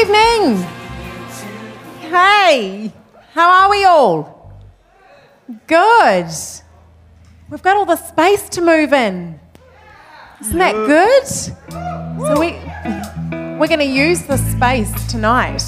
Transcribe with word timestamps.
evening. 0.00 0.62
Hey, 1.98 2.92
how 3.32 3.50
are 3.50 3.70
we 3.70 3.84
all? 3.84 4.52
Good. 5.66 6.30
We've 7.50 7.62
got 7.62 7.76
all 7.76 7.84
the 7.84 7.96
space 7.96 8.48
to 8.50 8.60
move 8.60 8.92
in. 8.92 9.40
Isn't 10.40 10.58
that 10.58 10.74
good? 10.86 11.26
So 11.26 12.38
we 12.38 12.52
we're 13.58 13.66
going 13.66 13.80
to 13.80 13.84
use 13.84 14.22
the 14.22 14.36
space 14.36 14.92
tonight. 15.08 15.64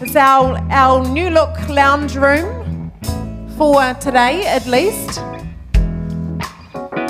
It's 0.00 0.16
our 0.16 0.58
our 0.70 1.06
new 1.06 1.30
look 1.30 1.56
lounge 1.68 2.16
room 2.16 2.90
for 3.56 3.94
today 4.00 4.44
at 4.46 4.66
least. 4.66 5.20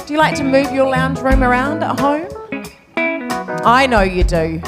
Do 0.07 0.13
you 0.13 0.19
like 0.19 0.35
to 0.37 0.45
move 0.45 0.71
your 0.71 0.91
lounge 0.91 1.19
room 1.21 1.43
around 1.43 1.83
at 1.83 1.99
home? 1.99 2.29
I 3.65 3.87
know 3.87 4.03
you 4.03 4.23
do. 4.23 4.61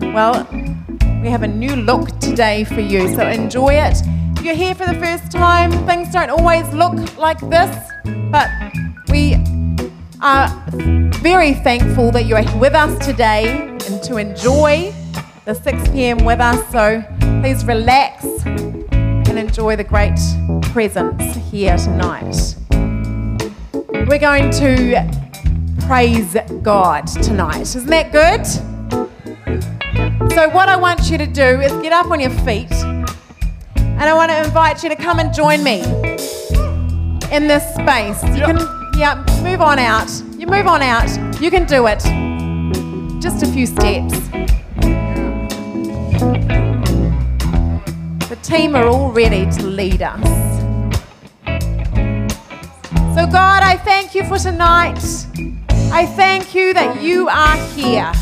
Well, 0.00 0.46
we 1.22 1.28
have 1.28 1.42
a 1.42 1.48
new 1.48 1.76
look 1.76 2.08
today 2.18 2.64
for 2.64 2.80
you, 2.80 3.14
so 3.14 3.28
enjoy 3.28 3.74
it. 3.74 3.96
If 4.38 4.44
you're 4.44 4.54
here 4.54 4.74
for 4.74 4.86
the 4.86 4.98
first 4.98 5.30
time, 5.30 5.70
things 5.86 6.10
don't 6.12 6.30
always 6.30 6.66
look 6.72 7.16
like 7.18 7.38
this, 7.50 7.76
but 8.30 8.48
we 9.10 9.36
are 10.22 10.48
very 11.20 11.54
thankful 11.54 12.10
that 12.12 12.24
you're 12.26 12.42
with 12.58 12.74
us 12.74 13.04
today 13.04 13.68
and 13.68 14.02
to 14.02 14.16
enjoy 14.16 14.92
the 15.44 15.54
6 15.54 15.88
p.m. 15.90 16.24
with 16.24 16.40
us. 16.40 16.58
So 16.72 17.04
please 17.42 17.64
relax 17.64 18.24
and 18.44 19.38
enjoy 19.38 19.76
the 19.76 19.84
great 19.84 20.18
presence 20.72 21.36
here 21.50 21.76
tonight. 21.76 22.56
We're 24.08 24.18
going 24.18 24.50
to 24.52 25.08
praise 25.86 26.36
God 26.62 27.06
tonight. 27.06 27.62
Isn't 27.62 27.86
that 27.86 28.12
good? 28.12 28.69
So, 30.34 30.48
what 30.48 30.68
I 30.68 30.76
want 30.76 31.10
you 31.10 31.18
to 31.18 31.26
do 31.26 31.60
is 31.60 31.72
get 31.82 31.92
up 31.92 32.06
on 32.12 32.20
your 32.20 32.30
feet, 32.30 32.70
and 32.70 34.02
I 34.04 34.14
want 34.14 34.30
to 34.30 34.38
invite 34.38 34.82
you 34.84 34.88
to 34.88 34.94
come 34.94 35.18
and 35.18 35.34
join 35.34 35.64
me 35.64 35.80
in 37.32 37.48
this 37.48 37.64
space. 37.74 38.22
You 38.36 38.46
can, 38.46 38.58
yeah, 38.96 39.24
move 39.42 39.60
on 39.60 39.80
out. 39.80 40.08
You 40.38 40.46
move 40.46 40.68
on 40.68 40.82
out. 40.82 41.10
You 41.40 41.50
can 41.50 41.66
do 41.66 41.88
it. 41.88 41.98
Just 43.20 43.42
a 43.42 43.46
few 43.48 43.66
steps. 43.66 44.18
The 48.28 48.38
team 48.42 48.76
are 48.76 48.86
all 48.86 49.10
ready 49.10 49.50
to 49.50 49.66
lead 49.66 50.00
us. 50.00 50.22
So, 53.16 53.26
God, 53.26 53.64
I 53.64 53.76
thank 53.84 54.14
you 54.14 54.24
for 54.24 54.38
tonight. 54.38 55.02
I 55.92 56.06
thank 56.06 56.54
you 56.54 56.72
that 56.72 57.02
you 57.02 57.28
are 57.28 57.56
here. 57.74 58.12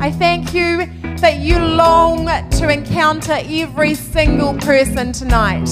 I 0.00 0.10
thank 0.10 0.54
you 0.54 0.88
that 1.20 1.38
you 1.40 1.58
long 1.58 2.26
to 2.50 2.68
encounter 2.68 3.38
every 3.44 3.94
single 3.94 4.54
person 4.54 5.12
tonight. 5.12 5.68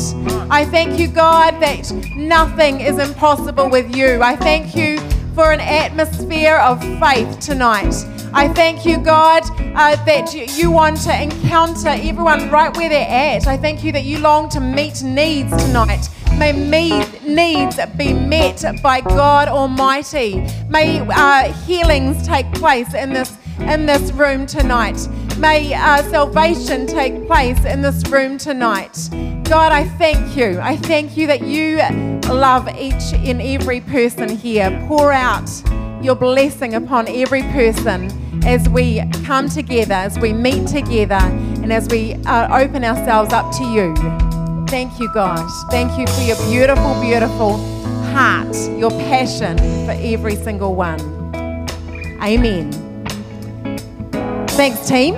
I 0.51 0.65
thank 0.67 0.99
you, 0.99 1.09
God, 1.09 1.61
that 1.61 1.91
nothing 2.17 2.81
is 2.81 2.99
impossible 2.99 3.71
with 3.71 3.95
you. 3.97 4.21
I 4.23 4.37
thank 4.37 4.77
you 4.77 4.99
for 5.35 5.53
an 5.53 5.61
atmosphere 5.61 6.57
of 6.57 6.81
faith 7.01 7.41
tonight. 7.41 7.95
I 8.33 8.49
thank 8.49 8.85
you, 8.85 8.99
God, 8.99 9.43
uh, 9.75 9.97
that 10.05 10.35
you, 10.35 10.71
want 10.71 11.01
to 11.03 11.23
encounter 11.23 11.89
everyone 11.89 12.51
right 12.51 12.77
where 12.77 12.89
they're 12.89 13.09
at. 13.09 13.47
I 13.47 13.57
thank 13.57 13.83
you 13.83 13.93
that 13.93 14.05
you 14.05 14.19
long 14.19 14.51
to 14.51 14.61
meet 14.61 15.03
needs 15.03 15.51
tonight. 15.65 16.09
May 16.37 16.53
me- 16.53 17.05
needs 17.27 17.79
be 17.97 18.13
met 18.13 18.63
by 18.83 19.01
God 19.01 19.49
Almighty. 19.49 20.47
May 20.69 21.01
uh, 21.01 21.53
healings 21.65 22.27
take 22.27 22.53
place 22.53 22.93
in 22.95 23.13
this 23.13 23.37
in 23.61 23.87
this 23.87 24.13
room 24.13 24.47
tonight. 24.47 25.09
May 25.39 25.73
uh, 25.73 26.03
salvation 26.11 26.89
take 26.89 27.29
place 27.29 27.65
in 27.65 27.81
this 27.81 28.03
room 28.09 28.39
tonight. 28.39 29.09
God, 29.45 29.71
I 29.71 29.85
thank 29.97 30.37
you. 30.37 30.59
I 30.61 30.77
thank 30.77 31.17
you 31.17 31.29
that 31.29 31.43
you 31.43 31.77
love 32.29 32.69
each 32.77 33.15
and 33.15 33.41
every 33.41 33.81
person 33.81 34.29
here. 34.29 34.85
Pour 34.89 35.13
out 35.13 35.49
your 36.03 36.17
blessing 36.17 36.75
upon 36.75 37.07
every 37.07 37.43
person 37.43 38.11
as 38.45 38.69
we 38.69 39.01
come 39.25 39.49
together, 39.49 39.95
as 39.95 40.19
we 40.19 40.33
meet 40.33 40.67
together, 40.67 41.15
and 41.15 41.73
as 41.73 41.87
we 41.89 42.15
uh, 42.27 42.61
open 42.61 42.83
ourselves 42.83 43.33
up 43.33 43.55
to 43.59 43.65
you. 43.65 43.95
Thank 44.67 44.99
you, 44.99 45.09
God. 45.15 45.49
Thank 45.71 45.97
you 45.97 46.07
for 46.15 46.23
your 46.23 46.37
beautiful, 46.51 47.01
beautiful 47.01 47.57
heart, 48.13 48.57
your 48.77 48.91
passion 48.91 49.57
for 49.87 49.93
every 49.93 50.35
single 50.35 50.75
one. 50.75 51.01
Amen. 52.21 52.88
Thanks, 54.59 54.89
team. 54.89 55.15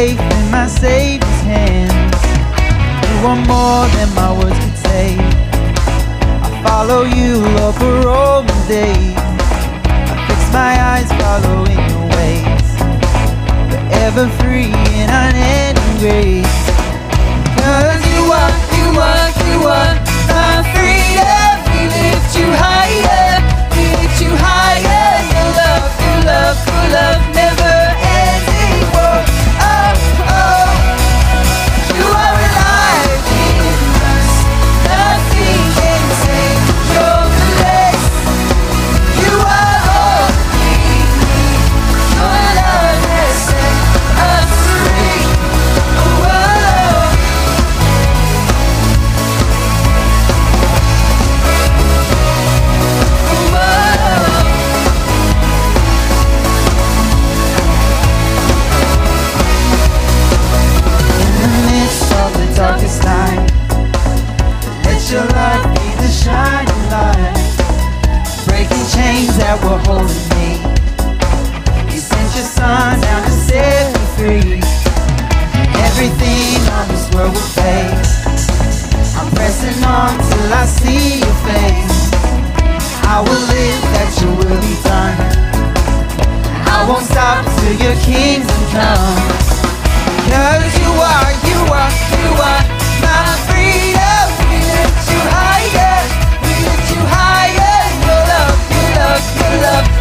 safe 0.00 0.18
in 0.18 0.50
my 0.50 0.66
Savior's 0.66 1.40
hands. 1.52 2.20
You 3.04 3.16
are 3.30 3.40
more 3.52 3.84
than 3.96 4.08
my 4.14 4.32
words 4.38 4.58
could 4.64 4.78
say. 4.88 5.08
I 6.46 6.48
follow 6.64 7.02
you, 7.18 7.32
Lord, 7.56 7.74
for 7.74 8.08
all 8.08 8.42
my 8.42 8.60
days. 8.66 9.18
I 10.12 10.16
fix 10.26 10.40
my 10.60 10.72
eyes 10.92 11.10
following 11.20 11.80
your 11.90 12.06
ways. 12.16 12.68
Forever 13.72 14.24
free 14.40 14.72
and 15.00 15.10
unending 15.22 15.94
grace. 16.02 16.58
Cause 17.60 18.02
you 18.12 18.22
are, 18.40 18.54
you 18.78 18.88
are, 19.08 19.28
you 19.48 19.58
are. 19.68 19.99
till 80.50 80.58
I 80.58 80.66
see 80.66 81.20
your 81.20 81.36
face. 81.46 82.10
I 83.06 83.22
will 83.22 83.42
live 83.54 83.82
that 83.94 84.10
you 84.20 84.30
will 84.34 84.58
be 84.58 84.74
done. 84.82 85.18
I 86.66 86.86
won't 86.88 87.06
stop 87.06 87.44
till 87.58 87.76
your 87.78 87.96
kingdom 88.02 88.60
comes. 88.74 89.46
Cause 90.26 90.74
you 90.82 90.90
are, 90.90 91.30
you 91.46 91.60
are, 91.70 91.92
you 92.18 92.30
are 92.50 92.62
my 93.06 93.22
freedom. 93.46 94.26
We 94.50 94.58
lift 94.74 95.02
you 95.10 95.20
higher, 95.38 95.98
we 96.42 96.52
lift 96.66 96.86
you 96.94 97.02
higher. 97.14 97.78
Your 98.06 98.20
love, 98.30 98.58
your 98.74 98.88
love, 98.98 99.24
your 99.38 99.62
love. 99.62 99.99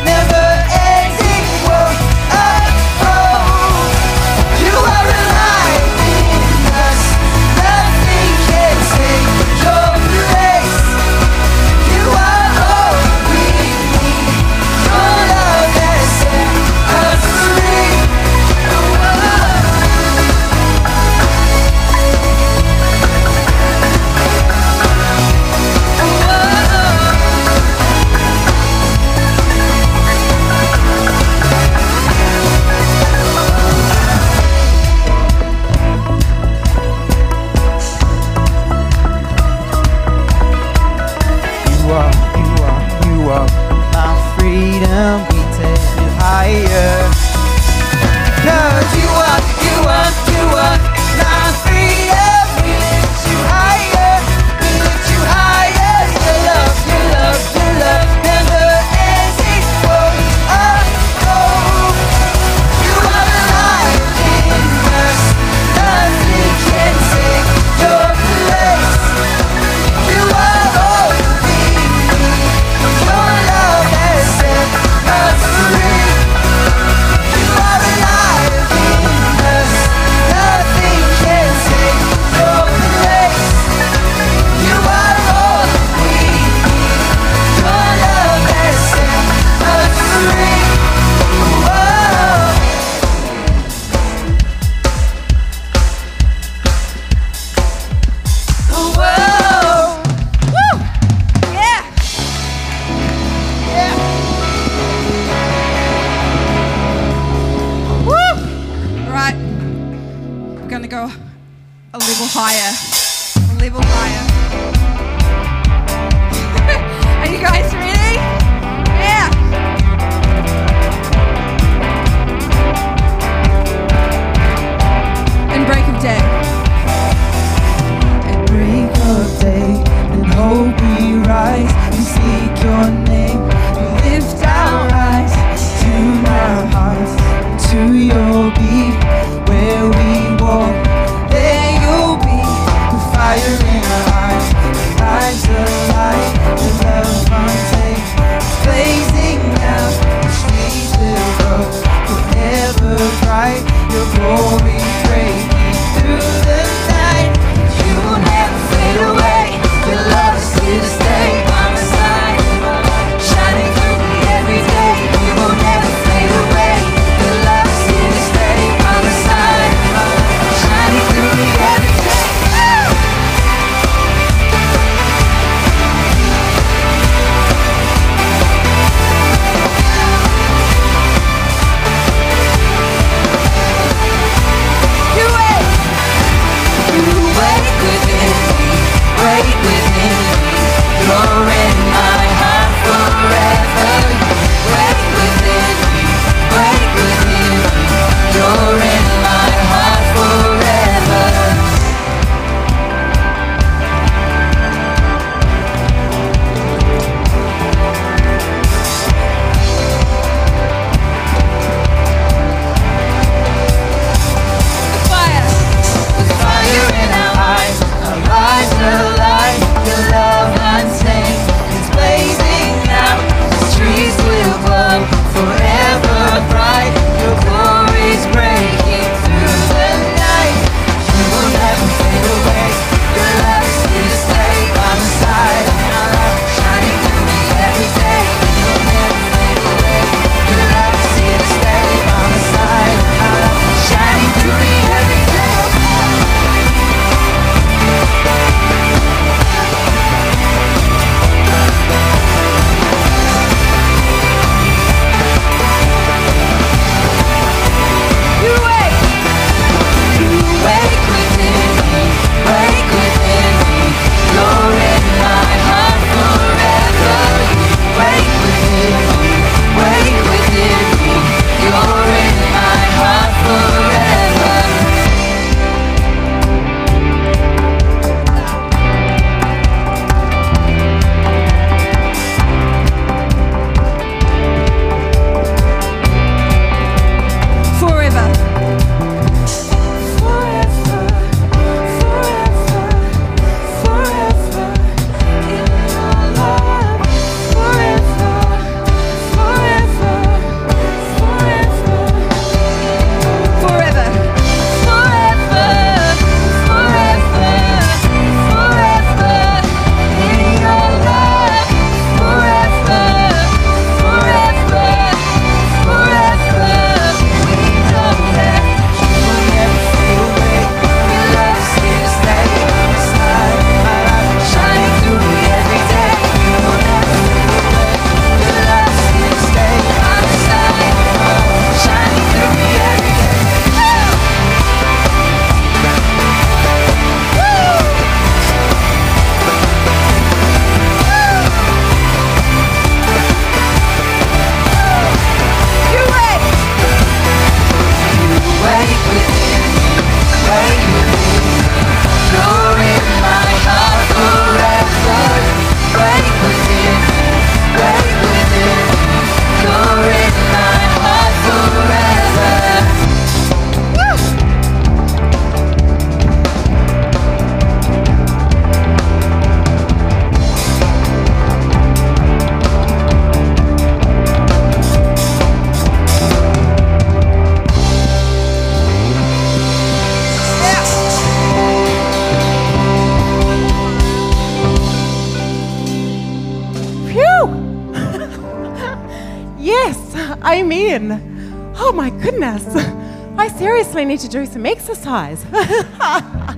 To 394.20 394.28
do 394.28 394.46
some 394.46 394.66
exercise. 394.66 395.46
oh, 395.52 396.56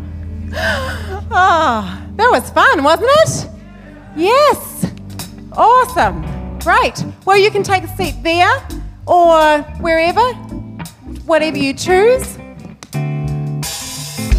that 2.15 2.29
was 2.31 2.49
fun, 2.49 2.83
wasn't 2.83 3.09
it? 3.11 3.47
Yes. 4.15 4.91
Awesome. 5.53 6.25
Great. 6.59 7.03
Well, 7.25 7.37
you 7.37 7.51
can 7.51 7.63
take 7.63 7.83
a 7.83 7.95
seat 7.95 8.15
there 8.23 8.67
or 9.05 9.61
wherever, 9.79 10.33
whatever 11.25 11.57
you 11.57 11.73
choose. 11.73 12.37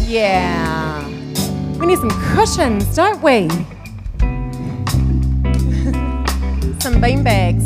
Yeah. 0.07 1.07
We 1.79 1.85
need 1.87 1.99
some 1.99 2.11
cushions, 2.35 2.95
don't 2.95 3.21
we? 3.21 3.49
some 6.79 7.01
bean 7.01 7.23
bags. 7.23 7.65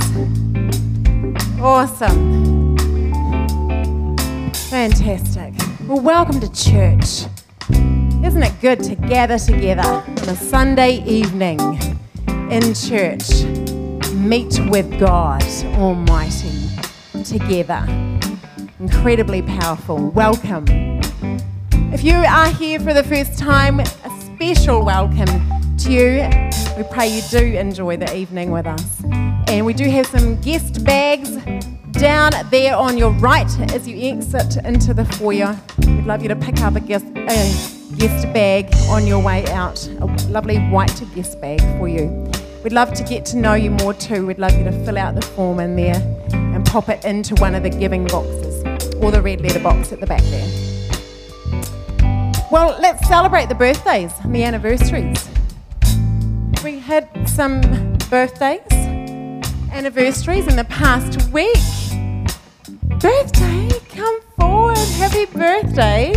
Awesome. 1.59 2.77
Fantastic. 4.69 5.26
Well, 5.87 6.01
welcome 6.01 6.41
to 6.41 6.51
church. 6.51 7.29
Isn't 7.69 8.43
it 8.43 8.59
good 8.59 8.83
to 8.83 8.95
gather 8.95 9.39
together 9.39 9.83
on 9.83 10.27
a 10.27 10.35
Sunday 10.35 11.01
evening 11.05 11.61
in 12.51 12.73
church? 12.73 13.45
Meet 14.11 14.59
with 14.67 14.99
God 14.99 15.43
Almighty 15.77 16.51
together. 17.23 17.85
Incredibly 18.81 19.41
powerful. 19.41 20.09
Welcome. 20.09 20.65
If 21.93 22.03
you 22.03 22.15
are 22.15 22.49
here 22.49 22.81
for 22.81 22.93
the 22.93 23.03
first 23.03 23.39
time, 23.39 23.79
a 23.79 23.85
special 24.35 24.83
welcome 24.83 25.77
to 25.77 25.89
you. 25.89 26.29
We 26.75 26.83
pray 26.91 27.07
you 27.07 27.21
do 27.29 27.57
enjoy 27.57 27.95
the 27.95 28.13
evening 28.13 28.51
with 28.51 28.67
us. 28.67 29.03
And 29.47 29.65
we 29.65 29.71
do 29.71 29.89
have 29.89 30.07
some 30.07 30.35
guest 30.41 30.83
bags 30.83 31.37
down 31.93 32.31
there 32.51 32.75
on 32.75 32.97
your 32.97 33.11
right 33.13 33.49
as 33.71 33.87
you 33.87 33.97
exit 34.11 34.57
into 34.65 34.93
the 34.93 35.05
foyer. 35.05 35.57
Love 36.07 36.21
you 36.21 36.29
to 36.29 36.37
pick 36.37 36.61
up 36.61 36.73
a 36.77 36.79
guest, 36.79 37.05
a 37.05 37.95
guest 37.97 38.31
bag 38.31 38.73
on 38.87 39.05
your 39.05 39.21
way 39.21 39.45
out, 39.47 39.85
a 39.99 40.05
lovely 40.29 40.57
white 40.69 41.03
guest 41.13 41.41
bag 41.41 41.59
for 41.77 41.89
you. 41.89 42.07
We'd 42.63 42.71
love 42.71 42.93
to 42.93 43.03
get 43.03 43.25
to 43.25 43.37
know 43.37 43.55
you 43.55 43.71
more 43.71 43.93
too. 43.93 44.25
We'd 44.25 44.39
love 44.39 44.57
you 44.57 44.63
to 44.63 44.71
fill 44.85 44.97
out 44.97 45.15
the 45.15 45.21
form 45.21 45.59
in 45.59 45.75
there 45.75 45.97
and 46.31 46.65
pop 46.65 46.87
it 46.87 47.03
into 47.03 47.35
one 47.35 47.55
of 47.55 47.63
the 47.63 47.69
giving 47.69 48.07
boxes 48.07 48.63
or 49.01 49.11
the 49.11 49.21
red 49.21 49.41
letter 49.41 49.59
box 49.59 49.91
at 49.91 49.99
the 49.99 50.07
back 50.07 50.21
there. 50.23 50.49
Well, 52.53 52.79
let's 52.79 53.05
celebrate 53.05 53.49
the 53.49 53.55
birthdays 53.55 54.13
and 54.23 54.33
the 54.33 54.45
anniversaries. 54.45 55.27
We 56.63 56.79
had 56.79 57.09
some 57.27 57.59
birthdays, 58.09 58.71
anniversaries 59.73 60.47
in 60.47 60.55
the 60.55 60.63
past 60.69 61.33
week. 61.33 61.57
Birthday, 63.01 63.69
come 63.89 64.21
Happy 64.97 65.25
birthday. 65.25 66.11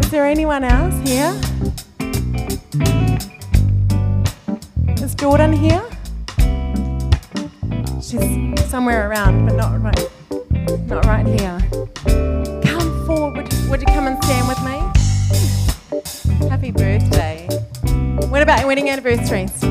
Is 0.00 0.10
there 0.10 0.26
anyone 0.26 0.64
else 0.64 0.94
here? 1.08 1.32
Is 5.02 5.14
Jordan 5.14 5.52
here? 5.52 5.84
She's 8.00 8.70
somewhere 8.70 9.08
around, 9.08 9.46
but 9.46 9.56
not 9.56 9.80
right, 9.82 10.10
not 10.86 11.04
right 11.04 11.26
here. 11.26 11.58
Come 12.64 13.06
forward. 13.06 13.52
Would, 13.52 13.70
would 13.70 13.80
you 13.80 13.86
come 13.86 14.06
and 14.06 14.22
stand 14.24 14.48
with 14.48 14.62
me? 14.64 16.48
Happy 16.48 16.70
birthday. 16.70 17.46
What 18.28 18.42
about 18.42 18.66
wedding 18.66 18.90
anniversaries? 18.90 19.62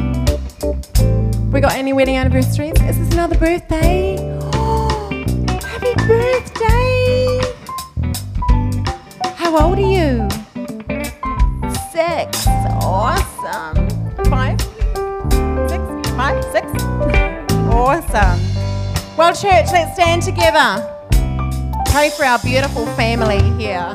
We 1.52 1.62
got 1.62 1.74
any 1.76 1.94
wedding 1.94 2.16
anniversaries? 2.18 2.74
Is 2.82 2.98
this 2.98 3.14
another 3.14 3.38
birthday? 3.38 4.25
Birthday! 6.08 7.42
How 9.36 9.58
old 9.58 9.78
are 9.78 9.82
you? 9.82 10.28
Six. 11.92 12.48
Awesome. 12.82 13.90
Five? 14.26 14.62
Six? 15.70 16.10
Five? 16.12 16.44
Six? 16.52 16.84
Awesome. 17.72 18.40
Well, 19.18 19.34
church, 19.34 19.72
let's 19.72 19.94
stand 19.94 20.22
together. 20.22 20.92
Pray 21.88 22.10
for 22.12 22.26
our 22.26 22.40
beautiful 22.40 22.86
family 22.96 23.42
here. 23.62 23.90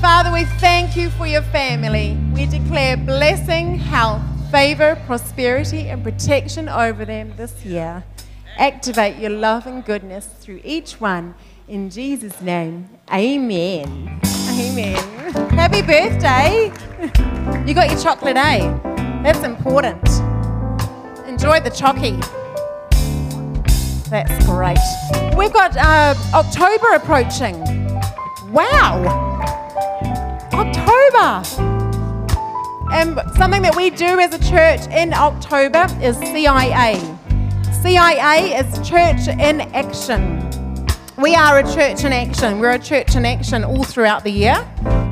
Father, 0.00 0.32
we 0.32 0.44
thank 0.60 0.96
you 0.96 1.10
for 1.10 1.26
your 1.26 1.42
family. 1.42 2.16
We 2.34 2.46
declare 2.46 2.96
blessing, 2.96 3.76
health, 3.76 4.22
favor, 4.50 4.96
prosperity, 5.06 5.88
and 5.88 6.04
protection 6.04 6.68
over 6.68 7.04
them 7.04 7.32
this 7.36 7.64
year. 7.64 8.04
Activate 8.58 9.16
your 9.16 9.30
love 9.30 9.66
and 9.66 9.84
goodness 9.84 10.26
through 10.26 10.60
each 10.64 11.00
one. 11.00 11.34
In 11.68 11.88
Jesus' 11.88 12.40
name, 12.40 12.88
amen. 13.12 14.20
Amen. 14.50 14.96
Happy 15.50 15.82
birthday. 15.82 16.72
You 17.66 17.74
got 17.74 17.90
your 17.90 18.00
chocolate, 18.00 18.36
eh? 18.36 18.58
That's 19.22 19.44
important. 19.44 20.02
Enjoy 21.26 21.60
the 21.60 21.70
chocky. 21.70 22.20
That's 24.10 24.44
great. 24.44 24.78
We've 25.36 25.52
got 25.52 25.76
uh, 25.76 26.14
October 26.34 26.94
approaching. 26.94 27.60
Wow. 28.52 29.04
October. 30.52 31.44
And 32.92 33.20
something 33.36 33.62
that 33.62 33.76
we 33.76 33.90
do 33.90 34.18
as 34.18 34.34
a 34.34 34.50
church 34.50 34.80
in 34.92 35.14
October 35.14 35.86
is 36.02 36.16
CIA. 36.18 36.98
CIA 37.82 38.58
is 38.58 38.88
Church 38.88 39.26
in 39.26 39.62
Action. 39.72 40.38
We 41.16 41.34
are 41.34 41.60
a 41.60 41.74
church 41.74 42.04
in 42.04 42.12
action. 42.12 42.58
We're 42.58 42.72
a 42.72 42.78
church 42.78 43.16
in 43.16 43.24
action 43.24 43.64
all 43.64 43.84
throughout 43.84 44.22
the 44.22 44.30
year. 44.30 44.54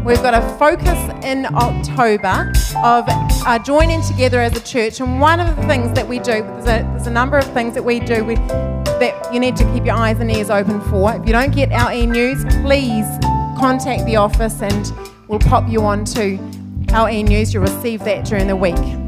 We've 0.04 0.20
got 0.20 0.34
a 0.34 0.42
focus 0.58 1.24
in 1.24 1.46
October 1.46 2.52
of 2.84 3.06
uh, 3.08 3.58
joining 3.60 4.02
together 4.02 4.40
as 4.40 4.54
a 4.54 4.60
church. 4.60 5.00
And 5.00 5.18
one 5.18 5.40
of 5.40 5.56
the 5.56 5.62
things 5.66 5.94
that 5.94 6.06
we 6.06 6.18
do, 6.18 6.42
there's 6.42 6.64
a, 6.64 6.82
there's 6.92 7.06
a 7.06 7.10
number 7.10 7.38
of 7.38 7.50
things 7.54 7.72
that 7.72 7.84
we 7.84 8.00
do 8.00 8.22
we, 8.22 8.34
that 8.34 9.32
you 9.32 9.40
need 9.40 9.56
to 9.56 9.64
keep 9.72 9.86
your 9.86 9.96
eyes 9.96 10.20
and 10.20 10.30
ears 10.30 10.50
open 10.50 10.82
for. 10.90 11.14
If 11.14 11.26
you 11.26 11.32
don't 11.32 11.54
get 11.54 11.72
our 11.72 11.90
e 11.90 12.04
news, 12.04 12.44
please 12.62 13.06
contact 13.58 14.04
the 14.04 14.16
office 14.16 14.60
and 14.60 14.92
we'll 15.26 15.38
pop 15.38 15.66
you 15.70 15.80
onto 15.80 16.38
our 16.92 17.08
e 17.08 17.22
news. 17.22 17.54
You'll 17.54 17.62
receive 17.62 18.04
that 18.04 18.26
during 18.26 18.46
the 18.46 18.56
week. 18.56 19.07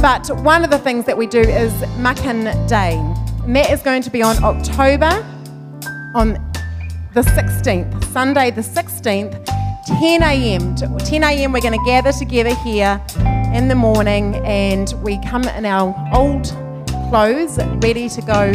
But 0.00 0.30
one 0.42 0.62
of 0.62 0.70
the 0.70 0.78
things 0.78 1.06
that 1.06 1.18
we 1.18 1.26
do 1.26 1.40
is 1.40 1.72
Muckin 1.98 2.68
Day. 2.68 2.94
And 3.42 3.56
that 3.56 3.68
is 3.70 3.82
going 3.82 4.00
to 4.02 4.10
be 4.10 4.22
on 4.22 4.42
October 4.44 5.10
on 6.14 6.34
the 7.14 7.22
16th, 7.22 8.04
Sunday 8.12 8.52
the 8.52 8.60
16th, 8.60 9.44
10 9.98 10.22
a.m. 10.22 10.76
To 10.76 11.04
10 11.04 11.24
a.m. 11.24 11.50
we're 11.50 11.60
going 11.60 11.76
to 11.76 11.84
gather 11.84 12.12
together 12.12 12.54
here 12.56 13.04
in 13.52 13.66
the 13.66 13.74
morning 13.74 14.36
and 14.44 14.94
we 15.02 15.20
come 15.24 15.42
in 15.42 15.66
our 15.66 15.92
old 16.14 16.44
clothes, 17.08 17.58
ready 17.82 18.08
to 18.08 18.22
go 18.22 18.52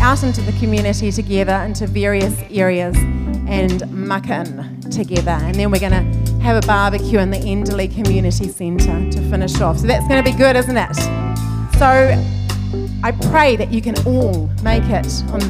out 0.00 0.24
into 0.24 0.40
the 0.40 0.52
community 0.58 1.12
together 1.12 1.54
into 1.64 1.86
various 1.86 2.36
areas 2.50 2.96
and 3.46 3.88
muck 3.92 4.28
in 4.28 4.80
together. 4.90 5.38
And 5.42 5.54
then 5.54 5.70
we're 5.70 5.78
going 5.78 5.92
to 5.92 6.29
have 6.40 6.62
a 6.62 6.66
barbecue 6.66 7.18
in 7.18 7.30
the 7.30 7.38
Enderley 7.38 7.92
Community 7.92 8.48
Centre 8.48 9.10
to 9.10 9.30
finish 9.30 9.60
off. 9.60 9.78
So 9.78 9.86
that's 9.86 10.06
going 10.08 10.22
to 10.24 10.30
be 10.30 10.36
good, 10.36 10.56
isn't 10.56 10.76
it? 10.76 10.94
So 11.78 11.86
I 13.02 13.12
pray 13.30 13.56
that 13.56 13.70
you 13.72 13.80
can 13.82 13.96
all 14.06 14.48
make 14.62 14.84
it 14.84 15.22
on 15.30 15.40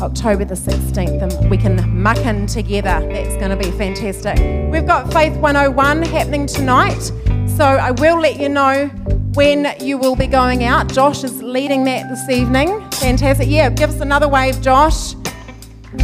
October 0.00 0.44
the 0.44 0.54
16th 0.54 1.22
and 1.22 1.50
we 1.50 1.56
can 1.56 2.02
muck 2.02 2.18
in 2.18 2.46
together. 2.46 3.00
That's 3.12 3.36
going 3.36 3.50
to 3.50 3.56
be 3.56 3.70
fantastic. 3.72 4.38
We've 4.70 4.86
got 4.86 5.12
Faith 5.12 5.36
101 5.36 6.02
happening 6.02 6.46
tonight, 6.46 7.00
so 7.46 7.64
I 7.64 7.90
will 7.90 8.18
let 8.18 8.38
you 8.38 8.48
know 8.48 8.86
when 9.34 9.74
you 9.80 9.98
will 9.98 10.16
be 10.16 10.26
going 10.26 10.64
out. 10.64 10.92
Josh 10.92 11.24
is 11.24 11.42
leading 11.42 11.84
that 11.84 12.08
this 12.08 12.28
evening. 12.28 12.68
Fantastic. 12.92 13.48
Yeah, 13.48 13.70
give 13.70 13.90
us 13.90 14.00
another 14.00 14.28
wave, 14.28 14.60
Josh. 14.60 15.14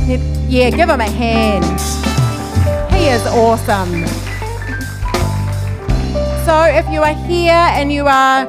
Yeah, 0.06 0.70
give 0.70 0.88
him 0.88 1.00
a 1.00 1.10
hand. 1.10 2.15
Is 3.06 3.24
awesome. 3.28 4.04
So 6.44 6.64
if 6.64 6.88
you 6.90 7.02
are 7.02 7.14
here 7.14 7.52
and 7.52 7.92
you 7.92 8.04
are 8.08 8.48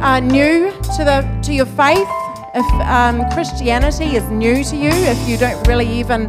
uh, 0.00 0.20
new 0.20 0.70
to 0.96 1.04
the 1.04 1.40
to 1.42 1.52
your 1.52 1.66
faith, 1.66 2.06
if 2.54 2.64
um, 2.86 3.28
Christianity 3.32 4.14
is 4.14 4.22
new 4.30 4.62
to 4.62 4.76
you, 4.76 4.90
if 4.90 5.28
you 5.28 5.36
don't 5.36 5.66
really 5.66 5.88
even 5.88 6.28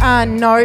uh, 0.00 0.24
know 0.24 0.64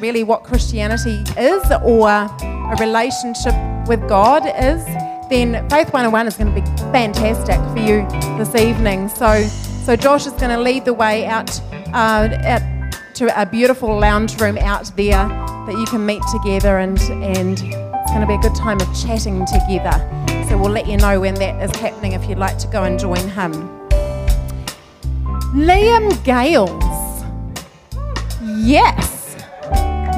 really 0.00 0.24
what 0.24 0.42
Christianity 0.42 1.22
is 1.38 1.62
or 1.84 2.08
a 2.10 2.76
relationship 2.80 3.54
with 3.86 4.00
God 4.08 4.46
is, 4.46 4.84
then 5.30 5.64
Faith 5.70 5.92
101 5.92 6.26
is 6.26 6.36
going 6.36 6.52
to 6.52 6.60
be 6.60 6.66
fantastic 6.90 7.60
for 7.72 7.78
you 7.78 8.04
this 8.36 8.52
evening. 8.56 9.08
So, 9.08 9.44
so 9.86 9.94
Josh 9.94 10.26
is 10.26 10.32
going 10.32 10.50
to 10.50 10.60
lead 10.60 10.84
the 10.84 10.92
way 10.92 11.24
out, 11.26 11.60
uh, 11.94 12.28
out 12.42 12.77
to 13.18 13.42
a 13.42 13.44
beautiful 13.44 13.98
lounge 13.98 14.40
room 14.40 14.56
out 14.58 14.92
there 14.94 15.10
that 15.10 15.74
you 15.76 15.84
can 15.86 16.06
meet 16.06 16.22
together 16.30 16.78
and 16.78 17.00
and 17.00 17.58
it's 17.58 18.10
going 18.12 18.20
to 18.20 18.26
be 18.28 18.34
a 18.34 18.38
good 18.38 18.54
time 18.54 18.80
of 18.80 18.86
chatting 18.96 19.44
together. 19.44 19.98
So 20.48 20.56
we'll 20.56 20.70
let 20.70 20.86
you 20.86 20.96
know 20.98 21.18
when 21.18 21.34
that 21.34 21.60
is 21.60 21.74
happening 21.80 22.12
if 22.12 22.28
you'd 22.28 22.38
like 22.38 22.58
to 22.58 22.68
go 22.68 22.84
and 22.84 22.96
join 22.96 23.28
him. 23.28 23.52
Liam 25.52 26.22
Gales. 26.22 27.24
Yes. 28.64 29.34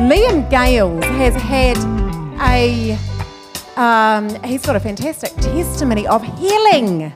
Liam 0.01 0.51
Gales 0.51 1.03
has 1.05 1.35
had 1.37 1.79
a 2.43 2.99
um, 3.77 4.29
he's 4.45 4.67
got 4.67 4.77
a 4.77 4.81
fantastic 4.81 5.35
testimony 5.37 6.07
of 6.07 6.23
healing. 6.39 7.15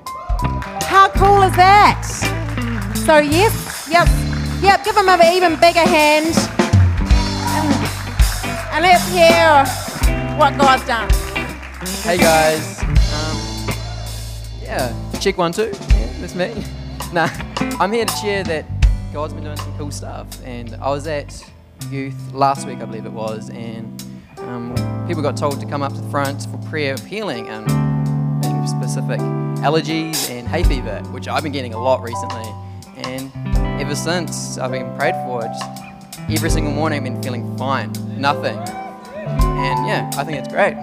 How 0.87 1.11
cool 1.11 1.43
is 1.43 1.55
that? 1.57 2.03
So 3.05 3.19
yes, 3.19 3.87
yep, 3.91 4.09
yep. 4.65 4.85
Give 4.85 4.97
him 4.97 5.09
an 5.09 5.21
even 5.33 5.61
bigger 5.61 5.81
hand, 5.81 6.35
and, 7.55 7.69
and 8.73 8.83
let's 8.83 9.07
hear 9.13 9.65
what 10.39 10.57
God's 10.57 10.87
done. 10.87 11.09
Hey 12.03 12.17
guys. 12.17 12.83
Um, 12.83 13.37
yeah, 14.63 14.95
check 15.21 15.37
one, 15.37 15.53
two. 15.53 15.71
Yeah, 15.73 16.13
that's 16.21 16.35
me. 16.35 16.65
Nah, 17.13 17.29
I'm 17.79 17.93
here 17.93 18.05
to 18.05 18.17
share 18.17 18.43
that 18.43 18.65
God's 19.13 19.35
been 19.35 19.45
doing 19.45 19.57
some 19.57 19.79
cool 19.79 19.93
stuff. 19.93 20.27
And 20.45 20.75
I 20.77 20.91
was 20.91 21.07
at 21.07 21.49
youth 21.89 22.17
last 22.33 22.67
week, 22.67 22.81
I 22.81 22.87
believe 22.87 23.07
it 23.07 23.13
was, 23.13 23.51
and 23.51 24.05
um, 24.39 24.75
people 25.07 25.23
got 25.23 25.37
told 25.37 25.61
to 25.61 25.67
come 25.67 25.81
up 25.81 25.93
to 25.93 26.01
the 26.01 26.11
front 26.11 26.47
for 26.47 26.59
prayer 26.69 26.95
of 26.95 27.05
healing 27.05 27.49
and 27.49 27.69
being 28.43 28.67
specific 28.67 29.21
allergies 29.61 30.29
and 30.29 30.49
hay 30.49 30.65
fever, 30.65 31.01
which 31.13 31.29
I've 31.29 31.45
been 31.45 31.53
getting 31.53 31.73
a 31.73 31.81
lot 31.81 32.03
recently. 32.03 32.51
And 32.97 33.31
ever 33.81 33.95
since 33.95 34.59
I've 34.59 34.71
been 34.71 34.95
prayed 34.97 35.15
for, 35.27 35.43
just 35.43 35.65
every 36.31 36.51
single 36.51 36.73
morning 36.73 36.99
I've 36.99 37.05
been 37.05 37.23
feeling 37.23 37.57
fine, 37.57 37.93
nothing. 38.19 38.57
And 38.57 39.87
yeah, 39.87 40.11
I 40.17 40.25
think 40.25 40.39
it's 40.39 40.49
great. 40.49 40.75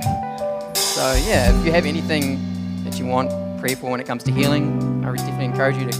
So 0.76 1.14
yeah, 1.26 1.58
if 1.58 1.66
you 1.66 1.72
have 1.72 1.86
anything 1.86 2.84
that 2.84 3.00
you 3.00 3.06
want 3.06 3.30
prayer 3.60 3.76
for 3.76 3.90
when 3.92 4.00
it 4.00 4.08
comes 4.08 4.24
to 4.24 4.32
healing, 4.32 5.04
I 5.06 5.12
would 5.12 5.18
definitely 5.20 5.46
encourage 5.46 5.78
you 5.78 5.90
to 5.90 5.98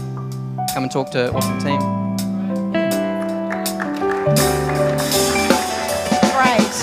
come 0.74 0.82
and 0.84 0.90
talk 0.90 1.10
to 1.12 1.32
Awesome 1.32 1.58
Team. 1.58 1.80
Great. 6.32 6.74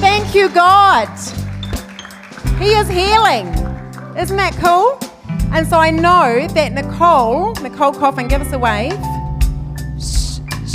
Thank 0.00 0.34
you, 0.34 0.48
God. 0.48 1.08
He 2.58 2.72
is 2.72 2.88
healing. 2.88 3.46
Isn't 4.16 4.36
that 4.36 4.56
cool? 4.60 4.98
And 5.54 5.66
so 5.66 5.76
I 5.76 5.90
know 5.90 6.48
that 6.54 6.72
Nicole, 6.72 7.52
Nicole 7.56 7.92
Coffin, 7.92 8.26
give 8.26 8.40
us 8.40 8.52
a 8.54 8.58
wave. 8.58 8.98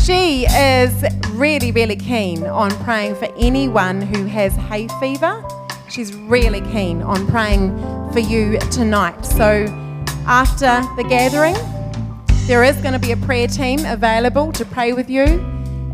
She 0.06 0.46
is 0.46 1.04
really, 1.32 1.72
really 1.72 1.96
keen 1.96 2.46
on 2.46 2.70
praying 2.84 3.16
for 3.16 3.26
anyone 3.40 4.04
who 4.04 4.26
has 4.26 4.54
hay 4.56 4.88
fever. 5.00 5.44
She's 5.90 6.14
really 6.14 6.62
keen 6.62 7.02
on 7.02 7.26
praying 7.26 7.76
for 8.14 8.20
you 8.20 8.60
tonight. 8.70 9.26
So 9.26 9.66
after 10.28 10.82
the 10.96 11.06
gathering, 11.10 11.56
there 12.46 12.64
is 12.64 12.78
going 12.78 12.94
to 12.94 13.00
be 13.00 13.12
a 13.14 13.18
prayer 13.18 13.48
team 13.48 13.84
available 13.84 14.52
to 14.52 14.64
pray 14.64 14.94
with 14.94 15.10
you. 15.10 15.44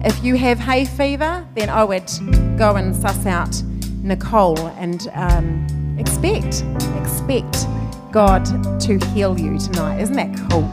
If 0.03 0.21
you 0.25 0.35
have 0.35 0.59
hay 0.59 0.83
fever, 0.83 1.47
then 1.55 1.69
I 1.69 1.85
would 1.85 2.11
go 2.57 2.75
and 2.75 2.93
suss 2.93 3.25
out 3.25 3.63
Nicole 4.03 4.59
and 4.77 5.07
um, 5.13 5.97
expect, 5.97 6.65
expect 6.99 7.65
God 8.13 8.45
to 8.81 8.99
heal 9.07 9.39
you 9.39 9.57
tonight. 9.57 9.99
Isn't 9.99 10.15
that 10.15 10.31
cool? 10.51 10.69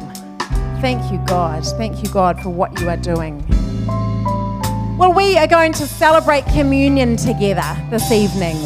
Thank 0.83 1.11
you, 1.11 1.19
God. 1.27 1.65
Thank 1.79 2.03
you, 2.03 2.11
God, 2.11 2.39
for 2.43 2.51
what 2.51 2.79
you 2.79 2.91
are 2.91 2.99
doing. 2.99 3.43
Well, 4.99 5.15
we 5.15 5.39
are 5.39 5.47
going 5.47 5.73
to 5.73 5.87
celebrate 5.87 6.45
communion 6.49 7.17
together 7.17 7.75
this 7.89 8.13
evening. 8.13 8.57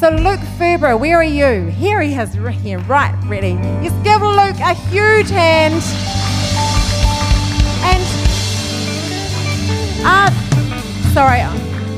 So, 0.00 0.10
Luke 0.10 0.40
Ferber, 0.58 0.96
where 0.96 1.18
are 1.18 1.22
you? 1.22 1.70
Here 1.70 2.02
he 2.02 2.14
is, 2.14 2.36
right 2.36 2.52
here, 2.52 2.80
right, 2.80 3.16
ready. 3.26 3.52
Give 4.02 4.20
Luke 4.20 4.58
a 4.58 4.74
huge 4.90 5.30
hand. 5.30 5.80
And, 7.84 8.02
uh, 10.04 11.12
sorry, 11.12 11.42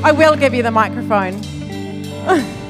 I 0.05 0.13
will 0.13 0.37
give 0.37 0.53
you 0.53 0.63
the 0.63 0.71
microphone. 0.71 1.41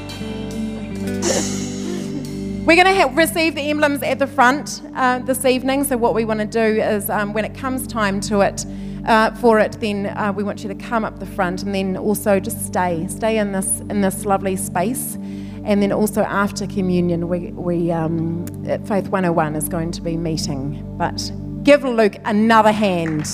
We're 2.66 2.82
going 2.82 2.96
to 2.96 3.02
ha- 3.02 3.12
receive 3.12 3.56
the 3.56 3.60
emblems 3.60 4.02
at 4.02 4.18
the 4.18 4.26
front 4.26 4.80
uh, 4.94 5.18
this 5.18 5.44
evening. 5.44 5.84
So 5.84 5.98
what 5.98 6.14
we 6.14 6.24
want 6.24 6.40
to 6.40 6.46
do 6.46 6.80
is, 6.80 7.10
um, 7.10 7.34
when 7.34 7.44
it 7.44 7.54
comes 7.54 7.86
time 7.86 8.22
to 8.22 8.40
it, 8.40 8.64
uh, 9.06 9.32
for 9.34 9.60
it, 9.60 9.72
then 9.82 10.06
uh, 10.06 10.32
we 10.34 10.44
want 10.44 10.62
you 10.62 10.68
to 10.68 10.74
come 10.74 11.04
up 11.04 11.18
the 11.18 11.26
front, 11.26 11.62
and 11.62 11.74
then 11.74 11.94
also 11.94 12.40
just 12.40 12.64
stay, 12.64 13.06
stay 13.06 13.36
in 13.36 13.52
this 13.52 13.80
in 13.80 14.00
this 14.00 14.24
lovely 14.24 14.56
space, 14.56 15.16
and 15.64 15.82
then 15.82 15.92
also 15.92 16.22
after 16.22 16.66
communion, 16.66 17.28
we 17.28 17.52
we 17.52 17.92
um, 17.92 18.46
at 18.66 18.88
Faith 18.88 19.08
101 19.08 19.56
is 19.56 19.68
going 19.68 19.90
to 19.90 20.00
be 20.00 20.16
meeting. 20.16 20.82
But 20.96 21.30
give 21.64 21.84
Luke 21.84 22.16
another 22.24 22.72
hand. 22.72 23.26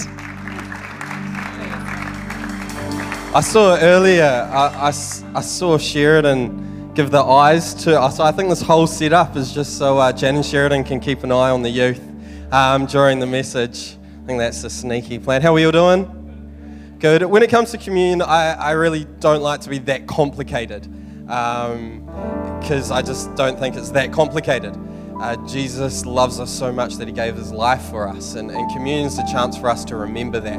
I 3.32 3.42
saw 3.42 3.78
earlier, 3.80 4.48
I, 4.52 4.66
I 4.66 4.88
I 4.88 5.40
saw 5.40 5.78
Sheridan 5.78 6.69
give 6.94 7.10
the 7.10 7.22
eyes 7.22 7.74
to, 7.74 8.10
so 8.10 8.24
I 8.24 8.32
think 8.32 8.48
this 8.48 8.62
whole 8.62 8.86
setup 8.86 9.36
is 9.36 9.52
just 9.52 9.78
so 9.78 9.98
uh, 9.98 10.12
Jan 10.12 10.36
and 10.36 10.44
Sheridan 10.44 10.84
can 10.84 11.00
keep 11.00 11.22
an 11.22 11.30
eye 11.30 11.50
on 11.50 11.62
the 11.62 11.70
youth 11.70 12.00
um, 12.52 12.86
during 12.86 13.20
the 13.20 13.26
message. 13.26 13.96
I 14.22 14.26
think 14.26 14.38
that's 14.38 14.64
a 14.64 14.70
sneaky 14.70 15.18
plan. 15.18 15.40
How 15.42 15.54
are 15.54 15.58
you 15.58 15.66
all 15.66 15.72
doing? 15.72 16.96
Good. 16.98 17.22
When 17.24 17.42
it 17.42 17.50
comes 17.50 17.70
to 17.70 17.78
communion, 17.78 18.22
I, 18.22 18.52
I 18.52 18.70
really 18.72 19.06
don't 19.20 19.42
like 19.42 19.60
to 19.62 19.70
be 19.70 19.78
that 19.78 20.06
complicated 20.06 20.88
because 21.22 22.90
I 22.90 23.02
just 23.02 23.34
don't 23.36 23.58
think 23.58 23.76
it's 23.76 23.90
that 23.90 24.12
complicated. 24.12 24.76
Uh, 25.20 25.36
Jesus 25.46 26.04
loves 26.04 26.40
us 26.40 26.50
so 26.50 26.72
much 26.72 26.96
that 26.96 27.06
he 27.06 27.12
gave 27.12 27.36
his 27.36 27.52
life 27.52 27.82
for 27.82 28.08
us, 28.08 28.34
and, 28.34 28.50
and 28.50 28.70
communion 28.72 29.06
is 29.06 29.18
a 29.18 29.26
chance 29.30 29.56
for 29.56 29.68
us 29.68 29.84
to 29.84 29.96
remember 29.96 30.40
that. 30.40 30.58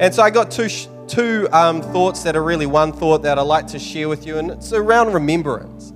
And 0.00 0.12
so 0.14 0.22
I 0.22 0.30
got 0.30 0.50
two, 0.50 0.68
sh- 0.68 0.88
two 1.12 1.46
um, 1.52 1.82
thoughts 1.82 2.22
that 2.22 2.36
are 2.36 2.42
really 2.42 2.64
one 2.64 2.90
thought 2.90 3.22
that 3.22 3.38
I'd 3.38 3.42
like 3.42 3.66
to 3.68 3.78
share 3.78 4.08
with 4.08 4.26
you, 4.26 4.38
and 4.38 4.50
it's 4.50 4.72
around 4.72 5.12
remembrance. 5.12 5.92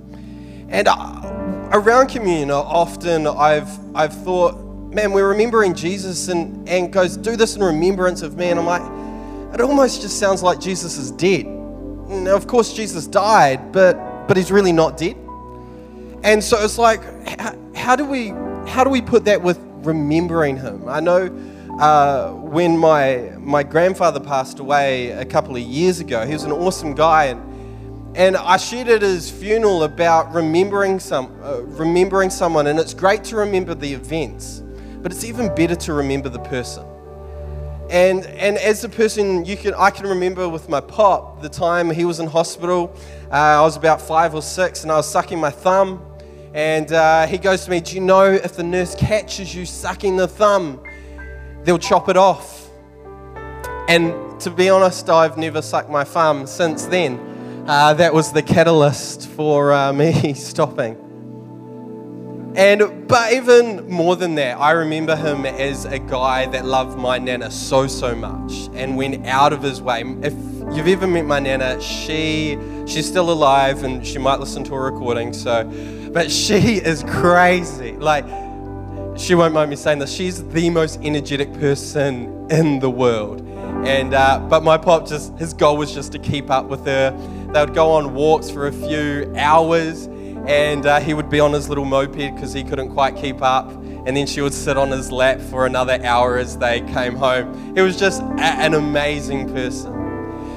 And 0.69 0.87
uh, 0.87 1.69
around 1.71 2.09
communion, 2.09 2.51
uh, 2.51 2.57
often 2.57 3.25
I've, 3.25 3.67
I've 3.95 4.13
thought, 4.13 4.55
man, 4.93 5.11
we're 5.11 5.29
remembering 5.29 5.73
Jesus, 5.73 6.27
and, 6.27 6.69
and 6.69 6.93
goes, 6.93 7.17
do 7.17 7.35
this 7.35 7.55
in 7.55 7.63
remembrance 7.63 8.21
of 8.21 8.37
me. 8.37 8.49
And 8.49 8.59
I'm 8.59 8.67
like, 8.67 8.83
it 9.53 9.61
almost 9.61 10.01
just 10.01 10.19
sounds 10.19 10.43
like 10.43 10.59
Jesus 10.59 10.97
is 10.97 11.09
dead. 11.09 11.47
Now, 11.47 12.35
of 12.35 12.45
course, 12.45 12.73
Jesus 12.73 13.07
died, 13.07 13.71
but, 13.71 14.27
but 14.27 14.37
he's 14.37 14.51
really 14.51 14.71
not 14.71 14.97
dead. 14.97 15.17
And 16.23 16.43
so 16.43 16.63
it's 16.63 16.77
like, 16.77 17.01
how, 17.39 17.57
how 17.75 17.95
do 17.95 18.05
we 18.05 18.33
how 18.67 18.83
do 18.83 18.89
we 18.89 19.01
put 19.01 19.23
that 19.25 19.41
with 19.41 19.57
remembering 19.77 20.57
him? 20.57 20.87
I 20.89 20.99
know 20.99 21.29
uh, 21.79 22.31
when 22.31 22.77
my 22.77 23.33
my 23.37 23.63
grandfather 23.63 24.19
passed 24.19 24.59
away 24.59 25.11
a 25.11 25.25
couple 25.25 25.55
of 25.55 25.61
years 25.61 25.99
ago, 25.99 26.25
he 26.25 26.33
was 26.33 26.43
an 26.43 26.51
awesome 26.51 26.95
guy, 26.95 27.25
and 27.25 28.15
and 28.15 28.35
I 28.35 28.57
shared 28.57 28.87
at 28.87 29.03
his 29.03 29.29
funeral 29.29 29.83
about 29.83 30.33
remembering 30.33 30.99
some 30.99 31.39
uh, 31.43 31.61
remembering 31.61 32.31
someone, 32.31 32.65
and 32.67 32.79
it's 32.79 32.95
great 32.95 33.23
to 33.25 33.35
remember 33.35 33.75
the 33.75 33.93
events, 33.93 34.63
but 35.01 35.11
it's 35.11 35.23
even 35.23 35.53
better 35.53 35.75
to 35.75 35.93
remember 35.93 36.29
the 36.29 36.39
person. 36.39 36.83
And 37.91 38.25
and 38.25 38.57
as 38.57 38.83
a 38.83 38.89
person, 38.89 39.45
you 39.45 39.55
can 39.55 39.75
I 39.75 39.91
can 39.91 40.07
remember 40.07 40.49
with 40.49 40.69
my 40.69 40.81
pop 40.81 41.43
the 41.43 41.49
time 41.49 41.91
he 41.91 42.05
was 42.05 42.19
in 42.19 42.25
hospital. 42.25 42.91
Uh, 43.31 43.35
I 43.35 43.61
was 43.61 43.77
about 43.77 44.01
five 44.01 44.33
or 44.33 44.41
six, 44.41 44.81
and 44.81 44.91
I 44.91 44.95
was 44.95 45.07
sucking 45.07 45.39
my 45.39 45.51
thumb. 45.51 46.03
And 46.55 46.91
uh, 46.91 47.27
he 47.27 47.37
goes 47.37 47.65
to 47.65 47.69
me, 47.69 47.81
"Do 47.81 47.93
you 47.93 48.01
know 48.01 48.25
if 48.25 48.55
the 48.55 48.63
nurse 48.63 48.95
catches 48.95 49.53
you 49.53 49.67
sucking 49.67 50.17
the 50.17 50.27
thumb, 50.27 50.81
they'll 51.67 51.77
chop 51.77 52.09
it 52.09 52.17
off?" 52.17 52.69
And 53.87 54.13
to 54.41 54.49
be 54.49 54.69
honest, 54.69 55.09
I've 55.09 55.37
never 55.37 55.61
sucked 55.61 55.89
my 55.89 56.03
thumb 56.03 56.47
since 56.47 56.85
then. 56.85 57.19
Uh, 57.67 57.93
that 57.95 58.13
was 58.13 58.31
the 58.31 58.41
catalyst 58.41 59.27
for 59.29 59.73
uh, 59.73 59.93
me 60.01 60.33
stopping. 60.33 61.03
And 62.55 63.07
but 63.07 63.33
even 63.33 63.87
more 63.87 64.15
than 64.15 64.35
that, 64.35 64.57
I 64.57 64.71
remember 64.71 65.15
him 65.15 65.45
as 65.45 65.85
a 65.85 65.99
guy 65.99 66.47
that 66.47 66.65
loved 66.65 66.97
my 66.97 67.19
nana 67.19 67.51
so 67.51 67.85
so 67.85 68.15
much 68.15 68.69
and 68.73 68.97
went 68.97 69.27
out 69.27 69.53
of 69.53 69.61
his 69.61 69.79
way. 69.79 70.01
If 70.23 70.33
you've 70.75 70.87
ever 70.87 71.05
met 71.05 71.25
my 71.25 71.39
nana, 71.39 71.79
she 71.79 72.57
she's 72.87 73.07
still 73.07 73.29
alive 73.29 73.83
and 73.83 74.05
she 74.05 74.17
might 74.17 74.39
listen 74.39 74.63
to 74.65 74.73
a 74.73 74.79
recording. 74.79 75.33
So, 75.33 75.65
but 76.11 76.31
she 76.31 76.77
is 76.83 77.03
crazy. 77.03 77.91
Like 77.91 78.25
she 79.17 79.35
won't 79.35 79.53
mind 79.53 79.69
me 79.69 79.75
saying 79.75 79.99
this. 79.99 80.13
She's 80.13 80.43
the 80.49 80.69
most 80.69 80.99
energetic 81.01 81.51
person 81.53 82.47
in 82.49 82.79
the 82.79 82.89
world. 82.89 83.41
And 83.85 84.13
uh, 84.13 84.39
but 84.49 84.63
my 84.63 84.77
pop 84.77 85.07
just 85.07 85.37
his 85.37 85.53
goal 85.53 85.77
was 85.77 85.93
just 85.93 86.11
to 86.13 86.19
keep 86.19 86.49
up 86.49 86.65
with 86.65 86.85
her. 86.85 87.11
They 87.53 87.59
would 87.59 87.73
go 87.73 87.91
on 87.91 88.13
walks 88.13 88.49
for 88.49 88.67
a 88.67 88.71
few 88.71 89.31
hours 89.37 90.07
and 90.47 90.85
uh, 90.85 90.99
he 90.99 91.13
would 91.13 91.29
be 91.29 91.39
on 91.39 91.51
his 91.53 91.67
little 91.69 91.85
moped 91.85 92.17
because 92.17 92.53
he 92.53 92.63
couldn't 92.63 92.93
quite 92.93 93.15
keep 93.15 93.41
up. 93.41 93.69
And 93.71 94.15
then 94.15 94.25
she 94.25 94.41
would 94.41 94.53
sit 94.53 94.77
on 94.77 94.89
his 94.89 95.11
lap 95.11 95.41
for 95.41 95.65
another 95.65 95.99
hour 96.03 96.37
as 96.37 96.57
they 96.57 96.81
came 96.81 97.15
home. 97.15 97.75
He 97.75 97.81
was 97.81 97.97
just 97.99 98.21
a- 98.21 98.41
an 98.41 98.73
amazing 98.73 99.53
person. 99.53 99.93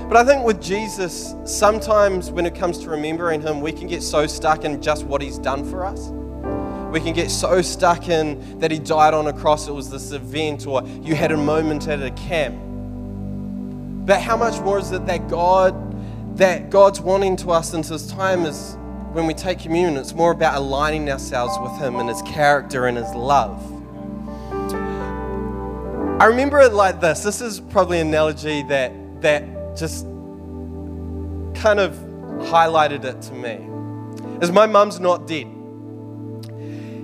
But 0.09 0.17
I 0.17 0.25
think 0.25 0.45
with 0.45 0.63
Jesus, 0.63 1.35
sometimes 1.45 2.31
when 2.31 2.47
it 2.47 2.55
comes 2.55 2.79
to 2.79 2.91
remembering 2.91 3.41
him, 3.43 3.61
we 3.61 3.73
can 3.73 3.89
get 3.89 4.03
so 4.03 4.27
stuck 4.27 4.65
in 4.65 4.81
just 4.81 5.05
what 5.05 5.21
he's 5.23 5.39
done 5.39 5.69
for 5.69 5.85
us. 5.85 6.13
We 6.91 7.01
can 7.01 7.15
get 7.15 7.31
so 7.31 7.63
stuck 7.63 8.09
in 8.09 8.59
that 8.59 8.71
he 8.71 8.79
died 8.79 9.15
on 9.15 9.29
a 9.29 9.33
cross, 9.33 9.69
it 9.69 9.73
was 9.73 9.91
this 9.91 10.11
event, 10.11 10.67
or 10.67 10.83
you 11.03 11.15
had 11.15 11.31
a 11.31 11.37
moment 11.37 11.87
at 11.87 12.03
a 12.03 12.11
camp. 12.11 12.57
But 14.07 14.21
how 14.21 14.37
much 14.37 14.61
more 14.61 14.79
is 14.79 14.91
it 14.91 15.07
that 15.07 15.29
God, 15.29 16.37
that 16.37 16.69
God's 16.71 17.01
wanting 17.01 17.37
to 17.37 17.51
us 17.51 17.75
into 17.75 17.91
this 17.91 18.11
time 18.11 18.45
is 18.45 18.77
when 19.13 19.27
we 19.27 19.35
take 19.35 19.61
communion, 19.61 19.97
it's 19.97 20.15
more 20.15 20.33
about 20.33 20.57
aligning 20.57 21.11
ourselves 21.11 21.57
with 21.61 21.81
Him 21.81 21.97
and 21.97 22.09
His 22.09 22.23
character 22.23 22.87
and 22.87 22.97
His 22.97 23.13
love. 23.15 23.61
I 26.21 26.27
remember 26.27 26.61
it 26.61 26.73
like 26.73 27.01
this. 27.01 27.23
This 27.23 27.41
is 27.41 27.61
probably 27.61 28.01
an 28.01 28.09
analogy 28.09 28.63
that 28.65 28.93
that 29.23 29.45
just 29.77 30.05
kind 31.55 31.79
of 31.79 31.95
highlighted 32.51 33.05
it 33.05 33.23
to 33.23 33.33
me. 33.33 33.69
Is 34.43 34.51
my 34.51 34.67
mum's 34.67 34.99
not 34.99 35.27
dead. 35.27 35.47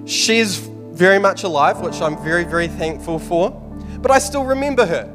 She's 0.06 0.56
very 0.58 1.18
much 1.18 1.42
alive, 1.42 1.80
which 1.80 2.00
I'm 2.00 2.16
very, 2.22 2.44
very 2.44 2.68
thankful 2.68 3.18
for. 3.18 3.50
But 4.00 4.12
I 4.12 4.20
still 4.20 4.44
remember 4.44 4.86
her. 4.86 5.12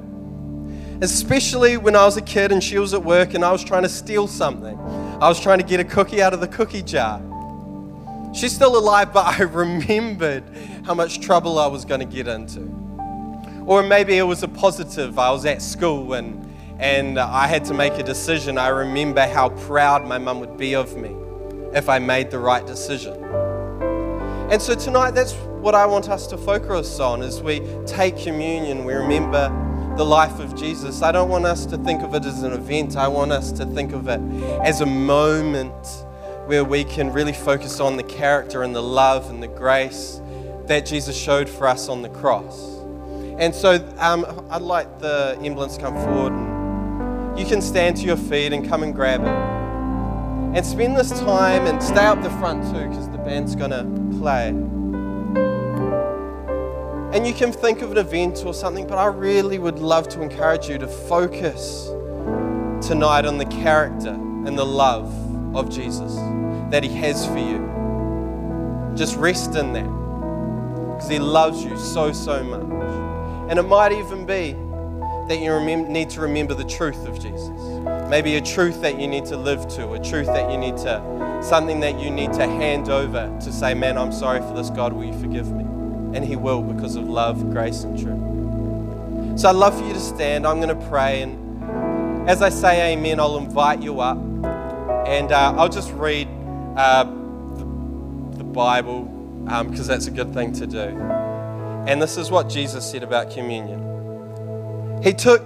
Especially 1.01 1.77
when 1.77 1.95
I 1.95 2.04
was 2.04 2.17
a 2.17 2.21
kid 2.21 2.51
and 2.51 2.62
she 2.62 2.77
was 2.77 2.93
at 2.93 3.04
work 3.04 3.34
and 3.34 3.43
I 3.43 3.51
was 3.51 3.63
trying 3.63 3.84
to 3.84 3.89
steal 3.89 4.27
something. 4.27 4.77
I 4.77 5.30
was 5.30 5.39
trying 5.39 5.60
to 5.60 5.65
get 5.65 5.80
a 5.80 5.86
cookie 5.86 6.21
out 6.21 6.34
of 6.34 6.41
the 6.41 6.47
cookie 6.47 6.84
jar. 6.84 7.21
She's 8.36 8.54
still 8.54 8.77
alive, 8.77 9.13
but 9.13 9.25
I 9.25 9.43
remembered 9.43 10.43
how 10.86 10.93
much 10.93 11.21
trouble 11.21 11.58
I 11.58 11.67
was 11.67 11.86
going 11.86 12.01
to 12.01 12.06
get 12.06 12.27
into. 12.27 12.62
Or 13.65 13.84
maybe 13.84 14.17
it 14.17 14.23
was 14.23 14.43
a 14.43 14.47
positive. 14.47 15.17
I 15.17 15.32
was 15.32 15.45
at 15.45 15.62
school 15.62 16.13
and, 16.13 16.54
and 16.80 17.17
I 17.17 17.47
had 17.47 17.63
to 17.65 17.73
make 17.73 17.93
a 17.93 18.04
decision. 18.04 18.58
I 18.58 18.67
remember 18.67 19.25
how 19.25 19.49
proud 19.49 20.06
my 20.06 20.17
mum 20.17 20.41
would 20.41 20.58
be 20.58 20.75
of 20.75 20.97
me 20.97 21.15
if 21.73 21.88
I 21.88 21.97
made 21.99 22.30
the 22.30 22.39
right 22.39 22.65
decision. 22.65 23.51
And 24.52 24.62
so 24.62 24.76
tonight, 24.76 25.12
that's 25.12 25.32
what 25.62 25.76
I 25.76 25.86
want 25.86 26.10
us 26.10 26.28
to 26.28 26.38
focus 26.38 27.00
on 27.00 27.22
as 27.22 27.42
we 27.42 27.62
take 27.86 28.18
communion. 28.18 28.84
We 28.84 28.94
remember 28.94 29.48
the 29.96 30.04
life 30.04 30.42
of 30.42 30.58
Jesus. 30.58 31.02
I 31.02 31.14
don't 31.14 31.30
want 31.30 31.46
us 31.46 31.66
to 31.68 31.78
think 31.78 32.02
of 32.02 32.14
it 32.16 32.26
as 32.26 32.44
an 32.44 32.52
event, 32.52 32.98
I 32.98 33.08
want 33.08 33.32
us 33.32 33.54
to 33.54 33.66
think 33.66 33.94
of 33.94 34.10
it 34.10 34.20
as 34.62 34.82
a 34.82 34.86
moment 34.86 36.06
where 36.48 36.66
we 36.66 36.84
can 36.84 37.14
really 37.14 37.32
focus 37.32 37.80
on 37.80 37.96
the 37.96 38.04
character 38.04 38.64
and 38.64 38.76
the 38.76 38.84
love 38.84 39.30
and 39.30 39.42
the 39.42 39.48
grace 39.48 40.20
that 40.66 40.86
Jesus 40.86 41.16
showed 41.16 41.48
for 41.48 41.66
us 41.66 41.88
on 41.88 42.02
the 42.02 42.10
cross. 42.10 42.78
And 43.40 43.56
so 43.56 43.76
um, 44.00 44.46
I'd 44.50 44.62
like 44.62 45.00
the 45.00 45.40
emblems 45.42 45.78
to 45.78 45.82
come 45.82 45.96
forward. 45.96 46.34
And 46.34 47.40
you 47.40 47.46
can 47.46 47.62
stand 47.62 47.96
to 47.98 48.04
your 48.04 48.18
feet 48.18 48.52
and 48.52 48.68
come 48.68 48.84
and 48.84 48.94
grab 48.94 49.22
it. 49.22 49.61
And 50.54 50.66
spend 50.66 50.98
this 50.98 51.12
time 51.12 51.66
and 51.66 51.82
stay 51.82 52.06
up 52.06 52.22
the 52.22 52.30
front 52.32 52.64
too, 52.66 52.90
because 52.90 53.10
the 53.10 53.18
band's 53.18 53.56
going 53.56 53.72
to 53.72 53.86
play. 54.20 54.50
And 57.14 57.26
you 57.28 57.34
can 57.34 57.52
think 57.52 57.82
of 57.82 57.92
an 57.92 57.98
event 57.98 58.44
or 58.46 58.54
something, 58.54 58.88
but 58.88 58.98
I 58.98 59.06
really 59.06 59.60
would 59.60 59.80
love 59.80 60.08
to 60.10 60.22
encourage 60.22 60.68
you 60.68 60.78
to 60.78 60.88
focus 60.88 61.88
tonight 62.86 63.26
on 63.26 63.38
the 63.38 63.46
character 63.46 64.10
and 64.10 64.58
the 64.58 64.66
love 64.66 65.14
of 65.56 65.70
Jesus 65.70 66.16
that 66.72 66.84
He 66.84 66.90
has 66.96 67.26
for 67.26 67.38
you. 67.38 67.70
Just 68.96 69.16
rest 69.18 69.56
in 69.56 69.74
that 69.74 69.86
because 70.96 71.10
He 71.10 71.20
loves 71.20 71.64
you 71.64 71.78
so, 71.78 72.12
so 72.12 72.44
much. 72.44 73.50
And 73.50 73.60
it 73.60 73.64
might 73.64 73.92
even 73.92 74.26
be 74.26 74.54
that 75.28 75.40
you 75.42 75.60
need 75.88 76.10
to 76.12 76.22
remember 76.22 76.54
the 76.54 76.66
truth 76.66 77.08
of 77.08 77.20
Jesus. 77.22 77.61
Maybe 78.12 78.36
a 78.36 78.41
truth 78.41 78.82
that 78.82 79.00
you 79.00 79.08
need 79.08 79.24
to 79.28 79.38
live 79.38 79.69
to, 79.69 79.93
a 79.93 80.04
truth 80.04 80.26
that 80.28 80.52
you 80.52 80.58
need 80.58 80.76
to, 80.80 81.39
something 81.41 81.80
that 81.80 81.97
you 81.97 82.12
need 82.12 82.34
to 82.34 82.45
hand 82.45 82.89
over 82.89 83.34
to 83.39 83.54
say, 83.54 83.74
Man, 83.74 83.97
I'm 83.97 84.12
sorry 84.12 84.41
for 84.41 84.54
this, 84.54 84.69
God, 84.69 84.91
will 84.91 85.06
you 85.06 85.17
forgive 85.17 85.50
me? 85.50 85.63
And 86.13 86.26
He 86.26 86.36
will 86.36 86.62
because 86.62 86.97
of 86.97 87.08
love, 87.08 87.50
grace, 87.52 87.86
and 87.86 87.97
truth. 87.97 89.39
So 89.39 89.47
I'd 89.47 89.56
love 89.56 89.80
for 89.80 89.88
you 89.88 89.93
to 89.93 90.00
stand. 90.02 90.45
I'm 90.45 90.60
going 90.60 90.78
to 90.78 90.88
pray. 90.89 91.21
And 91.21 92.30
as 92.30 92.41
I 92.41 92.50
say 92.50 92.91
amen, 92.91 93.21
I'll 93.21 93.38
invite 93.38 93.82
you 93.82 94.02
up. 94.02 94.17
And 95.08 95.32
uh, 95.32 95.54
I'll 95.58 95.69
just 95.69 95.93
read 95.93 96.28
uh, 96.76 97.06
the, 97.06 98.39
the 98.39 98.43
Bible 98.43 99.06
because 99.45 99.88
that's 99.88 100.08
a 100.08 100.12
good 100.12 100.34
thing 100.34 100.52
to 100.52 100.67
do. 100.67 100.80
And 101.88 102.02
this 102.02 102.17
is 102.17 102.30
what 102.30 102.50
Jesus 102.50 102.91
said 102.91 103.04
about 103.04 103.32
communion. 103.32 105.00
He 105.02 105.13
took, 105.13 105.41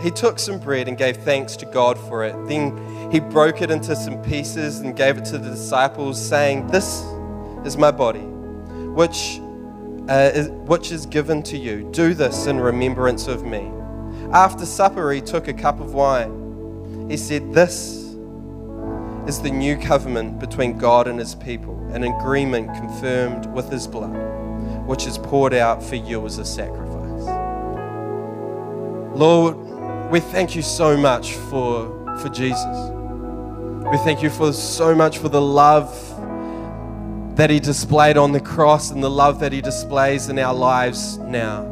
he 0.00 0.10
took 0.10 0.38
some 0.38 0.58
bread 0.58 0.88
and 0.88 0.98
gave 0.98 1.18
thanks 1.18 1.56
to 1.56 1.66
God 1.66 1.98
for 1.98 2.24
it. 2.24 2.34
Then 2.46 3.10
he 3.10 3.20
broke 3.20 3.62
it 3.62 3.70
into 3.70 3.94
some 3.96 4.20
pieces 4.22 4.80
and 4.80 4.96
gave 4.96 5.16
it 5.18 5.24
to 5.26 5.38
the 5.38 5.50
disciples, 5.50 6.20
saying, 6.20 6.66
This 6.68 7.04
is 7.64 7.76
my 7.76 7.90
body, 7.90 8.20
which, 8.20 9.40
uh, 10.08 10.30
is, 10.34 10.48
which 10.50 10.92
is 10.92 11.06
given 11.06 11.42
to 11.44 11.56
you. 11.56 11.88
Do 11.92 12.14
this 12.14 12.46
in 12.46 12.58
remembrance 12.58 13.28
of 13.28 13.44
me. 13.44 13.72
After 14.32 14.66
supper, 14.66 15.12
he 15.12 15.20
took 15.20 15.48
a 15.48 15.54
cup 15.54 15.80
of 15.80 15.94
wine. 15.94 17.08
He 17.08 17.16
said, 17.16 17.52
This 17.54 18.04
is 19.26 19.40
the 19.40 19.50
new 19.50 19.76
covenant 19.76 20.38
between 20.38 20.76
God 20.76 21.08
and 21.08 21.18
his 21.18 21.34
people, 21.34 21.78
an 21.92 22.04
agreement 22.04 22.74
confirmed 22.74 23.46
with 23.46 23.70
his 23.70 23.86
blood, 23.86 24.14
which 24.86 25.06
is 25.06 25.16
poured 25.16 25.54
out 25.54 25.82
for 25.82 25.96
you 25.96 26.26
as 26.26 26.38
a 26.38 26.44
sacrifice. 26.44 26.94
Lord, 29.16 29.63
we 30.14 30.20
thank 30.20 30.54
you 30.54 30.62
so 30.62 30.96
much 30.96 31.34
for, 31.34 31.88
for 32.18 32.28
Jesus. 32.28 32.88
We 33.90 33.98
thank 34.04 34.22
you 34.22 34.30
for 34.30 34.52
so 34.52 34.94
much 34.94 35.18
for 35.18 35.28
the 35.28 35.40
love 35.42 35.90
that 37.36 37.50
he 37.50 37.58
displayed 37.58 38.16
on 38.16 38.30
the 38.30 38.38
cross 38.38 38.92
and 38.92 39.02
the 39.02 39.10
love 39.10 39.40
that 39.40 39.50
he 39.50 39.60
displays 39.60 40.28
in 40.28 40.38
our 40.38 40.54
lives 40.54 41.18
now. 41.18 41.64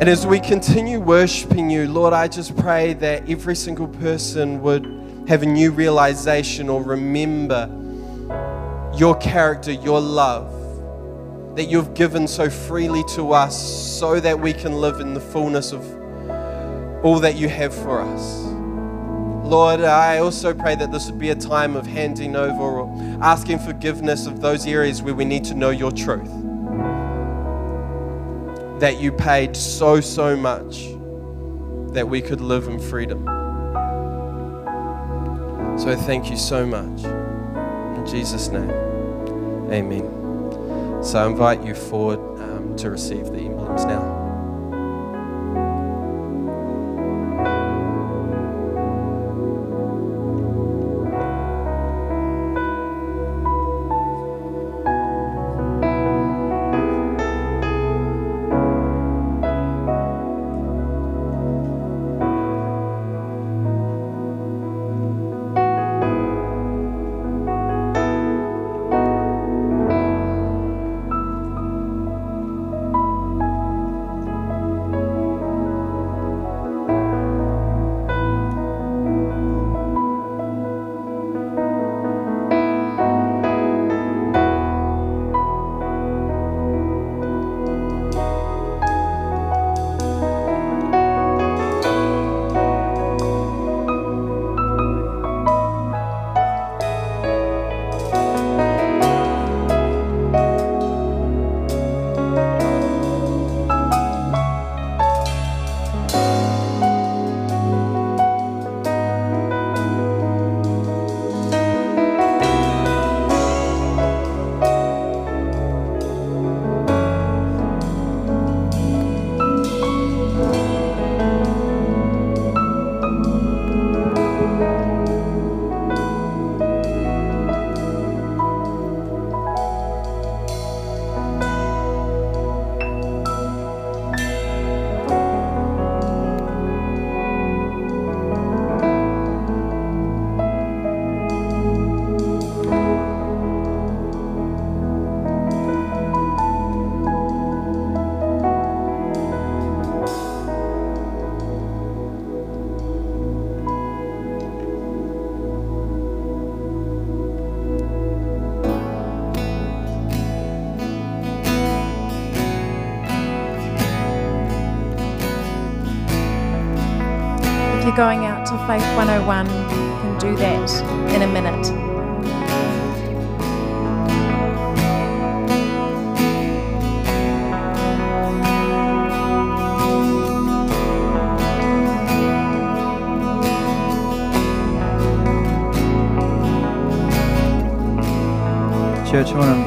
And 0.00 0.08
as 0.08 0.26
we 0.26 0.40
continue 0.40 0.98
worshiping 0.98 1.70
you, 1.70 1.86
Lord, 1.86 2.12
I 2.12 2.26
just 2.26 2.56
pray 2.56 2.94
that 2.94 3.30
every 3.30 3.54
single 3.54 3.86
person 3.86 4.60
would 4.60 4.86
have 5.28 5.44
a 5.44 5.46
new 5.46 5.70
realization 5.70 6.68
or 6.68 6.82
remember 6.82 7.70
your 8.96 9.16
character, 9.18 9.70
your 9.70 10.00
love 10.00 10.52
that 11.54 11.66
you've 11.66 11.94
given 11.94 12.26
so 12.26 12.50
freely 12.50 13.04
to 13.14 13.34
us 13.34 13.56
so 13.96 14.18
that 14.18 14.40
we 14.40 14.52
can 14.52 14.72
live 14.80 14.98
in 14.98 15.14
the 15.14 15.20
fullness 15.20 15.70
of 15.70 15.99
all 17.02 17.18
that 17.20 17.36
you 17.36 17.48
have 17.48 17.74
for 17.74 18.00
us. 18.00 18.50
Lord, 19.50 19.80
I 19.80 20.18
also 20.18 20.54
pray 20.54 20.76
that 20.76 20.92
this 20.92 21.10
would 21.10 21.18
be 21.18 21.30
a 21.30 21.34
time 21.34 21.74
of 21.74 21.86
handing 21.86 22.36
over 22.36 22.62
or 22.62 23.18
asking 23.20 23.58
forgiveness 23.58 24.26
of 24.26 24.40
those 24.40 24.66
areas 24.66 25.02
where 25.02 25.14
we 25.14 25.24
need 25.24 25.44
to 25.44 25.54
know 25.54 25.70
your 25.70 25.90
truth. 25.90 26.30
That 28.80 29.00
you 29.00 29.10
paid 29.10 29.56
so, 29.56 30.00
so 30.00 30.36
much 30.36 30.86
that 31.92 32.08
we 32.08 32.20
could 32.22 32.40
live 32.40 32.68
in 32.68 32.78
freedom. 32.78 33.24
So 35.78 35.96
thank 35.96 36.30
you 36.30 36.36
so 36.36 36.64
much. 36.64 37.02
In 37.04 38.06
Jesus' 38.06 38.48
name, 38.48 38.70
amen. 39.72 41.02
So 41.02 41.18
I 41.18 41.26
invite 41.26 41.64
you 41.64 41.74
forward 41.74 42.20
um, 42.40 42.76
to 42.76 42.90
receive 42.90 43.26
the 43.26 43.38
emblems 43.38 43.84
now. 43.84 44.19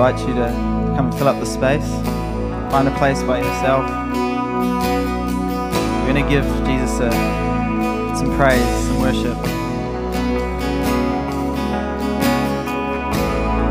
Invite 0.06 0.28
you 0.28 0.34
to 0.34 0.50
come 0.98 1.06
and 1.06 1.16
fill 1.16 1.30
up 1.30 1.40
the 1.40 1.46
space. 1.46 1.90
Find 2.74 2.90
a 2.90 2.98
place 2.98 3.24
by 3.24 3.38
yourself. 3.38 3.90
We're 6.02 6.14
going 6.14 6.22
to 6.22 6.30
give 6.30 6.44
Jesus 6.68 7.00
a, 7.00 7.10
some 8.14 8.36
praise, 8.36 8.66
some 8.84 9.00
worship. 9.00 9.38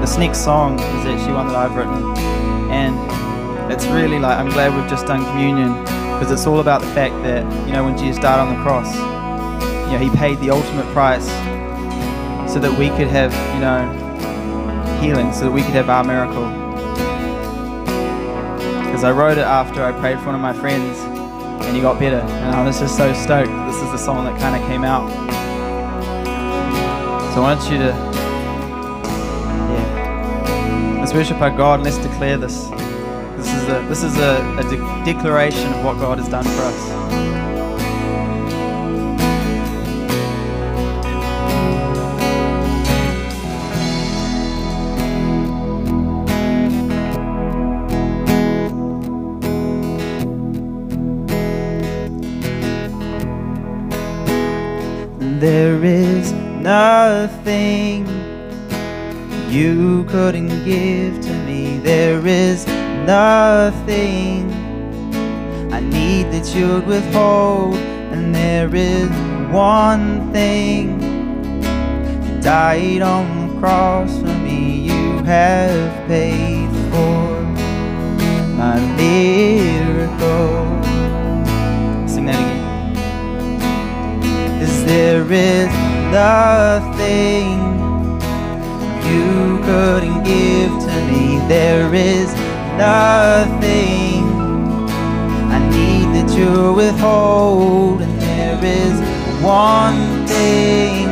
This 0.01 0.17
next 0.17 0.39
song 0.39 0.81
is 0.81 1.05
actually 1.05 1.35
one 1.35 1.49
that 1.49 1.57
I've 1.57 1.77
written, 1.77 2.17
and 2.71 3.71
it's 3.71 3.85
really 3.89 4.19
like 4.19 4.39
I'm 4.39 4.49
glad 4.49 4.75
we've 4.75 4.89
just 4.89 5.05
done 5.05 5.23
communion 5.27 5.83
because 6.15 6.31
it's 6.31 6.47
all 6.47 6.61
about 6.61 6.81
the 6.81 6.89
fact 6.89 7.13
that 7.25 7.43
you 7.67 7.75
know 7.75 7.85
when 7.85 7.99
Jesus 7.99 8.23
died 8.23 8.39
on 8.39 8.57
the 8.57 8.63
cross, 8.63 8.95
you 8.97 9.93
know 9.93 9.99
He 9.99 10.09
paid 10.17 10.39
the 10.39 10.49
ultimate 10.49 10.87
price 10.95 11.27
so 12.51 12.59
that 12.59 12.75
we 12.79 12.89
could 12.89 13.09
have 13.09 13.33
you 13.55 13.61
know 13.61 14.02
healing 15.03 15.33
so 15.33 15.47
that 15.47 15.51
we 15.51 15.63
could 15.63 15.75
have 15.75 15.91
our 15.91 16.05
miracle. 16.05 16.47
Because 18.85 19.03
I 19.03 19.11
wrote 19.11 19.37
it 19.37 19.45
after 19.45 19.83
I 19.83 19.91
prayed 19.91 20.19
for 20.21 20.27
one 20.27 20.37
of 20.37 20.41
my 20.41 20.53
friends 20.53 20.97
and 21.67 21.75
he 21.75 21.83
got 21.83 21.99
better. 21.99 22.21
And 22.21 22.55
I 22.55 22.65
was 22.65 22.79
just 22.79 22.97
so 22.97 23.13
stoked. 23.13 23.51
This 23.67 23.83
is 23.83 23.91
the 23.91 23.97
song 23.97 24.25
that 24.27 24.39
kind 24.39 24.55
of 24.55 24.63
came 24.69 24.85
out. 24.85 25.11
So 27.35 27.39
I 27.39 27.55
want 27.55 27.63
you 27.65 27.79
to, 27.79 27.93
yeah, 29.73 30.99
let's 31.01 31.13
worship 31.13 31.41
our 31.41 31.51
God 31.51 31.81
and 31.81 31.85
let's 31.85 31.99
declare 31.99 32.39
this. 32.39 32.69
This 33.37 33.53
is 33.55 33.69
a 33.69 33.85
this 33.89 34.03
is 34.05 34.17
a, 34.19 34.59
a 34.59 34.63
de- 34.71 35.13
declaration 35.13 35.73
of 35.73 35.85
what 35.85 35.95
God 35.95 36.19
has 36.19 36.29
done 36.29 36.45
for 36.45 36.63
us. 36.63 36.92
You 59.53 60.05
couldn't 60.05 60.65
give 60.65 61.21
to 61.21 61.33
me. 61.45 61.79
There 61.79 62.27
is 62.27 62.67
nothing 63.07 64.51
I 65.73 65.81
need 65.81 66.31
that 66.33 66.55
you'd 66.55 66.87
withhold. 66.87 67.77
And 68.13 68.35
there 68.35 68.75
is 68.75 69.11
one 69.51 70.33
thing 70.33 71.01
you 72.25 72.41
died 72.41 73.03
on 73.03 73.49
the 73.49 73.61
cross 73.61 74.17
for 74.19 74.35
me. 74.47 74.89
You 74.89 75.19
have 75.25 76.09
paid 76.09 76.62
nothing 86.13 87.57
you 89.09 89.59
couldn't 89.65 90.23
give 90.25 90.71
to 90.87 90.95
me. 91.11 91.41
There 91.49 91.95
is 91.95 92.29
nothing 92.77 94.21
I 95.51 95.59
need 95.71 96.07
that 96.15 96.31
you 96.37 96.75
withhold, 96.75 98.03
and 98.03 98.21
there 98.21 98.61
is 98.63 98.95
one 99.43 100.27
thing 100.27 101.09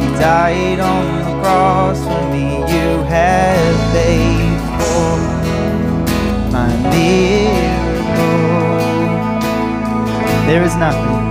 you 0.00 0.08
died 0.18 0.80
on 0.80 1.04
the 1.18 1.42
cross 1.42 1.98
for 2.02 2.22
me. 2.32 2.46
You 2.72 3.02
have 3.12 3.76
paid 3.92 4.58
for 4.80 5.18
my 6.50 6.70
miracle. 6.90 8.32
There 10.46 10.62
is 10.62 10.74
nothing. 10.76 11.21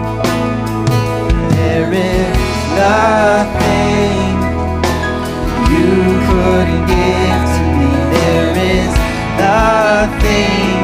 You 5.70 5.94
couldn't 6.28 6.86
give 6.90 7.42
to 7.54 7.64
me. 7.78 7.90
There 8.16 8.52
is 8.74 8.94
nothing 9.38 10.82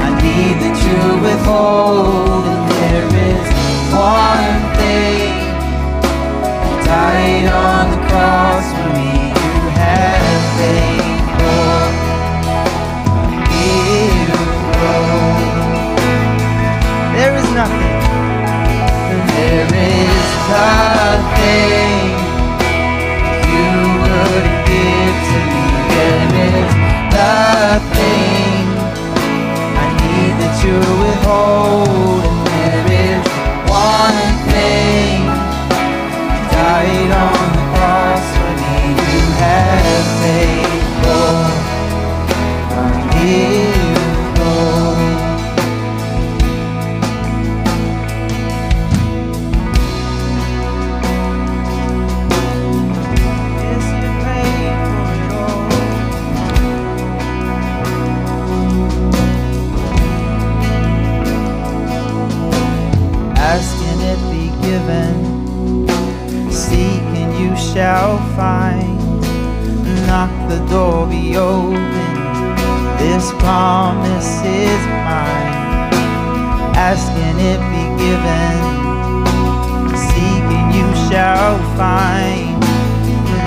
I 0.00 0.08
need 0.22 0.56
that 0.62 0.76
you 0.86 1.00
withhold. 1.24 2.44
And 2.48 2.64
there 2.72 3.08
is 3.28 3.46
one 3.92 4.60
thing 4.80 5.32
you 6.64 6.76
died 6.88 7.46
on 7.52 7.84
the 7.92 8.00
cross 8.08 8.66
for 8.72 8.88
me. 8.96 9.12
You 9.28 9.54
paid 9.76 11.20
for. 11.36 11.84
There 17.16 17.34
is 17.36 17.48
nothing. 17.52 17.92
There 19.36 19.68
is 19.74 20.11
nothing 20.52 22.04
you 23.52 23.70
couldn't 24.06 24.60
give 24.70 25.16
to 25.28 25.38
me. 25.50 25.64
There 25.92 26.30
is 26.48 26.70
nothing 27.16 28.64
I 29.82 29.86
need 30.00 30.32
that 30.40 30.54
you 30.64 30.76
withhold. 31.02 32.22
And 32.28 32.40
there 32.52 32.88
is 33.08 33.24
one 33.68 34.20
thing 34.52 35.16
you 36.32 36.40
died 36.56 37.12
on 37.22 37.31
door 70.72 71.06
be 71.06 71.36
open. 71.36 72.14
This 72.96 73.30
promise 73.44 74.40
is 74.40 74.82
mine. 75.04 75.92
asking 76.90 77.36
it 77.52 77.60
be 77.72 77.84
given. 78.00 78.56
Seeking 80.08 80.66
you 80.78 80.88
shall 81.06 81.58
find. 81.76 82.56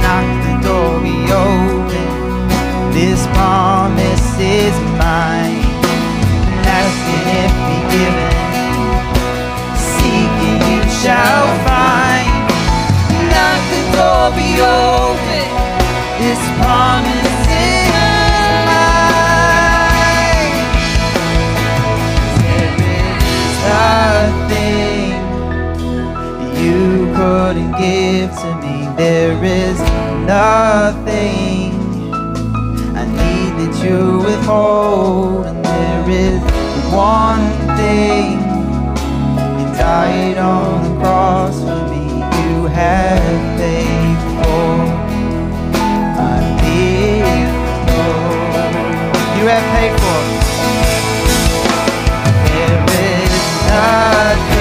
Knock 0.03 0.27
the 0.45 0.55
door 0.67 0.91
be 1.01 1.17
open. 1.49 2.09
This 2.93 3.21
promise 3.37 4.29
is 4.37 4.75
mine. 5.01 5.65
asking 6.79 7.25
it 7.41 7.53
be 7.67 7.77
given. 7.95 8.35
Seek 9.93 10.33
and 10.49 10.61
you 10.69 10.81
shall 11.01 11.47
find. 11.65 12.33
Knock 13.31 13.61
the 13.73 13.83
door 13.95 14.25
be 14.37 14.49
open. 14.61 15.05
This 16.21 16.39
promise 16.59 17.14
you 27.55 27.61
couldn't 27.61 27.71
give 27.79 28.31
to 28.31 28.55
me. 28.61 28.87
There 28.97 29.43
is 29.43 29.79
nothing 30.25 31.73
I 32.95 33.05
need 33.05 33.51
that 33.59 33.83
you 33.83 34.19
withhold, 34.19 35.45
and 35.45 35.63
there 35.63 36.09
is 36.09 36.41
one 36.91 37.49
thing 37.77 38.39
you 39.59 39.65
died 39.77 40.37
on 40.37 40.83
the 40.83 40.99
cross 40.99 41.59
for 41.61 41.87
me. 41.91 42.05
You 42.43 42.67
have 42.67 43.57
paid 43.57 44.17
for. 44.43 44.65
You 49.37 49.45
have 49.51 49.65
paid 49.75 49.93
for. 49.99 50.21
There 52.47 52.83
is 52.99 53.43
nothing 53.67 54.54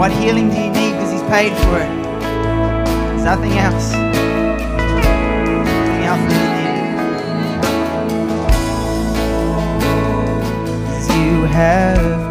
What 0.00 0.12
healing 0.12 0.48
do 0.48 0.56
you 0.56 0.70
need? 0.70 0.92
Because 0.92 1.12
He's 1.12 1.22
paid 1.24 1.52
for 1.58 1.78
it. 1.78 1.90
There's 3.10 3.22
nothing 3.22 3.52
else. 3.58 3.92
Nothing 3.92 4.14
else 6.08 6.22
that 6.30 6.40
you 6.40 6.50
need. 6.56 6.80
'Cause 10.86 11.06
you 11.14 11.44
have 11.44 12.29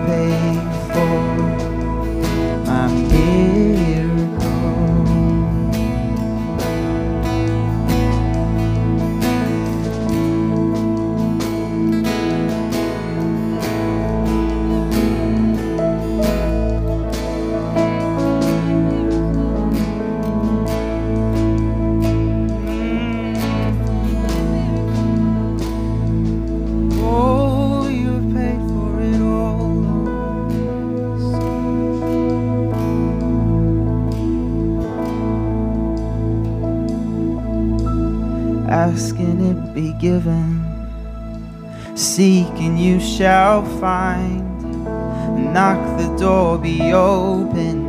be 39.79 39.93
given. 39.93 40.65
Seek 41.95 42.51
and 42.65 42.77
you 42.77 42.99
shall 42.99 43.63
find. 43.79 44.43
Knock 45.53 45.79
the 45.97 46.13
door 46.17 46.57
be 46.57 46.91
open. 46.91 47.85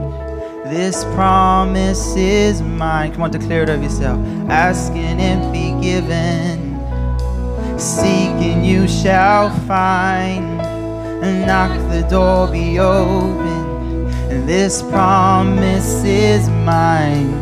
This 0.71 1.03
promise 1.17 2.15
is 2.17 2.63
mine. 2.63 3.13
Come 3.13 3.23
on, 3.23 3.33
declare 3.33 3.65
it 3.65 3.69
of 3.69 3.83
yourself. 3.83 4.19
Ask 4.49 4.93
and 4.93 5.21
it 5.21 5.41
be 5.53 5.69
given. 5.83 6.79
Seek 7.77 8.37
and 8.51 8.65
you 8.65 8.87
shall 8.87 9.51
find. 9.67 10.59
Knock 11.47 11.73
the 11.91 12.07
door 12.09 12.47
be 12.53 12.79
open. 12.79 14.07
This 14.47 14.81
promise 14.83 16.05
is 16.05 16.49
mine. 16.49 17.35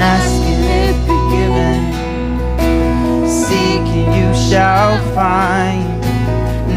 Ask 0.00 0.32
and 0.52 0.64
it 0.88 0.96
be 1.06 1.18
given. 1.36 1.93
You 4.12 4.34
shall 4.34 4.98
find. 5.14 6.00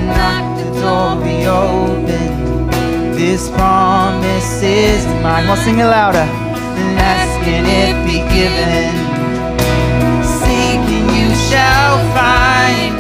Knock 0.08 0.58
the 0.60 0.70
door 0.80 1.16
be 1.24 1.46
open. 1.46 2.28
This 3.16 3.50
promise 3.50 4.62
is 4.64 5.06
mine. 5.24 5.48
On, 5.48 5.58
sing 5.58 5.80
it 5.80 5.86
louder. 5.86 6.28
And 6.80 7.00
ask 7.00 7.42
and 7.48 7.68
it 7.68 7.96
be 8.06 8.20
given. 8.36 8.94
Seek 10.24 10.84
and 10.98 11.10
you 11.18 11.30
shall 11.50 11.98
find. 12.16 12.96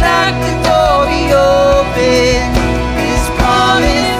Knock 0.00 0.34
the 0.46 0.54
door 0.66 1.06
be 1.10 1.22
open. 1.34 2.38
This 3.00 3.24
promise 3.38 4.13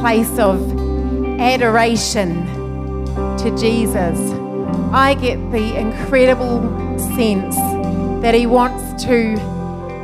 place 0.00 0.38
of 0.38 0.58
adoration 1.38 2.46
to 3.36 3.54
Jesus, 3.58 4.18
I 4.92 5.14
get 5.20 5.36
the 5.52 5.78
incredible 5.78 6.62
sense 7.16 7.54
that 8.22 8.34
He 8.34 8.46
wants 8.46 9.04
to 9.04 9.34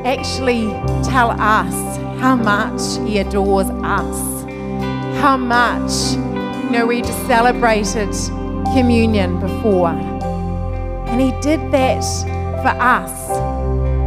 actually 0.04 0.66
tell 1.02 1.30
us 1.40 1.96
how 2.20 2.36
much 2.36 2.82
He 3.08 3.18
adores 3.20 3.68
us, 3.82 4.44
how 5.22 5.38
much, 5.38 6.12
you 6.64 6.70
know, 6.70 6.86
we 6.86 7.00
just 7.00 7.26
celebrated 7.26 8.12
communion 8.74 9.40
before. 9.40 9.88
And 11.08 11.18
He 11.22 11.30
did 11.40 11.72
that 11.72 12.04
for 12.60 12.78
us 12.82 13.30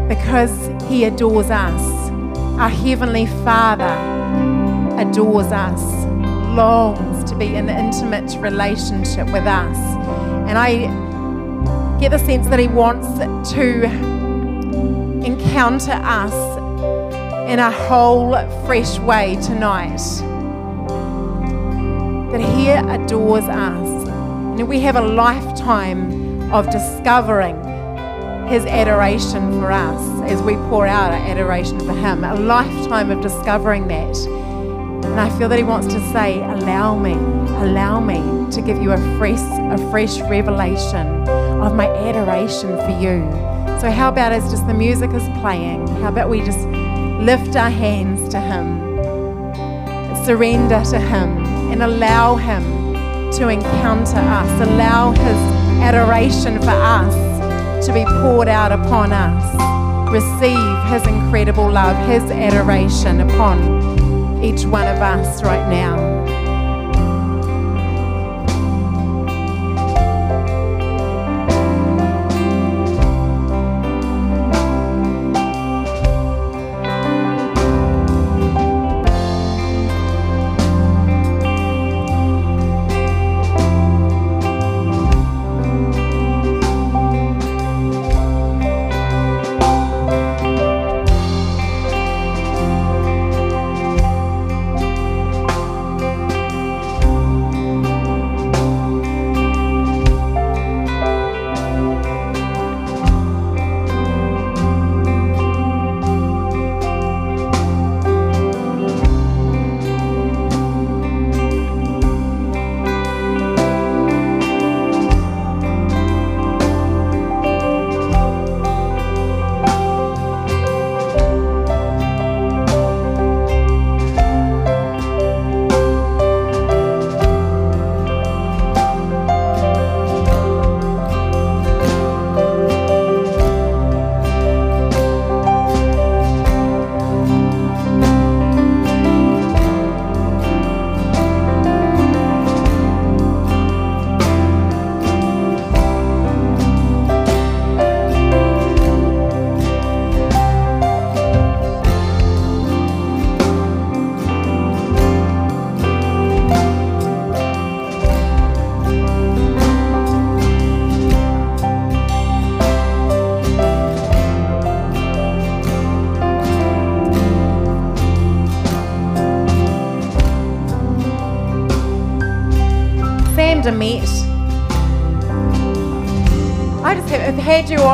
because 0.08 0.70
He 0.88 1.06
adores 1.06 1.50
us. 1.50 1.82
Our 2.60 2.70
Heavenly 2.70 3.26
Father 3.44 4.19
adores 5.00 5.52
us, 5.54 5.82
longs 6.56 7.24
to 7.30 7.38
be 7.38 7.56
in 7.56 7.70
intimate 7.70 8.36
relationship 8.42 9.28
with 9.28 9.48
us. 9.48 9.78
And 10.48 10.58
I 10.58 10.88
get 12.00 12.12
the 12.12 12.18
sense 12.18 12.48
that 12.50 12.60
He 12.60 12.68
wants 12.68 13.08
to 13.54 13.84
encounter 15.24 15.94
us 16.04 16.34
in 17.50 17.60
a 17.60 17.72
whole 17.72 18.34
fresh 18.66 19.00
way 19.00 19.38
tonight. 19.42 19.98
That 22.32 22.42
He 22.42 22.70
adores 22.70 23.46
us. 23.46 24.08
And 24.60 24.68
we 24.68 24.82
have 24.82 24.98
a 24.98 25.02
lifetime 25.02 26.52
of 26.52 26.70
discovering 26.70 27.56
His 28.50 28.66
adoration 28.66 29.60
for 29.60 29.72
us 29.72 30.30
as 30.30 30.42
we 30.42 30.56
pour 30.56 30.86
out 30.86 31.12
our 31.12 31.30
adoration 31.30 31.80
for 31.80 31.94
Him. 31.94 32.26
A 32.26 32.36
lifetime 32.36 33.12
of 33.12 33.22
discovering 33.22 33.88
that. 33.88 34.39
And 35.12 35.20
I 35.20 35.30
feel 35.38 35.50
that 35.50 35.58
He 35.58 35.64
wants 35.64 35.88
to 35.88 36.00
say, 36.14 36.42
Allow 36.42 36.98
me, 36.98 37.14
allow 37.14 38.00
me 38.00 38.52
to 38.52 38.62
give 38.62 38.82
you 38.82 38.92
a 38.92 39.18
fresh, 39.18 39.40
a 39.40 39.78
fresh 39.90 40.20
revelation 40.22 41.08
of 41.62 41.76
my 41.76 41.88
adoration 41.88 42.78
for 42.78 42.92
you. 43.02 43.20
So, 43.82 43.90
how 43.90 44.10
about 44.10 44.32
as 44.32 44.50
just 44.52 44.68
the 44.68 44.74
music 44.74 45.12
is 45.12 45.24
playing, 45.40 45.88
how 46.02 46.10
about 46.10 46.30
we 46.30 46.42
just 46.42 46.60
lift 47.20 47.56
our 47.56 47.70
hands 47.70 48.30
to 48.30 48.40
Him, 48.40 48.80
surrender 50.26 50.82
to 50.92 51.00
Him, 51.00 51.46
and 51.72 51.84
allow 51.84 52.36
Him 52.36 52.64
to 53.34 53.50
encounter 53.50 54.18
us, 54.18 54.68
allow 54.68 55.12
His 55.12 55.38
adoration 55.82 56.60
for 56.60 56.70
us 56.70 57.86
to 57.86 57.94
be 57.94 58.06
poured 58.06 58.48
out 58.48 58.72
upon 58.72 59.12
us. 59.12 60.12
Receive 60.12 60.84
His 60.88 61.06
incredible 61.08 61.72
love, 61.72 61.96
His 62.08 62.24
adoration 62.32 63.22
upon 63.22 63.79
each 64.42 64.66
one 64.66 64.88
of 64.88 65.02
us 65.02 65.44
right 65.44 65.70
now. 65.70 66.09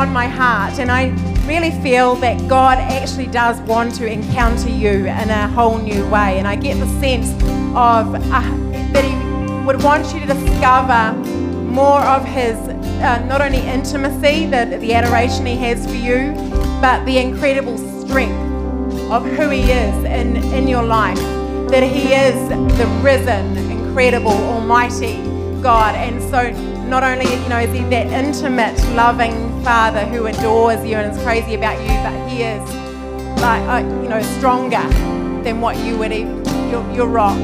On 0.05 0.13
my 0.13 0.27
heart, 0.27 0.77
and 0.77 0.91
I 0.91 1.07
really 1.47 1.71
feel 1.81 2.15
that 2.17 2.47
God 2.47 2.77
actually 2.77 3.25
does 3.25 3.59
want 3.61 3.95
to 3.95 4.05
encounter 4.05 4.69
you 4.69 5.07
in 5.07 5.29
a 5.29 5.47
whole 5.47 5.79
new 5.79 6.07
way. 6.09 6.37
And 6.37 6.47
I 6.47 6.55
get 6.55 6.77
the 6.79 6.87
sense 6.99 7.29
of 7.75 8.13
uh, 8.13 8.41
that 8.93 9.03
He 9.03 9.65
would 9.65 9.81
want 9.81 10.13
you 10.13 10.19
to 10.19 10.27
discover 10.27 11.13
more 11.63 12.01
of 12.01 12.23
His 12.23 12.55
uh, 12.55 13.25
not 13.25 13.41
only 13.41 13.59
intimacy, 13.59 14.45
the, 14.45 14.77
the 14.79 14.93
adoration 14.93 15.45
He 15.45 15.55
has 15.57 15.87
for 15.87 15.95
you, 15.95 16.33
but 16.81 17.03
the 17.05 17.17
incredible 17.17 17.77
strength 18.05 18.39
of 19.11 19.25
who 19.25 19.49
He 19.49 19.63
is 19.63 19.95
in, 20.03 20.37
in 20.53 20.67
your 20.67 20.83
life. 20.83 21.19
That 21.69 21.81
He 21.81 22.13
is 22.13 22.37
the 22.77 22.85
risen, 23.01 23.57
incredible, 23.71 24.37
almighty 24.53 25.15
God. 25.63 25.95
And 25.95 26.21
so 26.21 26.51
not 26.87 27.03
only, 27.03 27.25
you 27.25 27.49
know, 27.49 27.59
is 27.59 27.73
He 27.73 27.83
that 27.85 28.07
intimate, 28.07 28.77
loving 28.93 29.54
Father 29.66 30.05
who 30.05 30.28
adores 30.28 30.86
you 30.86 30.95
and 30.95 31.11
is 31.11 31.24
crazy 31.24 31.55
about 31.55 31.82
you, 31.82 31.88
but 31.88 32.30
He 32.30 32.43
is 32.43 32.61
like, 33.41 33.63
uh, 33.68 33.80
you 34.03 34.07
know, 34.07 34.22
stronger 34.38 34.88
than 35.43 35.59
what 35.59 35.76
you 35.84 35.97
would, 35.97 36.11
ev- 36.11 36.72
your, 36.72 36.88
your 36.91 37.07
rock. 37.07 37.36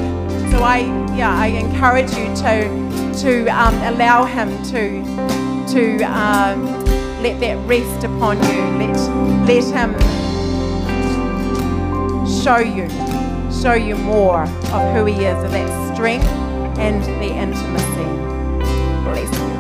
So 0.52 0.62
I, 0.62 0.82
yeah, 1.18 1.36
I 1.36 1.48
encourage 1.48 2.12
you 2.12 2.28
to 2.36 3.14
to 3.24 3.48
um, 3.48 3.74
allow 3.92 4.26
Him 4.26 4.50
to 4.66 5.02
to 5.74 6.04
um, 6.04 6.64
let 7.24 7.40
that 7.40 7.58
rest 7.68 8.04
upon 8.04 8.38
you. 8.38 8.62
Let 8.78 8.96
let 9.48 9.64
Him 9.74 9.96
show 12.44 12.60
you, 12.60 12.88
show 13.52 13.74
you 13.74 13.96
more 13.96 14.44
of 14.44 14.94
who 14.94 15.06
He 15.06 15.26
is, 15.26 15.44
of 15.44 15.52
that 15.54 15.94
strength 15.96 16.28
and 16.78 17.04
the 17.04 17.34
intimacy. 17.34 18.06
Bless 19.06 19.51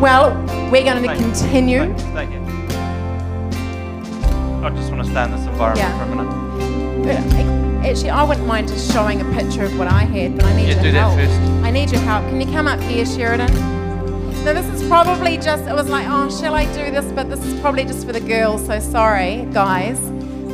Well, 0.00 0.32
we're 0.72 0.82
going 0.84 1.02
to 1.02 1.08
Thank 1.08 1.20
continue. 1.20 1.80
Thank 1.94 1.98
you. 2.00 2.06
Thank 2.14 2.32
you. 2.32 2.40
I 4.64 4.70
just 4.70 4.90
want 4.90 5.04
to 5.04 5.10
stay 5.10 5.24
in 5.24 5.30
this 5.30 5.46
environment 5.46 5.78
Yeah. 5.78 5.98
for 5.98 6.04
a 6.04 6.16
minute. 6.16 7.86
Actually, 7.86 8.10
I 8.10 8.22
wouldn't 8.22 8.46
mind 8.46 8.68
just 8.68 8.90
showing 8.92 9.20
a 9.20 9.24
picture 9.34 9.64
of 9.64 9.78
what 9.78 9.88
I 9.88 10.04
had, 10.04 10.36
but 10.36 10.44
I 10.46 10.56
need 10.56 10.68
Yeah, 10.68 10.74
your 10.74 10.82
do 10.84 10.92
that 10.92 10.98
help. 11.00 11.14
first. 11.18 11.40
I 11.64 11.70
need 11.70 11.90
your 11.90 12.00
help. 12.00 12.24
Can 12.28 12.40
you 12.40 12.46
come 12.52 12.66
up 12.66 12.80
here, 12.80 13.04
Sheridan? 13.04 13.52
Now, 14.44 14.54
this 14.54 14.66
is 14.68 14.86
probably 14.88 15.36
just, 15.36 15.64
it 15.66 15.74
was 15.74 15.88
like, 15.90 16.06
oh, 16.08 16.30
shall 16.30 16.54
I 16.54 16.64
do 16.66 16.90
this? 16.90 17.04
But 17.12 17.28
this 17.28 17.44
is 17.44 17.58
probably 17.60 17.84
just 17.84 18.06
for 18.06 18.12
the 18.12 18.20
girls, 18.20 18.64
so 18.66 18.78
sorry, 18.80 19.46
guys. 19.52 19.98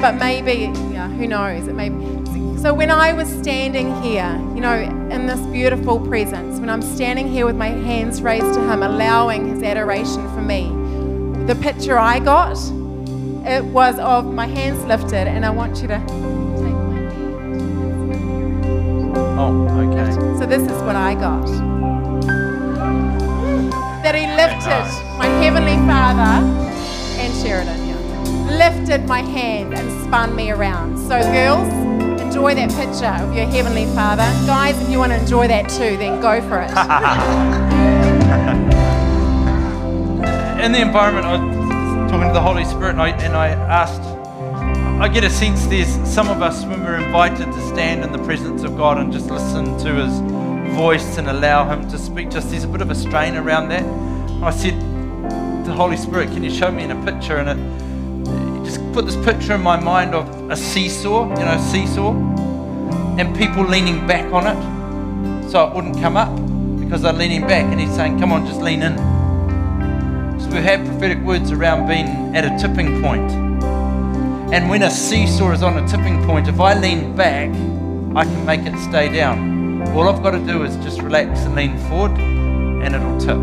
But 0.01 0.17
maybe, 0.17 0.73
yeah, 0.93 1.09
who 1.09 1.27
knows? 1.29 1.69
It 1.69 1.75
may 1.75 1.89
So 2.67 2.75
when 2.75 2.91
I 2.91 3.13
was 3.13 3.29
standing 3.29 3.95
here, 4.03 4.37
you 4.53 4.61
know, 4.61 4.75
in 4.77 5.29
this 5.29 5.39
beautiful 5.53 6.01
presence, 6.01 6.59
when 6.59 6.69
I'm 6.69 6.83
standing 6.83 7.29
here 7.29 7.47
with 7.47 7.55
my 7.55 7.69
hands 7.69 8.21
raised 8.21 8.55
to 8.55 8.61
Him, 8.61 8.83
allowing 8.83 9.47
His 9.47 9.63
adoration 9.63 10.29
for 10.35 10.43
me, 10.43 10.65
the 11.47 11.55
picture 11.55 11.97
I 11.97 12.19
got 12.19 12.59
it 13.47 13.65
was 13.67 14.01
of 14.01 14.35
my 14.35 14.49
hands 14.49 14.85
lifted, 14.85 15.29
and 15.29 15.47
I 15.47 15.51
want 15.51 15.81
you 15.81 15.87
to 15.87 15.99
take 15.99 16.09
my 16.09 16.99
hand. 17.13 18.03
Oh, 19.39 19.69
okay. 19.87 20.13
So 20.41 20.45
this 20.45 20.63
is 20.63 20.83
what 20.83 20.97
I 20.97 21.15
got. 21.15 21.47
That 24.03 24.17
he 24.17 24.27
lifted 24.27 24.89
my 25.17 25.27
heavenly 25.41 25.77
Father 25.87 26.45
and 27.23 27.33
Sheridan, 27.33 27.87
yeah, 27.87 28.59
lifted 28.59 29.07
my 29.07 29.21
hand 29.21 29.73
and 29.73 30.05
spun 30.05 30.35
me 30.35 30.51
around. 30.51 30.99
So 30.99 31.23
girls, 31.31 31.86
enjoy 32.37 32.55
that 32.55 32.69
picture 32.69 33.25
of 33.25 33.35
your 33.35 33.47
heavenly 33.47 33.87
Father. 33.95 34.25
Guys, 34.47 34.79
if 34.83 34.91
you 34.91 34.99
want 34.99 35.11
to 35.11 35.19
enjoy 35.19 35.49
that 35.49 35.71
too, 35.71 35.97
then 35.97 36.21
go 36.21 36.39
for 36.43 36.61
it. 36.61 36.69
in 40.63 40.73
the 40.73 40.83
environment, 40.83 41.25
I 41.25 41.39
was 41.39 42.11
talking 42.11 42.29
to 42.29 42.35
the 42.35 42.43
Holy 42.43 42.67
Spirit, 42.67 42.91
and 42.91 43.01
I, 43.01 43.09
and 43.09 43.35
I 43.35 43.49
asked, 43.49 44.03
I 45.01 45.09
get 45.09 45.25
a 45.25 45.31
sense 45.31 45.65
there's 45.65 45.89
some 46.07 46.29
of 46.29 46.43
us 46.43 46.67
when 46.67 46.85
we're 46.85 47.03
invited 47.03 47.47
to 47.47 47.69
stand 47.69 48.05
in 48.05 48.13
the 48.13 48.23
presence 48.27 48.65
of 48.65 48.77
God 48.77 48.99
and 48.99 49.11
just 49.11 49.31
listen 49.31 49.79
to 49.79 49.95
His 49.95 50.19
voice 50.77 51.17
and 51.17 51.29
allow 51.29 51.67
Him 51.67 51.89
to 51.89 51.97
speak. 51.97 52.29
Just 52.29 52.51
there's 52.51 52.65
a 52.65 52.69
bit 52.69 52.83
of 52.83 52.91
a 52.91 52.95
strain 52.95 53.37
around 53.37 53.71
that. 53.71 53.87
I 54.43 54.51
said, 54.51 54.79
the 55.65 55.73
Holy 55.73 55.97
Spirit, 55.97 56.29
can 56.29 56.45
you 56.45 56.51
show 56.51 56.71
me 56.71 56.85
in 56.85 56.91
a 56.91 57.03
picture? 57.11 57.39
And 57.39 57.49
it, 57.49 57.57
put 58.97 59.05
this 59.05 59.27
picture 59.27 59.53
in 59.53 59.61
my 59.61 59.79
mind 59.79 60.15
of 60.15 60.51
a 60.51 60.57
seesaw, 60.57 61.29
you 61.29 61.45
know, 61.45 61.59
seesaw, 61.71 62.13
and 63.19 63.37
people 63.37 63.63
leaning 63.63 64.07
back 64.07 64.25
on 64.33 64.47
it, 64.47 65.51
so 65.51 65.69
it 65.69 65.75
wouldn't 65.75 66.01
come 66.01 66.17
up 66.17 66.35
because 66.81 67.03
they're 67.03 67.13
leaning 67.13 67.43
back. 67.43 67.71
And 67.71 67.79
He's 67.79 67.95
saying, 67.95 68.19
come 68.19 68.33
on, 68.33 68.47
just 68.47 68.63
lean 68.63 68.81
in. 68.81 68.97
So 70.41 70.49
we 70.49 70.63
have 70.63 70.83
prophetic 70.87 71.19
words 71.19 71.53
around 71.53 71.87
being 71.87 72.35
at 72.35 72.47
a 72.47 72.57
tipping 72.59 73.03
point. 73.03 73.31
And 74.55 74.71
when 74.71 74.83
a 74.83 74.91
seesaw 74.91 75.53
is 75.53 75.63
on 75.63 75.77
a 75.77 75.87
tipping 75.87 76.25
point, 76.25 76.49
if 76.49 76.59
I 76.59 76.73
lean 76.73 77.15
back, 77.15 77.51
I 78.17 78.25
can 78.25 78.47
make 78.47 78.63
it 78.63 78.79
stay 78.79 79.13
down. 79.13 79.87
All 79.89 80.09
I've 80.09 80.23
got 80.23 80.31
to 80.31 80.39
do 80.39 80.63
is 80.63 80.75
just 80.77 81.03
relax 81.03 81.41
and 81.41 81.55
lean 81.55 81.77
forward, 81.91 82.13
and 82.13 82.95
it'll 82.95 83.21
tip. 83.21 83.37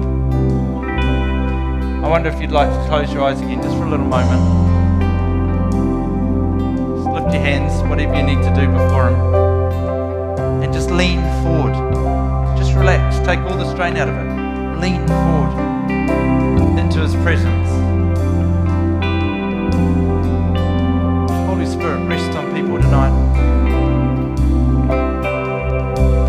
I 2.04 2.10
wonder 2.10 2.30
if 2.30 2.42
you'd 2.42 2.52
like 2.52 2.72
to 2.72 2.88
close 2.88 3.14
your 3.14 3.22
eyes 3.22 3.40
again 3.40 3.62
just 3.62 3.78
for 3.78 3.84
a 3.84 3.90
little 3.92 4.08
moment. 4.08 4.63
Your 7.34 7.42
hands, 7.42 7.82
whatever 7.90 8.16
you 8.16 8.22
need 8.22 8.44
to 8.44 8.54
do 8.54 8.68
before 8.68 9.10
Him, 9.10 9.16
and 10.62 10.72
just 10.72 10.92
lean 10.92 11.20
forward. 11.42 11.74
Just 12.56 12.76
relax, 12.76 13.18
take 13.26 13.40
all 13.40 13.58
the 13.58 13.68
strain 13.72 13.98
out 13.98 14.08
of 14.08 14.16
it. 14.16 14.80
Lean 14.80 15.08
forward 15.08 16.78
into 16.78 17.00
His 17.00 17.16
presence. 17.24 17.70
Holy 21.48 21.66
Spirit, 21.66 22.08
rest 22.08 22.38
on 22.38 22.54
people 22.54 22.78
tonight. 22.80 23.14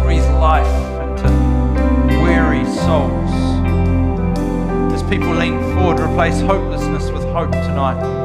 Breathe 0.05 0.25
life 0.41 0.67
into 1.03 1.29
weary 2.23 2.65
souls. 2.65 3.31
As 4.95 5.03
people 5.03 5.35
lean 5.35 5.61
forward, 5.75 6.01
replace 6.01 6.41
hopelessness 6.41 7.11
with 7.11 7.25
hope 7.25 7.53
tonight. 7.53 8.24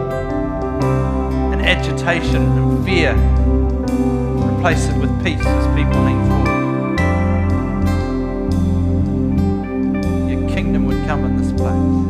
Agitation 1.69 2.41
and 2.57 2.83
fear, 2.83 3.13
replace 4.57 4.87
it 4.87 4.97
with 4.97 5.23
peace 5.23 5.45
as 5.45 5.67
people 5.77 6.01
lean 6.03 6.19
forward. 6.27 6.99
Your 10.31 10.49
kingdom 10.49 10.87
would 10.87 11.05
come 11.05 11.25
in 11.25 11.37
this 11.37 11.51
place. 11.53 12.08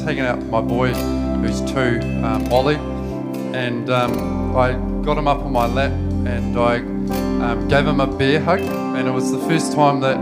Was 0.00 0.08
hanging 0.08 0.24
out 0.24 0.38
with 0.38 0.48
my 0.48 0.60
boy, 0.60 0.94
who's 0.94 1.60
two, 1.72 2.00
um, 2.24 2.50
Ollie, 2.50 2.76
and 3.54 3.90
um, 3.90 4.56
I 4.56 4.72
got 5.04 5.18
him 5.18 5.28
up 5.28 5.40
on 5.40 5.52
my 5.52 5.66
lap 5.66 5.92
and 5.92 6.58
I 6.58 6.76
um, 6.76 7.68
gave 7.68 7.86
him 7.86 8.00
a 8.00 8.06
bear 8.06 8.40
hug, 8.40 8.60
and 8.60 9.06
it 9.06 9.10
was 9.10 9.30
the 9.30 9.40
first 9.40 9.72
time 9.72 10.00
that 10.00 10.16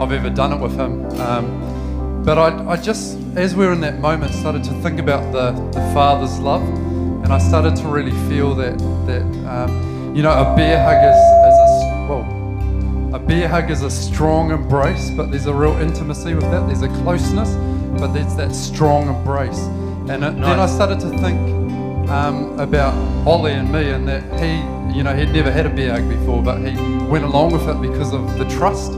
I've 0.00 0.12
ever 0.12 0.30
done 0.30 0.52
it 0.52 0.60
with 0.60 0.76
him. 0.76 1.04
Um, 1.20 2.22
but 2.24 2.38
I, 2.38 2.72
I 2.72 2.76
just, 2.76 3.18
as 3.36 3.56
we 3.56 3.66
were 3.66 3.72
in 3.72 3.80
that 3.80 3.98
moment, 3.98 4.32
started 4.34 4.62
to 4.64 4.72
think 4.82 5.00
about 5.00 5.32
the, 5.32 5.50
the 5.78 5.80
Father's 5.92 6.38
love, 6.38 6.62
and 6.62 7.32
I 7.32 7.38
started 7.38 7.74
to 7.76 7.88
really 7.88 8.12
feel 8.28 8.54
that 8.56 8.78
that 9.06 9.22
um, 9.48 10.14
you 10.14 10.22
know 10.22 10.30
a 10.30 10.54
bear 10.56 10.78
hug 10.82 11.02
is, 11.02 11.16
is 11.50 11.58
a 11.60 12.06
well, 12.08 13.14
a 13.16 13.18
bear 13.18 13.48
hug 13.48 13.70
is 13.70 13.82
a 13.82 13.90
strong 13.90 14.50
embrace, 14.50 15.10
but 15.10 15.30
there's 15.30 15.46
a 15.46 15.54
real 15.54 15.76
intimacy 15.78 16.34
with 16.34 16.50
that. 16.50 16.66
There's 16.66 16.82
a 16.82 16.88
closeness, 17.02 17.54
but 17.98 18.12
there's 18.12 18.34
that 18.36 18.54
strong 18.54 19.08
embrace. 19.08 19.58
And 20.08 20.22
it, 20.24 20.40
then 20.40 20.60
I 20.60 20.66
started 20.66 21.00
to 21.00 21.10
think 21.18 21.38
um, 22.10 22.58
about 22.58 22.94
Ollie 23.26 23.52
and 23.52 23.72
me, 23.72 23.90
and 23.90 24.06
that 24.08 24.22
he, 24.38 24.96
you 24.96 25.02
know, 25.02 25.14
he'd 25.14 25.32
never 25.32 25.50
had 25.50 25.66
a 25.66 25.70
bear 25.70 25.92
hug 25.92 26.08
before, 26.08 26.42
but 26.42 26.58
he 26.58 26.76
went 27.06 27.24
along 27.24 27.52
with 27.52 27.68
it 27.68 27.80
because 27.80 28.12
of 28.12 28.38
the 28.38 28.44
trust 28.48 28.92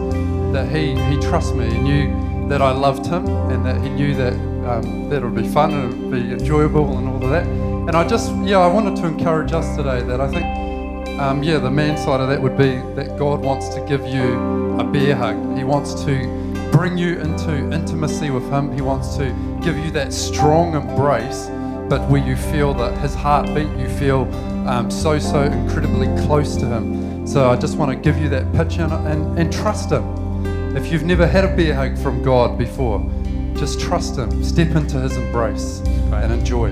that 0.53 0.69
he 0.69 0.95
he 1.11 1.17
trusts 1.21 1.53
me. 1.53 1.71
He 1.71 1.79
knew 1.79 2.49
that 2.49 2.61
I 2.63 2.73
loved 2.73 3.07
him, 3.07 3.27
and 3.27 3.65
that 3.65 3.81
he 3.81 3.89
knew 3.91 4.15
that 4.15 4.33
um, 4.69 5.09
that 5.11 5.23
it 5.23 5.25
would 5.25 5.35
be 5.35 5.49
fun 5.49 5.73
and 5.73 6.11
be 6.11 6.33
enjoyable 6.33 6.99
and 6.99 7.09
all 7.09 7.23
of 7.23 7.31
that. 7.31 7.47
And 7.47 7.95
I 7.95 8.07
just, 8.07 8.35
yeah, 8.39 8.59
I 8.59 8.67
wanted 8.67 8.97
to 8.97 9.07
encourage 9.07 9.53
us 9.53 9.77
today 9.77 10.03
that 10.03 10.21
I 10.21 10.29
think 10.29 11.21
um, 11.21 11.43
yeah, 11.43 11.59
the 11.59 11.71
man 11.71 11.97
side 11.97 12.21
of 12.21 12.29
that 12.29 12.43
would 12.43 12.59
be 12.59 12.77
that 12.95 13.17
God 13.17 13.41
wants 13.41 13.69
to 13.71 13.81
give 13.87 14.07
you 14.07 14.77
a 14.79 14.85
bear 14.85 15.17
hug. 15.17 15.57
He 15.57 15.65
wants 15.65 15.95
to 16.05 16.46
bring 16.73 16.97
you 16.99 17.19
into 17.21 17.53
intimacy 17.73 18.31
with 18.31 18.49
Him. 18.51 18.73
He 18.73 18.81
wants 18.81 19.17
to 19.17 19.27
give 19.63 19.77
you 19.79 19.91
that 19.93 20.13
strong 20.13 20.75
embrace, 20.75 21.47
but 21.89 22.09
where 22.11 22.25
you 22.25 22.37
feel 22.37 22.75
that 22.75 22.97
His 22.99 23.15
heartbeat, 23.15 23.69
you 23.79 23.89
feel 23.89 24.23
um, 24.69 24.91
so, 24.91 25.19
so 25.19 25.43
incredibly 25.43 26.09
close 26.27 26.57
to 26.57 26.67
Him. 26.67 27.27
So 27.27 27.51
I 27.51 27.57
just 27.57 27.77
want 27.77 27.91
to 27.91 27.97
give 27.97 28.19
you 28.19 28.29
that 28.31 28.53
picture 28.53 28.83
and, 28.83 29.07
and, 29.09 29.39
and 29.39 29.53
trust 29.53 29.91
Him. 29.91 30.77
If 30.77 30.93
you've 30.93 31.05
never 31.05 31.27
had 31.27 31.45
a 31.45 31.57
bear 31.57 31.75
hug 31.75 31.99
from 31.99 32.23
God 32.23 32.59
before, 32.59 33.01
just 33.55 33.81
trust 33.81 34.17
Him. 34.17 34.45
Step 34.45 34.77
into 34.77 35.01
His 35.01 35.17
embrace 35.17 35.81
and 36.13 36.33
enjoy. 36.33 36.71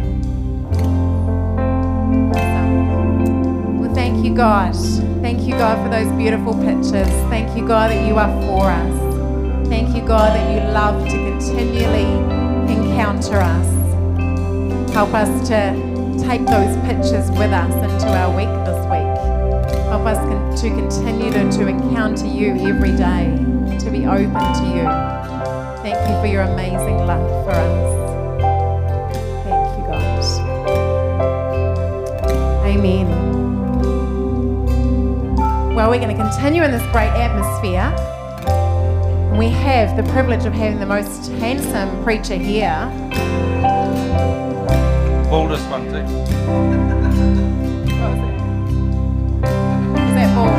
Awesome. 2.35 3.81
Well, 3.81 3.95
thank 3.95 4.25
you, 4.25 4.35
God. 4.35 4.75
Thank 5.23 5.43
you, 5.43 5.53
God, 5.53 5.83
for 5.83 5.89
those 5.91 6.13
beautiful 6.17 6.55
pictures. 6.55 7.09
Thank 7.31 7.57
you, 7.57 7.67
God, 7.67 7.91
that 7.91 8.07
you 8.07 8.17
are 8.17 8.31
for 8.43 8.71
us. 8.71 9.04
Thank 9.69 9.97
you, 9.97 10.07
God, 10.07 10.35
that 10.35 10.51
you 10.53 10.61
love 10.73 11.05
to 11.05 11.17
continually 11.17 12.05
encounter 12.73 13.37
us. 13.37 14.93
Help 14.93 15.13
us 15.15 15.49
to 15.49 15.95
take 16.23 16.45
those 16.47 16.77
pictures 16.87 17.31
with 17.33 17.53
us 17.53 17.73
into 17.75 18.09
our 18.09 18.31
week 18.37 18.49
this 18.65 18.85
week. 18.87 19.09
Help 19.89 20.07
us 20.07 20.19
con- 20.19 20.55
to 20.57 20.69
continue 20.71 21.33
to, 21.33 21.51
to 21.59 21.67
encounter 21.67 22.27
you 22.27 22.55
every 22.69 22.93
day, 22.93 23.37
to 23.79 23.91
be 23.91 24.07
open 24.07 24.33
to 24.33 24.65
you. 24.75 24.85
Thank 25.83 25.99
you 26.09 26.21
for 26.21 26.27
your 26.27 26.43
amazing 26.43 26.99
love 27.07 27.45
for 27.45 27.51
us. 27.51 27.95
Thank 29.45 29.79
you, 29.79 29.85
God. 29.87 30.25
Amen. 32.67 33.07
Well, 35.75 35.91
we're 35.91 35.99
going 36.01 36.17
to 36.17 36.23
continue 36.23 36.63
in 36.63 36.71
this 36.71 36.83
great 36.93 37.11
atmosphere. 37.11 38.14
We 39.37 39.49
have 39.49 39.97
the 39.97 40.05
privilege 40.13 40.45
of 40.45 40.53
having 40.53 40.79
the 40.79 40.87
most 40.87 41.29
handsome 41.33 42.05
preacher 42.05 42.37
here. 42.37 42.89
Baldest 45.29 45.69
one 45.71 45.87
too. 45.87 45.97
Is 49.99 50.15
that 50.15 50.31
ball? 50.37 50.55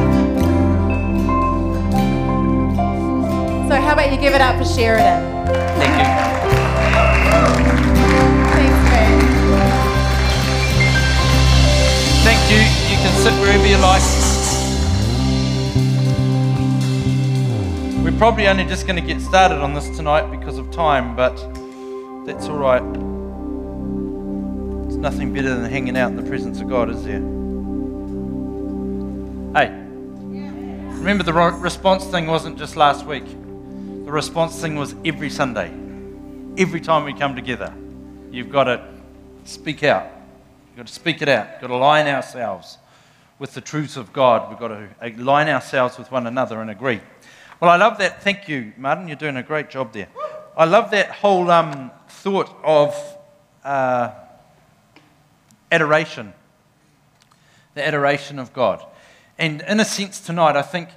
So, 3.69 3.75
how 3.79 3.93
about 3.93 4.11
you 4.11 4.19
give 4.19 4.33
it 4.33 4.41
up 4.41 4.57
for 4.57 4.65
Sheridan? 4.65 5.23
Thank 5.79 5.95
you. 5.97 6.07
Thanks, 8.51 8.79
man. 8.91 9.11
Thank 12.25 12.41
you. 12.51 12.59
You 12.91 12.97
can 13.01 13.13
sit 13.23 13.33
wherever 13.39 13.65
you 13.65 13.77
like. 13.77 14.14
We're 18.15 18.19
probably 18.19 18.47
only 18.47 18.63
just 18.63 18.87
going 18.87 18.95
to 18.95 19.01
get 19.01 19.19
started 19.19 19.57
on 19.57 19.73
this 19.73 19.89
tonight 19.89 20.31
because 20.31 20.57
of 20.57 20.71
time, 20.71 21.17
but 21.17 21.35
that's 22.25 22.47
all 22.47 22.55
right. 22.55 22.81
There's 24.83 24.95
nothing 24.95 25.33
better 25.33 25.53
than 25.53 25.69
hanging 25.69 25.97
out 25.97 26.11
in 26.11 26.15
the 26.15 26.23
presence 26.23 26.61
of 26.61 26.69
God, 26.69 26.89
is 26.89 27.03
there? 27.03 27.19
Hey, 29.53 29.67
remember 30.97 31.25
the 31.25 31.33
response 31.33 32.05
thing 32.05 32.27
wasn't 32.27 32.57
just 32.57 32.77
last 32.77 33.05
week. 33.05 33.25
The 33.25 34.11
response 34.13 34.61
thing 34.61 34.77
was 34.77 34.95
every 35.03 35.29
Sunday. 35.29 35.69
Every 36.57 36.79
time 36.79 37.03
we 37.03 37.13
come 37.13 37.35
together, 37.35 37.73
you've 38.31 38.49
got 38.49 38.63
to 38.63 38.81
speak 39.43 39.83
out. 39.83 40.09
You've 40.69 40.77
got 40.77 40.87
to 40.87 40.93
speak 40.93 41.21
it 41.21 41.27
out. 41.27 41.49
We've 41.51 41.61
got 41.63 41.67
to 41.67 41.73
align 41.73 42.07
ourselves 42.07 42.77
with 43.39 43.53
the 43.53 43.61
truths 43.61 43.97
of 43.97 44.13
God. 44.13 44.49
We've 44.49 44.57
got 44.57 44.69
to 44.69 44.87
align 45.01 45.49
ourselves 45.49 45.97
with 45.97 46.13
one 46.13 46.27
another 46.27 46.61
and 46.61 46.69
agree. 46.69 47.01
Well, 47.61 47.71
I 47.71 47.77
love 47.77 47.99
that. 47.99 48.21
Thank 48.21 48.49
you, 48.49 48.73
Martin. 48.75 49.07
You're 49.07 49.15
doing 49.15 49.37
a 49.37 49.43
great 49.43 49.69
job 49.69 49.93
there. 49.93 50.09
I 50.57 50.65
love 50.65 50.91
that 50.91 51.09
whole 51.09 51.49
um, 51.49 51.89
thought 52.09 52.53
of 52.65 52.93
uh, 53.63 54.11
adoration, 55.71 56.33
the 57.73 57.87
adoration 57.87 58.39
of 58.39 58.51
God. 58.51 58.85
And 59.37 59.61
in 59.61 59.79
a 59.79 59.85
sense, 59.85 60.19
tonight, 60.19 60.57
I 60.57 60.63
think 60.63 60.89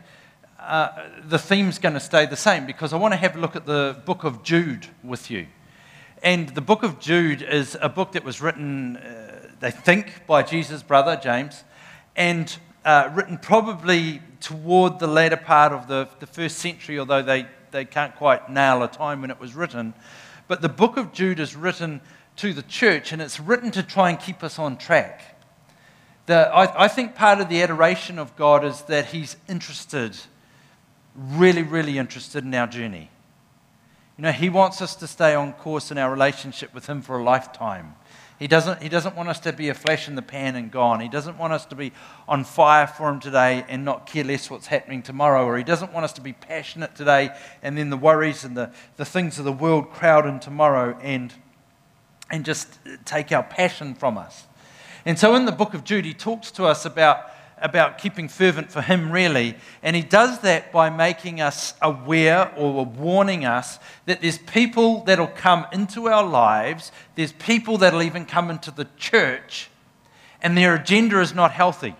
uh, 0.58 0.88
the 1.24 1.38
theme's 1.38 1.78
going 1.78 1.94
to 1.94 2.00
stay 2.00 2.26
the 2.26 2.36
same 2.36 2.66
because 2.66 2.92
I 2.92 2.96
want 2.96 3.12
to 3.12 3.18
have 3.18 3.36
a 3.36 3.38
look 3.38 3.54
at 3.54 3.64
the 3.64 3.96
book 4.04 4.24
of 4.24 4.42
Jude 4.42 4.88
with 5.04 5.30
you. 5.30 5.46
And 6.24 6.48
the 6.48 6.60
book 6.60 6.82
of 6.82 6.98
Jude 6.98 7.40
is 7.40 7.78
a 7.80 7.88
book 7.88 8.12
that 8.12 8.24
was 8.24 8.40
written, 8.40 8.96
uh, 8.96 9.50
they 9.60 9.70
think, 9.70 10.26
by 10.26 10.42
Jesus' 10.42 10.82
brother, 10.82 11.14
James, 11.22 11.62
and 12.16 12.52
uh, 12.84 13.10
written 13.14 13.38
probably 13.38 14.22
toward 14.48 14.98
the 14.98 15.06
latter 15.06 15.36
part 15.36 15.74
of 15.74 15.88
the, 15.88 16.08
the 16.20 16.26
first 16.26 16.56
century, 16.58 16.98
although 16.98 17.20
they, 17.20 17.46
they 17.70 17.84
can't 17.84 18.16
quite 18.16 18.48
nail 18.48 18.82
a 18.82 18.88
time 18.88 19.20
when 19.20 19.30
it 19.30 19.38
was 19.38 19.54
written. 19.54 19.92
But 20.46 20.62
the 20.62 20.70
book 20.70 20.96
of 20.96 21.12
Jude 21.12 21.38
is 21.38 21.54
written 21.54 22.00
to 22.36 22.54
the 22.54 22.62
church, 22.62 23.12
and 23.12 23.20
it's 23.20 23.38
written 23.38 23.70
to 23.72 23.82
try 23.82 24.08
and 24.08 24.18
keep 24.18 24.42
us 24.42 24.58
on 24.58 24.78
track. 24.78 25.38
The, 26.24 26.48
I, 26.48 26.84
I 26.84 26.88
think 26.88 27.14
part 27.14 27.42
of 27.42 27.50
the 27.50 27.60
adoration 27.60 28.18
of 28.18 28.34
God 28.36 28.64
is 28.64 28.80
that 28.82 29.06
He's 29.06 29.36
interested, 29.50 30.16
really, 31.14 31.62
really 31.62 31.98
interested 31.98 32.42
in 32.42 32.54
our 32.54 32.66
journey. 32.66 33.10
You 34.16 34.22
know, 34.22 34.32
He 34.32 34.48
wants 34.48 34.80
us 34.80 34.94
to 34.96 35.06
stay 35.06 35.34
on 35.34 35.52
course 35.52 35.90
in 35.90 35.98
our 35.98 36.10
relationship 36.10 36.72
with 36.72 36.86
Him 36.86 37.02
for 37.02 37.18
a 37.18 37.22
lifetime. 37.22 37.96
He 38.38 38.46
doesn't, 38.46 38.80
he 38.80 38.88
doesn't 38.88 39.16
want 39.16 39.28
us 39.28 39.40
to 39.40 39.52
be 39.52 39.68
a 39.68 39.74
flash 39.74 40.06
in 40.06 40.14
the 40.14 40.22
pan 40.22 40.54
and 40.54 40.70
gone. 40.70 41.00
He 41.00 41.08
doesn't 41.08 41.38
want 41.38 41.52
us 41.52 41.66
to 41.66 41.74
be 41.74 41.92
on 42.28 42.44
fire 42.44 42.86
for 42.86 43.08
Him 43.08 43.18
today 43.18 43.64
and 43.68 43.84
not 43.84 44.06
care 44.06 44.22
less 44.22 44.48
what's 44.48 44.68
happening 44.68 45.02
tomorrow. 45.02 45.44
Or 45.44 45.58
He 45.58 45.64
doesn't 45.64 45.92
want 45.92 46.04
us 46.04 46.12
to 46.14 46.20
be 46.20 46.32
passionate 46.32 46.94
today 46.94 47.30
and 47.62 47.76
then 47.76 47.90
the 47.90 47.96
worries 47.96 48.44
and 48.44 48.56
the, 48.56 48.70
the 48.96 49.04
things 49.04 49.40
of 49.40 49.44
the 49.44 49.52
world 49.52 49.90
crowd 49.90 50.24
in 50.24 50.38
tomorrow 50.38 50.96
and, 51.02 51.34
and 52.30 52.44
just 52.44 52.78
take 53.04 53.32
our 53.32 53.42
passion 53.42 53.94
from 53.94 54.16
us. 54.16 54.46
And 55.04 55.18
so 55.18 55.34
in 55.34 55.44
the 55.44 55.52
book 55.52 55.74
of 55.74 55.82
Jude, 55.82 56.04
he 56.04 56.14
talks 56.14 56.50
to 56.52 56.64
us 56.64 56.84
about, 56.84 57.30
about 57.60 57.98
keeping 57.98 58.28
fervent 58.28 58.70
for 58.70 58.82
him, 58.82 59.10
really. 59.10 59.56
And 59.82 59.94
he 59.94 60.02
does 60.02 60.40
that 60.40 60.72
by 60.72 60.90
making 60.90 61.40
us 61.40 61.74
aware 61.82 62.52
or 62.56 62.84
warning 62.84 63.44
us 63.44 63.78
that 64.06 64.20
there's 64.20 64.38
people 64.38 65.04
that'll 65.04 65.26
come 65.26 65.66
into 65.72 66.08
our 66.08 66.24
lives, 66.24 66.92
there's 67.14 67.32
people 67.32 67.78
that'll 67.78 68.02
even 68.02 68.24
come 68.24 68.50
into 68.50 68.70
the 68.70 68.86
church, 68.96 69.70
and 70.42 70.56
their 70.56 70.74
agenda 70.74 71.20
is 71.20 71.34
not 71.34 71.52
healthy. 71.52 71.94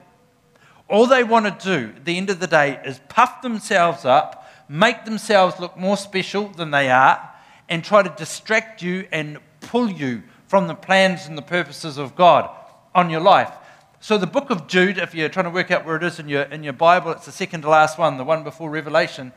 All 0.89 1.07
they 1.07 1.25
want 1.25 1.47
to 1.47 1.65
do 1.65 1.93
at 1.97 2.05
the 2.05 2.17
end 2.17 2.31
of 2.31 2.41
the 2.41 2.47
day 2.47 2.81
is 2.85 3.01
puff 3.09 3.43
themselves 3.43 4.05
up, 4.05 4.49
make 4.69 5.05
themselves 5.05 5.61
look 5.61 5.77
more 5.77 5.97
special 5.97 6.49
than 6.49 6.71
they 6.71 6.91
are, 6.91 7.31
and 7.69 7.85
try 7.85 8.03
to 8.03 8.15
distract 8.17 8.83
you 8.83 9.07
and 9.13 9.39
pull 9.61 9.91
you 9.91 10.23
from 10.47 10.67
the 10.67 10.75
plans 10.75 11.27
and 11.27 11.37
the 11.37 11.43
purposes 11.43 11.99
of 11.99 12.17
God 12.17 12.49
on 12.95 13.11
your 13.11 13.21
life. 13.21 13.53
So, 14.01 14.17
the 14.17 14.29
book 14.29 14.51
of 14.51 14.69
Jude, 14.69 14.97
if 14.97 15.13
you're 15.13 15.29
trying 15.29 15.47
to 15.47 15.51
work 15.51 15.73
out 15.73 15.85
where 15.85 15.97
it 15.97 16.05
is 16.05 16.21
in 16.21 16.29
your, 16.29 16.43
in 16.43 16.63
your 16.63 16.73
Bible, 16.73 17.11
it's 17.11 17.27
the 17.27 17.33
second 17.33 17.63
to 17.63 17.69
last 17.69 17.99
one, 17.99 18.17
the 18.17 18.25
one 18.25 18.45
before 18.45 18.71
Revelation, 18.71 19.33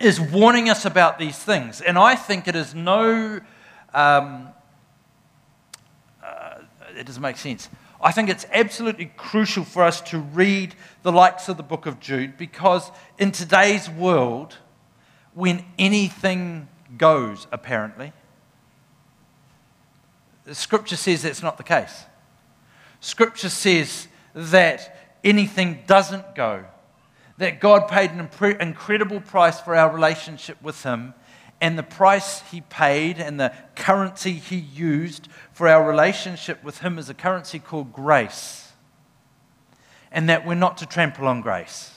is 0.00 0.18
warning 0.18 0.70
us 0.70 0.86
about 0.86 1.18
these 1.18 1.38
things. 1.38 1.82
And 1.82 1.98
I 1.98 2.14
think 2.16 2.48
it 2.48 2.56
is 2.56 2.74
no, 2.74 3.40
um, 3.92 4.48
uh, 6.22 6.58
it 6.96 7.04
doesn't 7.04 7.20
make 7.20 7.36
sense. 7.36 7.68
I 8.00 8.12
think 8.12 8.30
it's 8.30 8.46
absolutely 8.50 9.12
crucial 9.16 9.64
for 9.64 9.82
us 9.82 10.00
to 10.02 10.18
read 10.18 10.74
the 11.02 11.12
likes 11.12 11.48
of 11.50 11.58
the 11.58 11.62
book 11.62 11.84
of 11.84 12.00
Jude 12.00 12.38
because 12.38 12.90
in 13.18 13.30
today's 13.30 13.90
world, 13.90 14.56
when 15.34 15.64
anything 15.78 16.68
goes, 16.96 17.46
apparently, 17.52 18.12
the 20.44 20.54
scripture 20.54 20.96
says 20.96 21.22
that's 21.22 21.42
not 21.42 21.58
the 21.58 21.62
case. 21.62 22.04
Scripture 23.04 23.50
says 23.50 24.08
that 24.32 25.18
anything 25.22 25.82
doesn't 25.86 26.34
go, 26.34 26.64
that 27.36 27.60
God 27.60 27.86
paid 27.86 28.12
an 28.12 28.30
incredible 28.60 29.20
price 29.20 29.60
for 29.60 29.76
our 29.76 29.92
relationship 29.92 30.56
with 30.62 30.82
Him, 30.84 31.12
and 31.60 31.78
the 31.78 31.82
price 31.82 32.40
He 32.50 32.62
paid 32.62 33.18
and 33.18 33.38
the 33.38 33.52
currency 33.76 34.32
He 34.32 34.56
used 34.56 35.28
for 35.52 35.68
our 35.68 35.86
relationship 35.86 36.64
with 36.64 36.78
Him 36.78 36.98
is 36.98 37.10
a 37.10 37.14
currency 37.14 37.58
called 37.58 37.92
grace. 37.92 38.72
And 40.10 40.30
that 40.30 40.46
we're 40.46 40.54
not 40.54 40.78
to 40.78 40.86
trample 40.86 41.28
on 41.28 41.42
grace. 41.42 41.92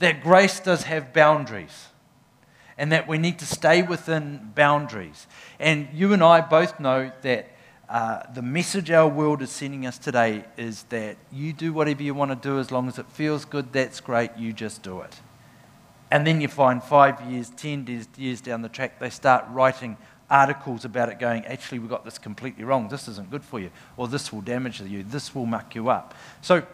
That 0.00 0.24
grace 0.24 0.58
does 0.58 0.82
have 0.82 1.12
boundaries 1.12 1.86
and 2.76 2.90
that 2.90 3.06
we 3.06 3.16
need 3.16 3.38
to 3.38 3.46
stay 3.46 3.80
within 3.80 4.50
boundaries. 4.56 5.28
And 5.60 5.86
you 5.92 6.12
and 6.12 6.22
I 6.22 6.40
both 6.40 6.80
know 6.80 7.12
that 7.22 7.55
uh, 7.88 8.22
the 8.34 8.42
message 8.42 8.90
our 8.90 9.08
world 9.08 9.42
is 9.42 9.50
sending 9.50 9.86
us 9.86 9.96
today 9.96 10.44
is 10.56 10.82
that 10.84 11.16
you 11.32 11.52
do 11.52 11.72
whatever 11.72 12.02
you 12.02 12.14
want 12.14 12.30
to 12.30 12.48
do 12.48 12.58
as 12.58 12.72
long 12.72 12.88
as 12.88 12.98
it 12.98 13.06
feels 13.06 13.44
good, 13.44 13.72
that's 13.72 14.00
great, 14.00 14.30
you 14.36 14.52
just 14.52 14.82
do 14.82 15.00
it. 15.02 15.20
And 16.10 16.26
then 16.26 16.40
you 16.40 16.48
find 16.48 16.82
five 16.82 17.20
years, 17.30 17.50
ten 17.50 18.06
years, 18.16 18.40
down 18.40 18.62
the 18.62 18.68
track, 18.68 18.98
they 18.98 19.10
start 19.10 19.44
writing 19.50 19.96
articles 20.28 20.84
about 20.84 21.08
it 21.08 21.20
going, 21.20 21.44
actually, 21.46 21.78
we 21.78 21.86
got 21.86 22.04
this 22.04 22.18
completely 22.18 22.64
wrong. 22.64 22.88
This 22.88 23.06
isn't 23.06 23.30
good 23.30 23.44
for 23.44 23.60
you. 23.60 23.70
Or 23.96 24.08
this 24.08 24.32
will 24.32 24.40
damage 24.40 24.80
you. 24.80 25.04
This 25.04 25.34
will 25.34 25.46
muck 25.46 25.74
you 25.74 25.88
up. 25.88 26.14
So, 26.42 26.64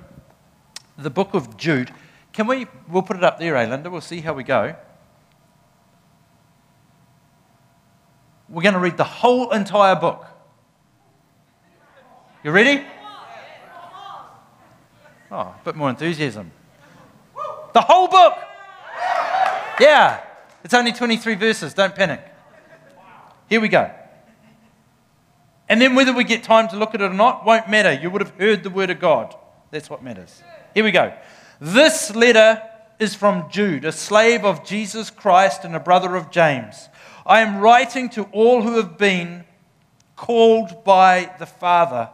the 0.96 1.10
book 1.10 1.34
of 1.34 1.56
Jude, 1.56 1.92
can 2.32 2.46
we, 2.46 2.66
we'll 2.88 3.02
put 3.02 3.16
it 3.16 3.24
up 3.24 3.38
there, 3.38 3.56
eh, 3.56 3.66
Linda? 3.66 3.90
We'll 3.90 4.00
see 4.00 4.20
how 4.20 4.32
we 4.32 4.44
go. 4.44 4.74
We're 8.48 8.62
going 8.62 8.74
to 8.74 8.80
read 8.80 8.96
the 8.96 9.04
whole 9.04 9.50
entire 9.50 9.96
book. 9.96 10.26
You 12.44 12.50
ready? 12.50 12.84
Oh, 15.30 15.38
a 15.38 15.60
bit 15.64 15.76
more 15.76 15.90
enthusiasm. 15.90 16.50
The 17.72 17.80
whole 17.80 18.08
book! 18.08 18.36
Yeah, 19.80 20.20
it's 20.64 20.74
only 20.74 20.92
23 20.92 21.36
verses, 21.36 21.72
don't 21.72 21.94
panic. 21.94 22.20
Here 23.48 23.60
we 23.60 23.68
go. 23.68 23.90
And 25.68 25.80
then 25.80 25.94
whether 25.94 26.12
we 26.12 26.24
get 26.24 26.42
time 26.42 26.68
to 26.68 26.76
look 26.76 26.94
at 26.94 27.00
it 27.00 27.04
or 27.04 27.14
not 27.14 27.46
won't 27.46 27.70
matter. 27.70 27.92
You 27.92 28.10
would 28.10 28.20
have 28.20 28.36
heard 28.36 28.62
the 28.62 28.70
word 28.70 28.90
of 28.90 28.98
God. 28.98 29.34
That's 29.70 29.88
what 29.88 30.02
matters. 30.02 30.42
Here 30.74 30.84
we 30.84 30.90
go. 30.90 31.14
This 31.60 32.14
letter 32.14 32.60
is 32.98 33.14
from 33.14 33.48
Jude, 33.50 33.84
a 33.84 33.92
slave 33.92 34.44
of 34.44 34.64
Jesus 34.64 35.10
Christ 35.10 35.64
and 35.64 35.76
a 35.76 35.80
brother 35.80 36.16
of 36.16 36.30
James. 36.30 36.88
I 37.24 37.40
am 37.40 37.58
writing 37.60 38.10
to 38.10 38.24
all 38.32 38.62
who 38.62 38.76
have 38.76 38.98
been 38.98 39.44
called 40.16 40.84
by 40.84 41.32
the 41.38 41.46
Father, 41.46 42.10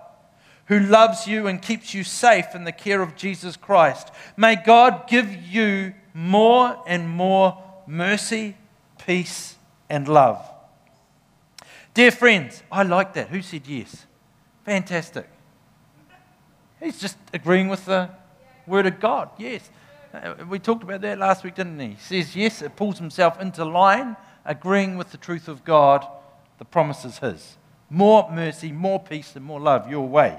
who 0.68 0.78
loves 0.78 1.26
you 1.26 1.46
and 1.46 1.60
keeps 1.60 1.94
you 1.94 2.04
safe 2.04 2.54
in 2.54 2.64
the 2.64 2.72
care 2.72 3.02
of 3.02 3.16
Jesus 3.16 3.56
Christ. 3.56 4.10
May 4.36 4.54
God 4.54 5.08
give 5.08 5.34
you 5.34 5.94
more 6.14 6.82
and 6.86 7.08
more 7.08 7.62
mercy, 7.86 8.56
peace, 9.04 9.56
and 9.88 10.06
love. 10.06 10.44
Dear 11.94 12.10
friends, 12.10 12.62
I 12.70 12.82
like 12.82 13.14
that. 13.14 13.28
Who 13.28 13.42
said 13.42 13.66
yes? 13.66 14.06
Fantastic. 14.64 15.28
He's 16.80 17.00
just 17.00 17.16
agreeing 17.32 17.68
with 17.68 17.86
the 17.86 18.10
word 18.66 18.86
of 18.86 19.00
God. 19.00 19.30
Yes. 19.38 19.68
Uh, 20.12 20.34
We 20.48 20.58
talked 20.58 20.82
about 20.82 21.00
that 21.00 21.18
last 21.18 21.44
week, 21.44 21.54
didn't 21.54 21.80
he? 21.80 21.88
He 21.88 21.96
says, 21.96 22.36
yes, 22.36 22.62
it 22.62 22.76
pulls 22.76 22.98
himself 22.98 23.40
into 23.40 23.64
line, 23.64 24.16
agreeing 24.44 24.98
with 24.98 25.10
the 25.10 25.16
truth 25.16 25.48
of 25.48 25.64
God. 25.64 26.06
The 26.58 26.64
promise 26.64 27.04
is 27.04 27.18
his. 27.18 27.56
More 27.90 28.30
mercy, 28.30 28.70
more 28.70 29.00
peace, 29.00 29.34
and 29.34 29.44
more 29.44 29.60
love 29.60 29.90
your 29.90 30.06
way. 30.06 30.38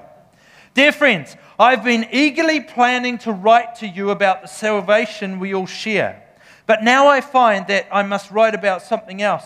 Dear 0.80 0.92
friends, 0.92 1.36
I've 1.58 1.84
been 1.84 2.08
eagerly 2.10 2.62
planning 2.62 3.18
to 3.18 3.32
write 3.32 3.74
to 3.80 3.86
you 3.86 4.08
about 4.08 4.40
the 4.40 4.48
salvation 4.48 5.38
we 5.38 5.54
all 5.54 5.66
share. 5.66 6.22
But 6.64 6.82
now 6.82 7.06
I 7.06 7.20
find 7.20 7.66
that 7.66 7.86
I 7.92 8.02
must 8.02 8.30
write 8.30 8.54
about 8.54 8.80
something 8.80 9.20
else, 9.20 9.44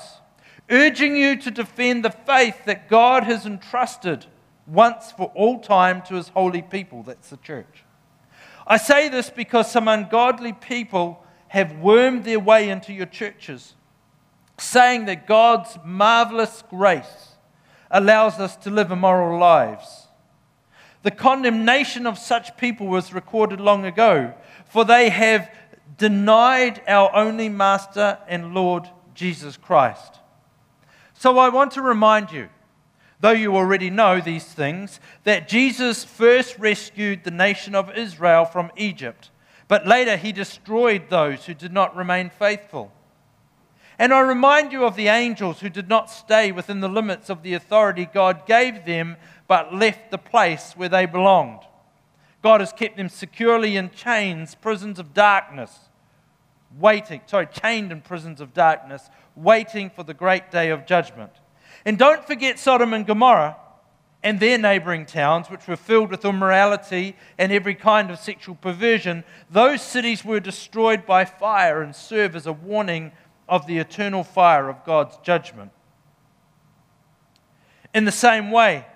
urging 0.70 1.16
you 1.16 1.34
to 1.40 1.50
defend 1.50 2.04
the 2.04 2.12
faith 2.12 2.64
that 2.66 2.88
God 2.88 3.24
has 3.24 3.46
entrusted 3.46 4.26
once 4.68 5.10
for 5.10 5.32
all 5.34 5.58
time 5.58 6.02
to 6.02 6.14
his 6.14 6.28
holy 6.28 6.62
people. 6.62 7.02
That's 7.02 7.30
the 7.30 7.36
church. 7.38 7.82
I 8.64 8.76
say 8.76 9.08
this 9.08 9.28
because 9.28 9.68
some 9.68 9.88
ungodly 9.88 10.52
people 10.52 11.20
have 11.48 11.80
wormed 11.80 12.22
their 12.22 12.38
way 12.38 12.70
into 12.70 12.92
your 12.92 13.06
churches, 13.06 13.74
saying 14.56 15.06
that 15.06 15.26
God's 15.26 15.78
marvelous 15.84 16.62
grace 16.70 17.30
allows 17.90 18.38
us 18.38 18.54
to 18.58 18.70
live 18.70 18.92
immoral 18.92 19.40
lives. 19.40 20.03
The 21.04 21.10
condemnation 21.10 22.06
of 22.06 22.18
such 22.18 22.56
people 22.56 22.86
was 22.86 23.12
recorded 23.12 23.60
long 23.60 23.84
ago, 23.84 24.32
for 24.64 24.86
they 24.86 25.10
have 25.10 25.50
denied 25.98 26.80
our 26.88 27.14
only 27.14 27.50
Master 27.50 28.18
and 28.26 28.54
Lord 28.54 28.88
Jesus 29.14 29.58
Christ. 29.58 30.18
So 31.12 31.38
I 31.38 31.50
want 31.50 31.72
to 31.72 31.82
remind 31.82 32.32
you, 32.32 32.48
though 33.20 33.32
you 33.32 33.54
already 33.54 33.90
know 33.90 34.18
these 34.18 34.46
things, 34.46 34.98
that 35.24 35.46
Jesus 35.46 36.04
first 36.04 36.58
rescued 36.58 37.22
the 37.22 37.30
nation 37.30 37.74
of 37.74 37.94
Israel 37.94 38.46
from 38.46 38.72
Egypt, 38.74 39.30
but 39.68 39.86
later 39.86 40.16
he 40.16 40.32
destroyed 40.32 41.10
those 41.10 41.44
who 41.44 41.52
did 41.52 41.72
not 41.72 41.94
remain 41.94 42.30
faithful. 42.30 42.90
And 43.98 44.12
I 44.12 44.20
remind 44.20 44.72
you 44.72 44.84
of 44.84 44.96
the 44.96 45.08
angels 45.08 45.60
who 45.60 45.68
did 45.68 45.88
not 45.88 46.10
stay 46.10 46.50
within 46.50 46.80
the 46.80 46.88
limits 46.88 47.30
of 47.30 47.42
the 47.42 47.54
authority 47.54 48.06
God 48.06 48.46
gave 48.46 48.86
them, 48.86 49.16
but 49.46 49.74
left 49.74 50.10
the 50.10 50.18
place 50.18 50.72
where 50.76 50.88
they 50.88 51.06
belonged. 51.06 51.60
God 52.42 52.60
has 52.60 52.72
kept 52.72 52.96
them 52.96 53.08
securely 53.08 53.76
in 53.76 53.90
chains, 53.90 54.54
prisons 54.54 54.98
of 54.98 55.14
darkness, 55.14 55.78
waiting, 56.78 57.20
sorry, 57.26 57.46
chained 57.46 57.92
in 57.92 58.00
prisons 58.00 58.40
of 58.40 58.52
darkness, 58.52 59.08
waiting 59.34 59.90
for 59.90 60.02
the 60.02 60.14
great 60.14 60.50
day 60.50 60.70
of 60.70 60.86
judgment. 60.86 61.30
And 61.84 61.98
don't 61.98 62.26
forget 62.26 62.58
Sodom 62.58 62.92
and 62.92 63.06
Gomorrah 63.06 63.56
and 64.22 64.40
their 64.40 64.56
neighboring 64.56 65.04
towns, 65.04 65.50
which 65.50 65.68
were 65.68 65.76
filled 65.76 66.10
with 66.10 66.24
immorality 66.24 67.14
and 67.38 67.52
every 67.52 67.74
kind 67.74 68.10
of 68.10 68.18
sexual 68.18 68.54
perversion. 68.54 69.22
Those 69.50 69.82
cities 69.82 70.24
were 70.24 70.40
destroyed 70.40 71.04
by 71.04 71.26
fire 71.26 71.82
and 71.82 71.94
serve 71.94 72.34
as 72.34 72.46
a 72.46 72.52
warning 72.52 73.12
of 73.48 73.66
the 73.66 73.78
eternal 73.78 74.24
fire 74.24 74.68
of 74.70 74.82
God's 74.84 75.18
judgment. 75.22 75.70
In 77.92 78.06
the 78.06 78.12
same 78.12 78.50
way, 78.50 78.86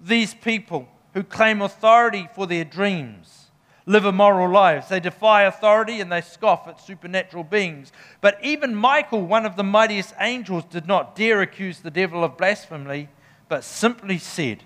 these 0.00 0.34
people 0.34 0.88
who 1.14 1.22
claim 1.22 1.62
authority 1.62 2.28
for 2.34 2.46
their 2.46 2.64
dreams 2.64 3.46
live 3.86 4.04
immoral 4.04 4.50
lives. 4.50 4.88
They 4.88 5.00
defy 5.00 5.42
authority 5.42 6.00
and 6.00 6.10
they 6.10 6.20
scoff 6.20 6.66
at 6.66 6.80
supernatural 6.80 7.44
beings. 7.44 7.92
But 8.20 8.38
even 8.42 8.74
Michael, 8.74 9.24
one 9.24 9.46
of 9.46 9.56
the 9.56 9.64
mightiest 9.64 10.12
angels, 10.20 10.64
did 10.64 10.86
not 10.86 11.14
dare 11.14 11.40
accuse 11.40 11.78
the 11.78 11.90
devil 11.90 12.24
of 12.24 12.36
blasphemy, 12.36 13.08
but 13.48 13.64
simply 13.64 14.18
said, 14.18 14.64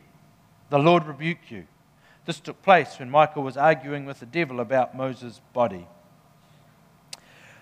The 0.70 0.78
Lord 0.78 1.06
rebuke 1.06 1.50
you. 1.50 1.66
This 2.24 2.40
took 2.40 2.62
place 2.62 2.98
when 2.98 3.10
Michael 3.10 3.42
was 3.42 3.56
arguing 3.56 4.06
with 4.06 4.20
the 4.20 4.26
devil 4.26 4.60
about 4.60 4.96
Moses' 4.96 5.40
body. 5.52 5.86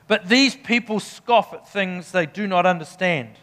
But 0.06 0.28
these 0.28 0.56
people 0.56 1.00
scoff 1.00 1.52
at 1.52 1.68
things 1.68 2.12
they 2.12 2.26
do 2.26 2.46
not 2.46 2.66
understand. 2.66 3.36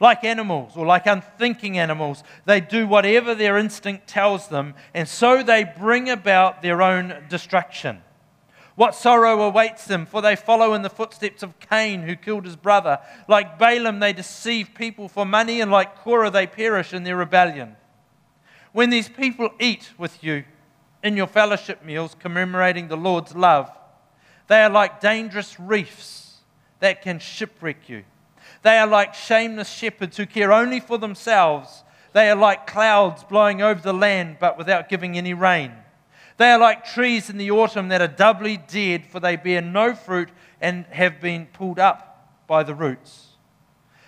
Like 0.00 0.22
animals 0.22 0.76
or 0.76 0.86
like 0.86 1.06
unthinking 1.06 1.76
animals, 1.78 2.22
they 2.44 2.60
do 2.60 2.86
whatever 2.86 3.34
their 3.34 3.58
instinct 3.58 4.06
tells 4.06 4.48
them, 4.48 4.74
and 4.94 5.08
so 5.08 5.42
they 5.42 5.64
bring 5.64 6.08
about 6.08 6.62
their 6.62 6.82
own 6.82 7.24
destruction. 7.28 8.02
What 8.76 8.94
sorrow 8.94 9.42
awaits 9.42 9.86
them, 9.86 10.06
for 10.06 10.22
they 10.22 10.36
follow 10.36 10.72
in 10.74 10.82
the 10.82 10.88
footsteps 10.88 11.42
of 11.42 11.58
Cain, 11.58 12.02
who 12.02 12.14
killed 12.14 12.44
his 12.44 12.54
brother. 12.54 13.00
Like 13.26 13.58
Balaam, 13.58 13.98
they 13.98 14.12
deceive 14.12 14.70
people 14.72 15.08
for 15.08 15.26
money, 15.26 15.60
and 15.60 15.68
like 15.68 15.96
Korah, 15.96 16.30
they 16.30 16.46
perish 16.46 16.94
in 16.94 17.02
their 17.02 17.16
rebellion. 17.16 17.74
When 18.70 18.90
these 18.90 19.08
people 19.08 19.50
eat 19.58 19.90
with 19.98 20.22
you 20.22 20.44
in 21.02 21.16
your 21.16 21.26
fellowship 21.26 21.84
meals, 21.84 22.14
commemorating 22.20 22.86
the 22.86 22.96
Lord's 22.96 23.34
love, 23.34 23.68
they 24.46 24.62
are 24.62 24.70
like 24.70 25.00
dangerous 25.00 25.58
reefs 25.58 26.36
that 26.78 27.02
can 27.02 27.18
shipwreck 27.18 27.88
you. 27.88 28.04
They 28.62 28.78
are 28.78 28.86
like 28.86 29.14
shameless 29.14 29.68
shepherds 29.68 30.16
who 30.16 30.26
care 30.26 30.52
only 30.52 30.80
for 30.80 30.98
themselves. 30.98 31.84
They 32.12 32.30
are 32.30 32.36
like 32.36 32.66
clouds 32.66 33.24
blowing 33.24 33.62
over 33.62 33.80
the 33.80 33.92
land 33.92 34.38
but 34.40 34.58
without 34.58 34.88
giving 34.88 35.16
any 35.16 35.34
rain. 35.34 35.72
They 36.38 36.50
are 36.50 36.58
like 36.58 36.84
trees 36.84 37.28
in 37.28 37.36
the 37.36 37.50
autumn 37.50 37.88
that 37.88 38.00
are 38.00 38.06
doubly 38.06 38.56
dead, 38.56 39.04
for 39.06 39.18
they 39.20 39.36
bear 39.36 39.60
no 39.60 39.94
fruit 39.94 40.28
and 40.60 40.86
have 40.86 41.20
been 41.20 41.46
pulled 41.46 41.78
up 41.78 42.44
by 42.46 42.62
the 42.62 42.74
roots. 42.74 43.26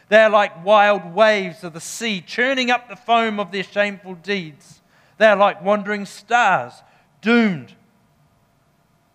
They 0.08 0.20
are 0.22 0.30
like 0.30 0.64
wild 0.64 1.14
waves 1.14 1.62
of 1.64 1.72
the 1.72 1.80
sea, 1.80 2.20
churning 2.20 2.70
up 2.70 2.88
the 2.88 2.96
foam 2.96 3.38
of 3.38 3.50
their 3.52 3.62
shameful 3.62 4.14
deeds. 4.14 4.80
They 5.18 5.26
are 5.26 5.36
like 5.36 5.62
wandering 5.62 6.06
stars, 6.06 6.72
doomed 7.20 7.74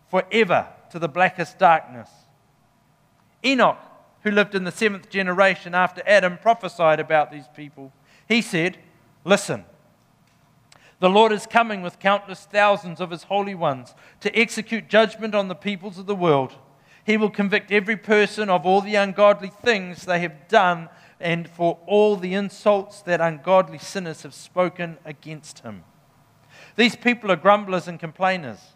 forever 0.09 0.67
to 0.91 0.99
the 0.99 1.09
blackest 1.09 1.57
darkness. 1.57 2.09
Enoch, 3.43 3.79
who 4.25 4.31
lived 4.31 4.55
in 4.55 4.63
the 4.63 4.71
seventh 4.71 5.07
generation 5.07 5.75
after 5.75 6.01
Adam, 6.07 6.39
prophesied 6.39 6.99
about 6.99 7.31
these 7.31 7.47
people. 7.55 7.93
He 8.27 8.41
said, 8.41 8.79
Listen, 9.23 9.63
the 10.99 11.11
Lord 11.11 11.31
is 11.31 11.45
coming 11.45 11.83
with 11.83 11.99
countless 11.99 12.45
thousands 12.45 12.99
of 12.99 13.11
his 13.11 13.23
holy 13.23 13.53
ones 13.53 13.93
to 14.21 14.35
execute 14.35 14.89
judgment 14.89 15.35
on 15.35 15.47
the 15.47 15.53
peoples 15.53 15.99
of 15.99 16.07
the 16.07 16.15
world. 16.15 16.55
He 17.05 17.17
will 17.17 17.29
convict 17.29 17.71
every 17.71 17.97
person 17.97 18.49
of 18.49 18.65
all 18.65 18.81
the 18.81 18.95
ungodly 18.95 19.51
things 19.63 20.05
they 20.05 20.19
have 20.21 20.47
done 20.47 20.89
and 21.19 21.47
for 21.47 21.77
all 21.85 22.15
the 22.15 22.33
insults 22.33 23.03
that 23.03 23.21
ungodly 23.21 23.77
sinners 23.77 24.23
have 24.23 24.33
spoken 24.33 24.97
against 25.05 25.59
him. 25.59 25.83
These 26.75 26.95
people 26.95 27.31
are 27.31 27.35
grumblers 27.35 27.87
and 27.87 27.99
complainers, 27.99 28.73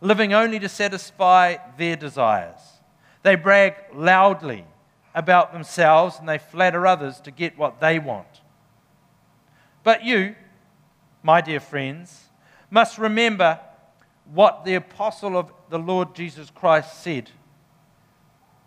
living 0.00 0.32
only 0.32 0.60
to 0.60 0.68
satisfy 0.68 1.56
their 1.76 1.96
desires. 1.96 2.60
They 3.24 3.34
brag 3.34 3.74
loudly 3.92 4.64
about 5.16 5.52
themselves 5.52 6.18
and 6.18 6.28
they 6.28 6.38
flatter 6.38 6.86
others 6.86 7.18
to 7.20 7.30
get 7.32 7.58
what 7.58 7.80
they 7.80 7.98
want. 7.98 8.42
But 9.82 10.04
you, 10.04 10.36
my 11.22 11.40
dear 11.40 11.58
friends, 11.58 12.26
must 12.70 12.98
remember 12.98 13.58
what 14.32 14.64
the 14.64 14.74
apostle 14.74 15.36
of 15.36 15.50
the 15.70 15.78
Lord 15.78 16.14
Jesus 16.14 16.50
Christ 16.50 17.02
said. 17.02 17.30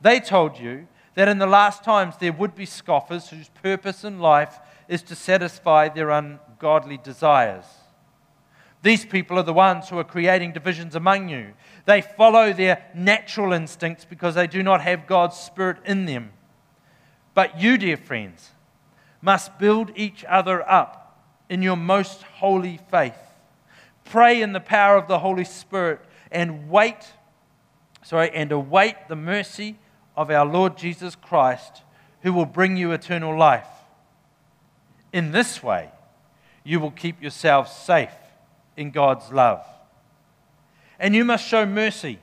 They 0.02 0.20
told 0.20 0.58
you 0.58 0.88
that 1.14 1.28
in 1.28 1.38
the 1.38 1.46
last 1.46 1.84
times 1.84 2.16
there 2.18 2.34
would 2.34 2.56
be 2.56 2.66
scoffers 2.66 3.30
whose 3.30 3.50
purpose 3.50 4.04
in 4.04 4.20
life 4.20 4.60
is 4.88 5.04
to 5.04 5.16
satisfy 5.16 5.90
their 5.90 6.10
ungodly 6.10 6.98
desires. 6.98 7.66
These 8.82 9.06
people 9.06 9.38
are 9.38 9.44
the 9.44 9.54
ones 9.54 9.90
who 9.90 10.00
are 10.00 10.06
creating 10.06 10.54
divisions 10.54 10.96
among 10.96 11.30
you. 11.30 11.54
They 11.86 12.02
follow 12.02 12.54
their 12.54 12.86
natural 12.96 13.52
instincts 13.54 14.06
because 14.06 14.36
they 14.36 14.48
do 14.48 14.64
not 14.64 14.82
have 14.82 15.06
God's 15.06 15.38
Spirit 15.38 15.78
in 15.86 16.06
them. 16.06 16.32
But 17.34 17.60
you, 17.60 17.78
dear 17.78 17.98
friends, 17.98 18.50
must 19.22 19.58
build 19.60 19.92
each 19.96 20.26
other 20.26 20.68
up 20.70 21.22
in 21.50 21.62
your 21.62 21.76
most 21.76 22.24
holy 22.24 22.80
faith. 22.90 23.18
Pray 24.06 24.42
in 24.42 24.54
the 24.54 24.60
power 24.60 24.98
of 24.98 25.08
the 25.08 25.20
Holy 25.20 25.46
Spirit 25.46 26.00
and 26.32 26.70
wait, 26.70 27.14
sorry, 28.04 28.32
and 28.32 28.52
await 28.52 28.96
the 29.08 29.16
mercy 29.16 29.78
of 30.16 30.30
our 30.30 30.46
Lord 30.46 30.78
Jesus 30.78 31.16
Christ, 31.16 31.82
who 32.22 32.34
will 32.34 32.46
bring 32.46 32.78
you 32.78 32.92
eternal 32.92 33.38
life. 33.38 33.68
In 35.14 35.32
this 35.32 35.64
way, 35.64 35.90
you 36.64 36.80
will 36.80 36.92
keep 36.92 37.22
yourselves 37.22 37.72
safe 37.72 38.14
in 38.76 38.92
God's 38.92 39.32
love. 39.32 39.66
And 41.00 41.16
you 41.16 41.24
must 41.24 41.48
show 41.48 41.66
mercy 41.66 42.20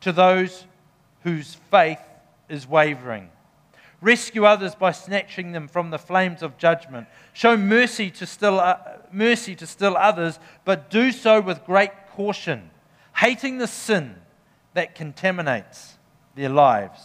to 0.00 0.12
those 0.12 0.66
whose 1.22 1.54
faith 1.70 2.00
is 2.48 2.68
wavering. 2.68 3.30
Rescue 4.00 4.44
others 4.44 4.74
by 4.74 4.92
snatching 4.92 5.52
them 5.52 5.68
from 5.68 5.90
the 5.90 5.98
flames 5.98 6.42
of 6.42 6.58
judgment. 6.58 7.06
Show 7.32 7.56
mercy 7.56 8.10
to 8.12 8.26
still, 8.26 8.60
uh, 8.60 8.76
mercy 9.10 9.54
to 9.56 9.66
still 9.66 9.96
others, 9.96 10.38
but 10.64 10.90
do 10.90 11.10
so 11.10 11.40
with 11.40 11.64
great 11.64 11.90
caution, 12.10 12.70
hating 13.16 13.58
the 13.58 13.66
sin 13.66 14.16
that 14.74 14.94
contaminates 14.94 15.96
their 16.34 16.48
lives. 16.48 17.00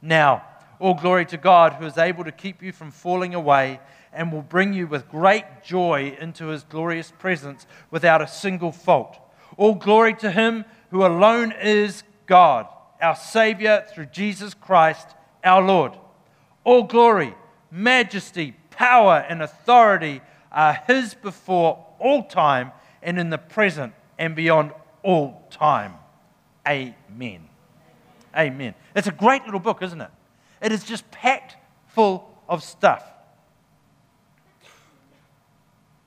Now, 0.00 0.44
all 0.78 0.94
glory 0.94 1.26
to 1.26 1.36
God 1.36 1.74
who 1.74 1.86
is 1.86 1.98
able 1.98 2.24
to 2.24 2.32
keep 2.32 2.62
you 2.62 2.72
from 2.72 2.90
falling 2.90 3.34
away 3.34 3.80
and 4.12 4.32
will 4.32 4.42
bring 4.42 4.72
you 4.72 4.86
with 4.86 5.08
great 5.08 5.44
joy 5.64 6.16
into 6.20 6.46
his 6.46 6.62
glorious 6.64 7.12
presence 7.18 7.66
without 7.90 8.22
a 8.22 8.28
single 8.28 8.72
fault. 8.72 9.18
All 9.56 9.74
glory 9.74 10.14
to 10.16 10.30
him 10.30 10.64
who 10.90 11.04
alone 11.04 11.52
is 11.52 12.04
God, 12.26 12.66
our 13.00 13.16
Savior 13.16 13.84
through 13.92 14.06
Jesus 14.06 14.54
Christ 14.54 15.08
our 15.44 15.62
Lord. 15.62 15.92
All 16.64 16.84
glory, 16.84 17.34
majesty, 17.70 18.54
power, 18.70 19.24
and 19.28 19.42
authority 19.42 20.20
are 20.50 20.74
His 20.86 21.14
before 21.14 21.84
all 21.98 22.24
time 22.24 22.72
and 23.02 23.18
in 23.18 23.30
the 23.30 23.38
present 23.38 23.92
and 24.18 24.34
beyond 24.34 24.72
all 25.02 25.46
time. 25.50 25.94
Amen. 26.66 27.48
Amen. 28.36 28.74
It's 28.96 29.06
a 29.06 29.12
great 29.12 29.44
little 29.44 29.60
book, 29.60 29.82
isn't 29.82 30.00
it? 30.00 30.10
It 30.60 30.72
is 30.72 30.84
just 30.84 31.08
packed 31.10 31.56
full 31.88 32.28
of 32.48 32.62
stuff. 32.62 33.04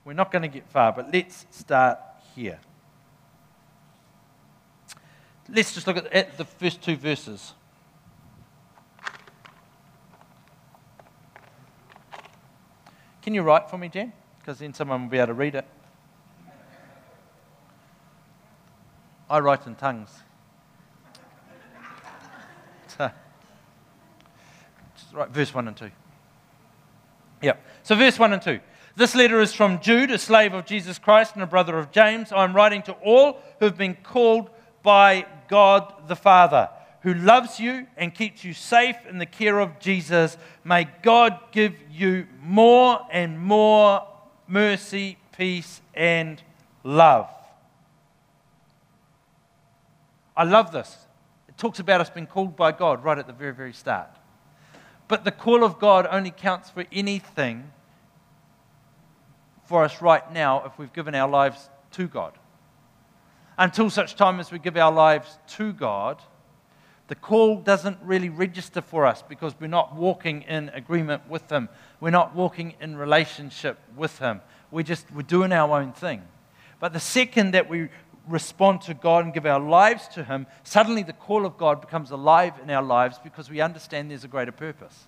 We're 0.04 0.14
not 0.14 0.32
going 0.32 0.42
to 0.42 0.48
get 0.48 0.66
far, 0.68 0.92
but 0.92 1.12
let's 1.12 1.46
start 1.50 1.98
here. 2.34 2.58
Let's 5.48 5.74
just 5.74 5.86
look 5.86 5.96
at, 6.12 6.36
the 6.36 6.44
first 6.44 6.82
two 6.82 6.96
verses. 6.96 7.52
Can 13.28 13.34
you 13.34 13.42
write 13.42 13.68
for 13.68 13.76
me, 13.76 13.90
Jen? 13.90 14.14
Because 14.40 14.60
then 14.60 14.72
someone 14.72 15.02
will 15.02 15.10
be 15.10 15.18
able 15.18 15.26
to 15.26 15.34
read 15.34 15.54
it. 15.54 15.66
I 19.28 19.38
write 19.40 19.66
in 19.66 19.74
tongues. 19.74 20.08
So, 22.96 23.10
just 24.96 25.12
write 25.12 25.28
verse 25.28 25.52
1 25.52 25.68
and 25.68 25.76
2. 25.76 25.90
Yep. 27.42 27.62
So, 27.82 27.96
verse 27.96 28.18
1 28.18 28.32
and 28.32 28.40
2. 28.40 28.60
This 28.96 29.14
letter 29.14 29.42
is 29.42 29.52
from 29.52 29.78
Jude, 29.82 30.10
a 30.10 30.16
slave 30.16 30.54
of 30.54 30.64
Jesus 30.64 30.98
Christ 30.98 31.34
and 31.34 31.42
a 31.42 31.46
brother 31.46 31.78
of 31.78 31.90
James. 31.90 32.32
I'm 32.32 32.56
writing 32.56 32.80
to 32.84 32.92
all 32.92 33.42
who 33.58 33.66
have 33.66 33.76
been 33.76 33.98
called 34.02 34.48
by 34.82 35.26
God 35.50 35.92
the 36.08 36.16
Father, 36.16 36.70
who 37.02 37.14
loves 37.14 37.60
you 37.60 37.86
and 37.96 38.14
keeps 38.14 38.44
you 38.44 38.52
safe 38.52 38.96
in 39.08 39.18
the 39.18 39.26
care 39.26 39.60
of 39.60 39.78
Jesus. 39.78 40.36
May 40.64 40.88
God 41.02 41.38
give 41.52 41.74
you 41.90 42.26
more 42.42 43.06
and 43.10 43.38
more 43.38 44.06
mercy, 44.46 45.18
peace, 45.36 45.80
and 45.94 46.42
love. 46.82 47.28
I 50.36 50.44
love 50.44 50.72
this. 50.72 50.96
It 51.48 51.56
talks 51.56 51.78
about 51.78 52.00
us 52.00 52.10
being 52.10 52.26
called 52.26 52.56
by 52.56 52.72
God 52.72 53.04
right 53.04 53.18
at 53.18 53.26
the 53.26 53.32
very, 53.32 53.54
very 53.54 53.72
start. 53.72 54.10
But 55.08 55.24
the 55.24 55.32
call 55.32 55.64
of 55.64 55.78
God 55.78 56.06
only 56.10 56.30
counts 56.30 56.70
for 56.70 56.84
anything 56.92 57.72
for 59.64 59.84
us 59.84 60.00
right 60.00 60.32
now 60.32 60.64
if 60.64 60.78
we've 60.78 60.92
given 60.92 61.14
our 61.14 61.28
lives 61.28 61.68
to 61.92 62.08
God. 62.08 62.32
Until 63.56 63.90
such 63.90 64.16
time 64.16 64.38
as 64.40 64.50
we 64.50 64.58
give 64.58 64.76
our 64.76 64.92
lives 64.92 65.38
to 65.48 65.72
God, 65.72 66.22
the 67.08 67.14
call 67.14 67.56
doesn't 67.56 67.98
really 68.02 68.28
register 68.28 68.82
for 68.82 69.06
us 69.06 69.22
because 69.26 69.54
we're 69.58 69.66
not 69.66 69.96
walking 69.96 70.42
in 70.42 70.68
agreement 70.70 71.28
with 71.28 71.50
Him. 71.50 71.70
We're 72.00 72.10
not 72.10 72.34
walking 72.34 72.74
in 72.80 72.96
relationship 72.96 73.78
with 73.96 74.18
Him. 74.18 74.42
We're 74.70 74.82
just 74.82 75.10
we're 75.12 75.22
doing 75.22 75.52
our 75.52 75.80
own 75.80 75.92
thing. 75.92 76.22
But 76.80 76.92
the 76.92 77.00
second 77.00 77.52
that 77.52 77.68
we 77.68 77.88
respond 78.28 78.82
to 78.82 78.94
God 78.94 79.24
and 79.24 79.32
give 79.32 79.46
our 79.46 79.58
lives 79.58 80.06
to 80.08 80.22
Him, 80.22 80.46
suddenly 80.64 81.02
the 81.02 81.14
call 81.14 81.46
of 81.46 81.56
God 81.56 81.80
becomes 81.80 82.10
alive 82.10 82.52
in 82.62 82.70
our 82.70 82.82
lives 82.82 83.18
because 83.24 83.48
we 83.48 83.62
understand 83.62 84.10
there's 84.10 84.24
a 84.24 84.28
greater 84.28 84.52
purpose. 84.52 85.06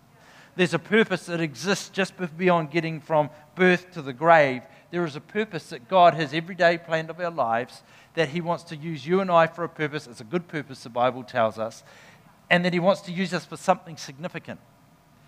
There's 0.57 0.75
a 0.75 0.79
purpose 0.79 1.27
that 1.27 1.41
exists 1.41 1.91
just 1.91 2.15
beyond 2.37 2.71
getting 2.71 3.01
from 3.01 3.31
birth 3.55 3.93
to 3.93 4.03
the 4.03 4.13
grave. 4.13 4.63
There 4.91 5.05
is 5.05 5.17
a 5.17 5.21
purpose 5.21 5.71
that 5.71 5.89
God 5.89 6.15
has 6.15 6.35
every 6.35 6.55
day 6.55 6.79
planned 6.79 7.11
of 7.11 7.21
our 7.21 7.31
lives, 7.31 7.83
that 8.15 8.31
He 8.31 8.41
wants 8.41 8.65
to 8.65 8.77
use 8.77 9.07
you 9.07 9.21
and 9.21 9.31
I 9.31 9.47
for 9.47 9.65
a 9.65 9.69
purpose. 9.69 10.07
It's 10.07 10.21
a 10.21 10.25
good 10.25 10.49
purpose, 10.49 10.83
the 10.83 10.89
Bible 10.89 11.23
tells 11.23 11.59
us, 11.59 11.85
and 12.49 12.65
that 12.65 12.73
He 12.73 12.81
wants 12.81 13.01
to 13.03 13.13
use 13.13 13.33
us 13.33 13.45
for 13.45 13.57
something 13.57 13.97
significant. 13.97 14.61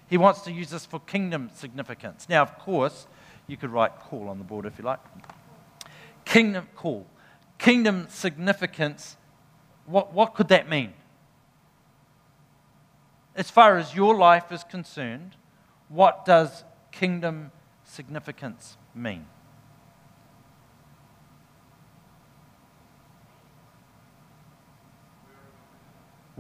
He 0.09 0.19
wants 0.19 0.43
to 0.43 0.53
use 0.53 0.75
us 0.75 0.85
for 0.85 1.01
kingdom 1.01 1.51
significance. 1.55 2.27
Now, 2.29 2.43
of 2.43 2.59
course, 2.59 3.07
you 3.47 3.57
could 3.57 3.71
write 3.71 3.99
call 3.99 4.29
on 4.29 4.39
the 4.39 4.45
board 4.45 4.67
if 4.67 4.79
you 4.79 4.85
like. 4.85 5.01
Kingdom 6.25 6.69
call. 6.75 7.07
Kingdom 7.59 8.07
significance. 8.11 9.17
What, 9.87 10.13
what 10.13 10.35
could 10.35 10.49
that 10.49 10.69
mean? 10.69 10.93
as 13.35 13.51
far 13.51 13.79
as 13.79 13.95
your 13.95 14.15
life 14.17 14.53
is 14.53 14.65
concerned, 14.65 15.37
what 15.89 16.25
does 16.25 16.65
kingdom 16.91 17.51
significance 17.85 18.77
mean? 18.95 19.27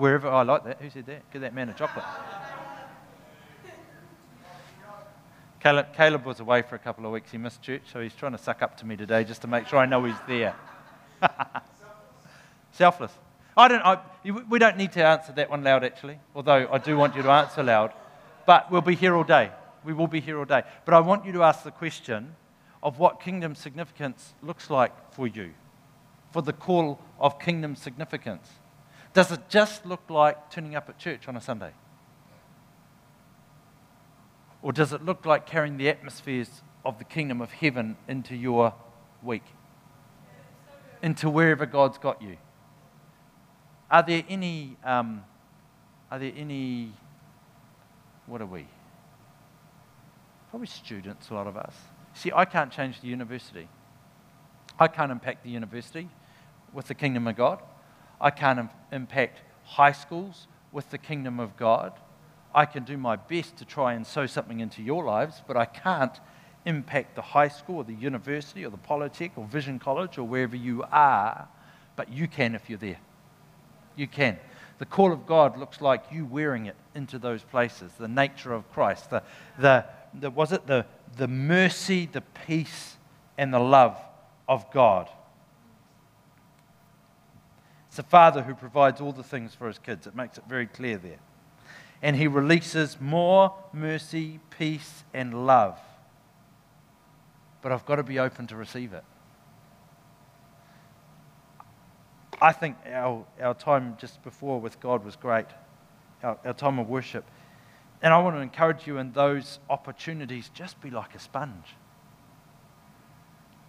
Wherever, 0.02 0.26
oh, 0.26 0.38
I 0.38 0.42
like 0.42 0.64
that. 0.64 0.80
Who 0.80 0.90
said 0.90 1.06
that? 1.06 1.30
Give 1.30 1.42
that 1.42 1.54
man 1.54 1.68
a 1.68 1.74
chocolate. 1.74 2.04
Caleb, 5.60 5.94
Caleb 5.96 6.24
was 6.24 6.40
away 6.40 6.62
for 6.62 6.74
a 6.74 6.78
couple 6.80 7.06
of 7.06 7.12
weeks. 7.12 7.30
He 7.30 7.38
missed 7.38 7.62
church, 7.62 7.82
so 7.92 8.00
he's 8.00 8.12
trying 8.12 8.32
to 8.32 8.38
suck 8.38 8.62
up 8.62 8.76
to 8.78 8.84
me 8.84 8.96
today 8.96 9.22
just 9.22 9.42
to 9.42 9.46
make 9.46 9.68
sure 9.68 9.78
I 9.78 9.86
know 9.86 10.02
he's 10.02 10.16
there. 10.26 10.56
Selfless. 12.72 13.12
I 13.56 13.68
don't, 13.68 13.80
I, 13.86 14.00
we 14.24 14.58
don't 14.58 14.76
need 14.76 14.90
to 14.94 15.04
answer 15.04 15.30
that 15.34 15.48
one 15.48 15.62
loud, 15.62 15.84
actually, 15.84 16.18
although 16.34 16.68
I 16.72 16.78
do 16.78 16.96
want 16.96 17.14
you 17.14 17.22
to 17.22 17.30
answer 17.30 17.62
loud. 17.62 17.92
But 18.44 18.72
we'll 18.72 18.80
be 18.80 18.96
here 18.96 19.14
all 19.14 19.22
day. 19.22 19.52
We 19.84 19.92
will 19.92 20.08
be 20.08 20.18
here 20.18 20.36
all 20.36 20.46
day. 20.46 20.64
But 20.84 20.94
I 20.94 20.98
want 20.98 21.26
you 21.26 21.30
to 21.34 21.44
ask 21.44 21.62
the 21.62 21.70
question 21.70 22.34
of 22.82 22.98
what 22.98 23.20
kingdom 23.20 23.54
significance 23.54 24.34
looks 24.42 24.68
like 24.68 25.14
for 25.14 25.28
you, 25.28 25.52
for 26.32 26.42
the 26.42 26.52
call 26.52 26.98
of 27.20 27.38
kingdom 27.38 27.76
significance. 27.76 28.48
Does 29.14 29.30
it 29.30 29.48
just 29.48 29.84
look 29.84 30.02
like 30.08 30.50
turning 30.50 30.74
up 30.74 30.88
at 30.88 30.98
church 30.98 31.28
on 31.28 31.36
a 31.36 31.40
Sunday? 31.40 31.72
Or 34.62 34.72
does 34.72 34.92
it 34.92 35.04
look 35.04 35.26
like 35.26 35.46
carrying 35.46 35.76
the 35.76 35.88
atmospheres 35.88 36.62
of 36.84 36.98
the 36.98 37.04
kingdom 37.04 37.40
of 37.40 37.50
heaven 37.50 37.96
into 38.08 38.34
your 38.36 38.74
week? 39.22 39.44
Into 41.02 41.28
wherever 41.28 41.66
God's 41.66 41.98
got 41.98 42.22
you? 42.22 42.36
Are 43.90 44.02
there 44.02 44.22
any, 44.28 44.76
um, 44.84 45.24
are 46.10 46.18
there 46.18 46.32
any, 46.34 46.92
what 48.26 48.40
are 48.40 48.46
we? 48.46 48.66
Probably 50.48 50.68
students, 50.68 51.28
a 51.28 51.34
lot 51.34 51.46
of 51.46 51.56
us. 51.56 51.74
See, 52.14 52.30
I 52.34 52.44
can't 52.44 52.70
change 52.70 53.00
the 53.00 53.08
university. 53.08 53.68
I 54.78 54.88
can't 54.88 55.10
impact 55.10 55.44
the 55.44 55.50
university 55.50 56.08
with 56.72 56.86
the 56.86 56.94
kingdom 56.94 57.26
of 57.26 57.36
God. 57.36 57.58
I 58.22 58.30
can't 58.30 58.60
Im- 58.60 58.70
impact 58.92 59.42
high 59.64 59.92
schools 59.92 60.46
with 60.70 60.88
the 60.90 60.98
kingdom 60.98 61.40
of 61.40 61.56
God. 61.56 61.92
I 62.54 62.64
can 62.66 62.84
do 62.84 62.96
my 62.96 63.16
best 63.16 63.56
to 63.58 63.64
try 63.64 63.94
and 63.94 64.06
sow 64.06 64.26
something 64.26 64.60
into 64.60 64.82
your 64.82 65.04
lives, 65.04 65.42
but 65.46 65.56
I 65.56 65.64
can't 65.64 66.18
impact 66.64 67.16
the 67.16 67.22
high 67.22 67.48
school 67.48 67.78
or 67.78 67.84
the 67.84 67.94
university 67.94 68.64
or 68.64 68.70
the 68.70 68.78
Polytech 68.78 69.32
or 69.36 69.44
Vision 69.46 69.78
College 69.78 70.18
or 70.18 70.24
wherever 70.24 70.56
you 70.56 70.84
are, 70.92 71.48
but 71.96 72.10
you 72.10 72.28
can 72.28 72.54
if 72.54 72.70
you're 72.70 72.78
there. 72.78 73.00
You 73.96 74.06
can. 74.06 74.38
The 74.78 74.86
call 74.86 75.12
of 75.12 75.26
God 75.26 75.58
looks 75.58 75.80
like 75.80 76.04
you 76.10 76.24
wearing 76.24 76.66
it 76.66 76.76
into 76.94 77.18
those 77.18 77.42
places. 77.42 77.92
The 77.98 78.08
nature 78.08 78.52
of 78.52 78.70
Christ. 78.72 79.10
The, 79.10 79.22
the, 79.58 79.84
the, 80.14 80.30
was 80.30 80.52
it 80.52 80.66
the, 80.66 80.86
the 81.16 81.28
mercy, 81.28 82.06
the 82.10 82.20
peace, 82.20 82.96
and 83.36 83.52
the 83.52 83.60
love 83.60 83.96
of 84.48 84.70
God? 84.72 85.08
It's 87.92 87.98
the 87.98 88.04
Father 88.04 88.42
who 88.42 88.54
provides 88.54 89.02
all 89.02 89.12
the 89.12 89.22
things 89.22 89.54
for 89.54 89.66
his 89.66 89.78
kids. 89.78 90.06
It 90.06 90.16
makes 90.16 90.38
it 90.38 90.44
very 90.48 90.66
clear 90.66 90.96
there. 90.96 91.18
And 92.00 92.16
he 92.16 92.26
releases 92.26 92.98
more 92.98 93.54
mercy, 93.70 94.40
peace, 94.48 95.04
and 95.12 95.46
love. 95.46 95.78
But 97.60 97.70
I've 97.70 97.84
got 97.84 97.96
to 97.96 98.02
be 98.02 98.18
open 98.18 98.46
to 98.46 98.56
receive 98.56 98.94
it. 98.94 99.04
I 102.40 102.52
think 102.52 102.78
our, 102.90 103.26
our 103.42 103.52
time 103.52 103.98
just 104.00 104.22
before 104.22 104.58
with 104.58 104.80
God 104.80 105.04
was 105.04 105.14
great, 105.14 105.48
our, 106.22 106.38
our 106.46 106.54
time 106.54 106.78
of 106.78 106.88
worship. 106.88 107.26
And 108.00 108.14
I 108.14 108.22
want 108.22 108.36
to 108.36 108.40
encourage 108.40 108.86
you 108.86 108.96
in 108.96 109.12
those 109.12 109.58
opportunities, 109.68 110.50
just 110.54 110.80
be 110.80 110.88
like 110.88 111.14
a 111.14 111.18
sponge. 111.18 111.76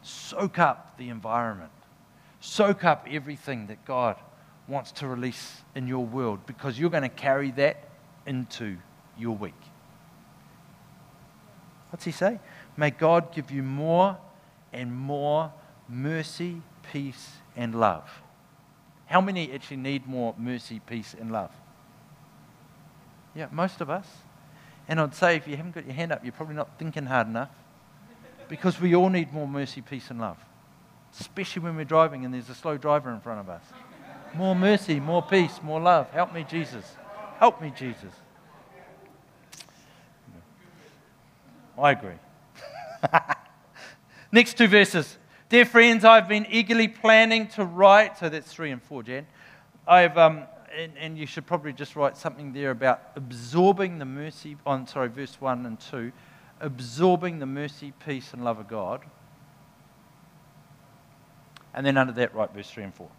Soak 0.02 0.60
up 0.60 0.98
the 0.98 1.10
environment, 1.10 1.74
soak 2.44 2.84
up 2.84 3.07
everything 3.10 3.68
that 3.68 3.86
God 3.86 4.18
wants 4.68 4.91
to 4.91 5.07
release 5.07 5.61
in 5.76 5.88
your 5.88 6.06
world 6.06 6.45
because 6.45 6.78
you're 6.78 6.90
going 6.90 7.03
to 7.03 7.10
carry 7.10 7.52
that 7.52 7.78
into 8.26 8.76
your 9.18 9.36
week. 9.36 9.53
What's 11.90 12.03
he 12.03 12.11
say? 12.11 12.40
May 12.76 12.91
God 12.91 13.34
give 13.34 13.49
you 13.49 13.64
more 13.64 14.18
and 14.74 14.94
more 14.94 15.53
mercy, 15.88 16.61
peace, 16.91 17.32
and 17.56 17.80
love. 17.80 18.10
How 19.06 19.22
many 19.22 19.49
actually 19.53 19.78
need 19.78 20.06
more 20.06 20.36
mercy, 20.38 20.82
peace, 20.86 21.15
and 21.18 21.32
love? 21.32 21.52
Yeah, 23.36 23.48
most 23.52 23.80
of 23.80 23.90
us. 23.90 24.07
And 24.90 24.99
I'd 24.99 25.15
say 25.15 25.38
if 25.38 25.48
you 25.48 25.56
haven't 25.56 25.76
got 25.76 25.86
your 25.86 25.94
hand 25.94 26.11
up, 26.11 26.26
you're 26.26 26.34
probably 26.34 26.56
not 26.56 26.78
thinking 26.78 27.06
hard 27.06 27.28
enough 27.28 27.52
because 28.49 28.82
we 28.82 28.95
all 28.95 29.10
need 29.10 29.32
more 29.32 29.48
mercy, 29.48 29.82
peace, 29.82 30.10
and 30.10 30.20
love, 30.20 30.38
especially 31.19 31.61
when 31.61 31.76
we're 31.76 31.85
driving 31.85 32.26
and 32.26 32.34
there's 32.34 32.49
a 32.49 32.56
slow 32.56 32.77
driver 32.77 33.11
in 33.11 33.19
front 33.19 33.40
of 33.40 33.49
us. 33.49 33.64
More 34.35 34.56
mercy, 34.56 34.99
more 34.99 35.22
peace, 35.22 35.60
more 35.61 35.80
love. 35.80 36.10
Help 36.11 36.34
me, 36.34 36.45
Jesus. 36.49 36.95
Help 37.38 37.61
me, 37.61 37.72
Jesus. 37.76 38.11
I 41.77 41.91
agree. 41.91 42.15
Next 44.31 44.57
two 44.57 44.68
verses. 44.68 45.18
Dear 45.49 45.65
friends, 45.65 46.03
I've 46.03 46.27
been 46.27 46.48
eagerly 46.49 46.88
planning 46.88 47.48
to 47.49 47.65
write, 47.65 48.18
so 48.18 48.30
that's 48.30 48.52
three 48.52 48.72
and 48.72 48.81
four, 48.81 49.03
Jan. 49.03 49.27
I've, 49.88 50.18
um, 50.18 50.44
and, 50.76 50.94
and 50.98 51.18
you 51.18 51.27
should 51.27 51.45
probably 51.45 51.73
just 51.73 51.95
write 51.95 52.18
something 52.18 52.53
there 52.53 52.72
about 52.72 53.02
absorbing 53.15 53.99
the 53.99 54.06
mercy, 54.06 54.57
on, 54.65 54.88
sorry, 54.88 55.10
verse 55.10 55.40
1 55.40 55.65
and 55.65 55.80
2, 55.80 56.11
absorbing 56.60 57.40
the 57.40 57.45
mercy, 57.45 57.94
peace, 58.06 58.34
and 58.34 58.44
love 58.44 58.60
of 58.60 58.68
God. 58.68 59.02
And 61.74 61.86
then 61.86 61.98
under 61.98 62.14
that, 62.14 62.36
write 62.36 62.54
verse 62.54 62.70
3 62.70 62.84
and 62.84 62.95
4. 62.95 63.10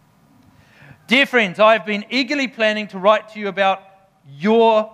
Dear 1.07 1.25
friends, 1.25 1.59
I've 1.59 1.85
been 1.85 2.05
eagerly 2.09 2.47
planning 2.47 2.87
to 2.87 2.99
write 2.99 3.29
to 3.29 3.39
you 3.39 3.47
about 3.47 3.83
your 4.27 4.91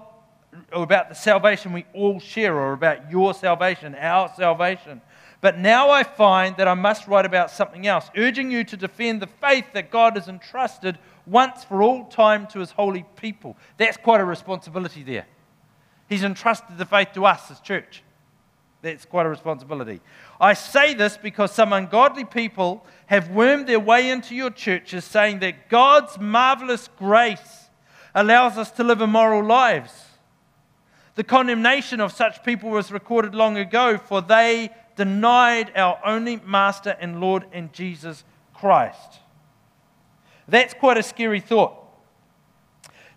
or 0.74 0.84
about 0.84 1.10
the 1.10 1.16
salvation 1.16 1.74
we 1.74 1.86
all 1.94 2.20
share, 2.20 2.56
or 2.56 2.74
about 2.74 3.10
your 3.10 3.34
salvation, 3.34 3.96
our 3.96 4.30
salvation. 4.36 5.02
But 5.40 5.58
now 5.58 5.90
I 5.90 6.04
find 6.04 6.56
that 6.58 6.68
I 6.68 6.74
must 6.76 7.08
write 7.08 7.26
about 7.26 7.50
something 7.50 7.88
else, 7.88 8.10
urging 8.16 8.52
you 8.52 8.64
to 8.66 8.78
defend 8.78 9.22
the 9.22 9.28
faith 9.28 9.66
that 9.74 9.90
God 9.90 10.16
has 10.16 10.28
entrusted 10.28 11.00
once 11.26 11.64
for 11.64 11.82
all 11.82 12.06
time 12.06 12.48
to 12.48 12.60
his 12.60 12.72
holy 12.72 13.06
people. 13.16 13.58
That's 13.78 13.98
quite 13.98 14.22
a 14.22 14.26
responsibility 14.26 15.04
there. 15.04 15.26
He's 16.08 16.24
entrusted 16.24 16.78
the 16.78 16.86
faith 16.86 17.10
to 17.14 17.26
us 17.26 17.50
as 17.50 17.60
church. 17.60 18.04
That's 18.82 19.06
quite 19.06 19.28
a 19.28 19.30
responsibility. 19.30 20.02
I 20.40 20.54
say 20.54 20.94
this 20.96 21.18
because 21.18 21.52
some 21.52 21.72
ungodly 21.72 22.26
people 22.26 22.86
have 23.06 23.30
wormed 23.30 23.68
their 23.68 23.80
way 23.80 24.10
into 24.10 24.34
your 24.34 24.50
churches 24.50 25.06
saying 25.06 25.40
that 25.40 25.70
God's 25.70 26.20
marvelous 26.20 26.90
grace 26.98 27.70
allows 28.16 28.58
us 28.58 28.72
to 28.72 28.84
live 28.84 29.02
immoral 29.02 29.44
lives. 29.44 29.92
The 31.16 31.24
condemnation 31.24 32.00
of 32.00 32.12
such 32.12 32.44
people 32.44 32.70
was 32.70 32.92
recorded 32.92 33.36
long 33.36 33.58
ago, 33.58 33.98
for 33.98 34.22
they 34.22 34.72
denied 34.96 35.72
our 35.76 36.00
only 36.04 36.38
Master 36.38 36.96
and 37.00 37.20
Lord 37.20 37.46
and 37.52 37.72
Jesus 37.74 38.24
Christ. 38.54 39.20
That's 40.48 40.74
quite 40.74 40.98
a 40.98 41.04
scary 41.04 41.40
thought. 41.40 41.81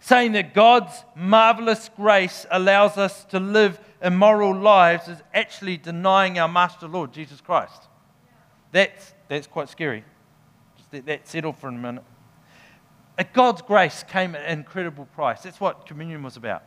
Saying 0.05 0.33
that 0.33 0.53
God's 0.53 1.03
marvelous 1.17 1.89
grace 1.97 2.45
allows 2.51 2.99
us 2.99 3.25
to 3.31 3.41
live 3.41 3.81
immoral 4.03 4.55
lives 4.55 5.09
is 5.09 5.17
actually 5.33 5.79
denying 5.79 6.39
our 6.39 6.47
Master 6.47 6.87
Lord, 6.87 7.11
Jesus 7.11 7.41
Christ. 7.41 7.89
That's, 8.71 9.15
that's 9.29 9.47
quite 9.47 9.71
scary. 9.71 10.05
Just 10.77 10.93
let 10.93 11.07
that 11.07 11.27
settle 11.27 11.55
for 11.55 11.69
a 11.69 11.73
minute. 11.73 12.05
At 13.17 13.33
God's 13.33 13.63
grace 13.63 14.05
came 14.07 14.35
at 14.35 14.43
an 14.45 14.59
incredible 14.59 15.07
price. 15.07 15.41
That's 15.41 15.59
what 15.59 15.87
communion 15.87 16.23
was 16.23 16.37
about. 16.37 16.65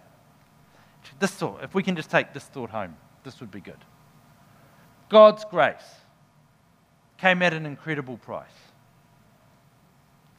This 1.19 1.29
thought, 1.29 1.63
if 1.63 1.75
we 1.75 1.83
can 1.83 1.95
just 1.95 2.09
take 2.09 2.33
this 2.33 2.45
thought 2.45 2.71
home, 2.71 2.95
this 3.23 3.39
would 3.39 3.51
be 3.51 3.61
good. 3.61 3.85
God's 5.09 5.45
grace 5.45 5.75
came 7.19 7.43
at 7.43 7.53
an 7.53 7.67
incredible 7.67 8.17
price. 8.17 8.49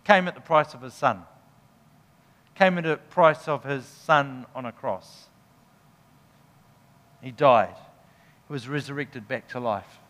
Came 0.03 0.27
at 0.27 0.35
the 0.35 0.41
price 0.41 0.75
of 0.75 0.83
his 0.83 0.95
son. 0.95 1.23
Came 2.59 2.77
at 2.77 2.83
the 2.83 2.97
price 2.97 3.47
of 3.47 3.63
his 3.63 3.85
son 3.85 4.45
on 4.53 4.67
a 4.67 4.73
cross. 4.73 5.29
He 7.23 7.31
died. 7.31 7.77
He 8.49 8.53
was 8.53 8.69
resurrected 8.69 9.29
back 9.29 9.49
to 9.51 9.61
life. 9.61 10.01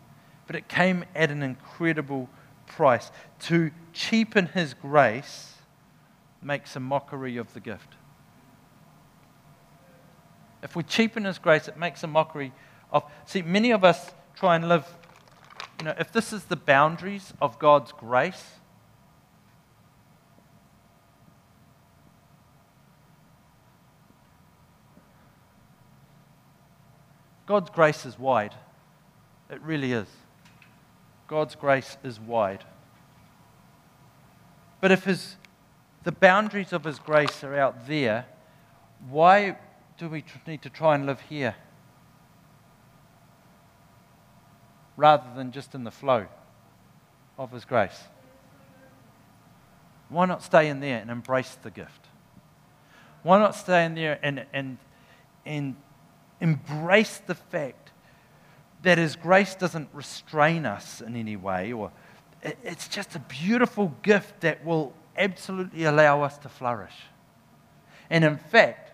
But 0.47 0.55
it 0.55 0.67
came 0.67 1.05
at 1.15 1.29
an 1.29 1.43
incredible 1.43 2.27
price. 2.65 3.11
To 3.41 3.69
cheapen 3.93 4.47
his 4.47 4.73
grace 4.73 5.57
makes 6.41 6.75
a 6.75 6.79
mockery 6.79 7.37
of 7.37 7.53
the 7.53 7.59
gift. 7.59 7.97
If 10.63 10.75
we 10.75 10.81
cheapen 10.81 11.25
his 11.25 11.37
grace, 11.37 11.67
it 11.67 11.77
makes 11.77 12.03
a 12.03 12.07
mockery 12.07 12.51
of. 12.91 13.03
See, 13.25 13.43
many 13.43 13.69
of 13.69 13.83
us 13.83 14.09
try 14.35 14.55
and 14.55 14.67
live, 14.67 14.87
you 15.77 15.85
know, 15.85 15.93
if 15.99 16.11
this 16.11 16.33
is 16.33 16.45
the 16.45 16.55
boundaries 16.55 17.31
of 17.39 17.59
God's 17.59 17.91
grace, 17.91 18.58
God's 27.49 27.71
grace 27.71 28.05
is 28.05 28.19
wide. 28.19 28.53
It 29.49 29.59
really 29.63 29.91
is. 29.91 30.05
God's 31.27 31.55
grace 31.55 31.97
is 32.03 32.19
wide. 32.19 32.63
But 34.79 34.91
if 34.91 35.05
his, 35.05 35.35
the 36.03 36.11
boundaries 36.11 36.73
of 36.73 36.83
his 36.83 36.99
grace 36.99 37.43
are 37.43 37.57
out 37.57 37.87
there, 37.87 38.27
why 39.09 39.57
do 39.97 40.09
we 40.09 40.23
need 40.45 40.61
to 40.61 40.69
try 40.69 40.93
and 40.93 41.07
live 41.07 41.21
here? 41.21 41.55
Rather 44.95 45.25
than 45.35 45.51
just 45.51 45.73
in 45.73 45.83
the 45.83 45.91
flow 45.91 46.27
of 47.39 47.51
his 47.51 47.65
grace. 47.65 47.99
Why 50.09 50.27
not 50.27 50.43
stay 50.43 50.69
in 50.69 50.81
there 50.81 50.99
and 50.99 51.09
embrace 51.09 51.57
the 51.63 51.71
gift? 51.71 52.09
Why 53.23 53.39
not 53.39 53.55
stay 53.55 53.85
in 53.85 53.95
there 53.95 54.19
and, 54.21 54.45
and, 54.53 54.77
and 55.47 55.75
embrace 56.41 57.21
the 57.25 57.35
fact 57.35 57.91
that 58.83 58.97
His 58.97 59.15
grace 59.15 59.55
doesn't 59.55 59.89
restrain 59.93 60.65
us 60.65 61.01
in 61.01 61.15
any 61.15 61.35
way, 61.35 61.73
or 61.73 61.91
it's 62.41 62.87
just 62.87 63.15
a 63.15 63.19
beautiful 63.19 63.93
gift 64.01 64.41
that 64.41 64.63
will 64.63 64.93
absolutely 65.17 65.83
allow 65.83 66.21
us 66.21 66.37
to 66.39 66.49
flourish. 66.49 66.95
And 68.09 68.23
in 68.23 68.37
fact, 68.37 68.91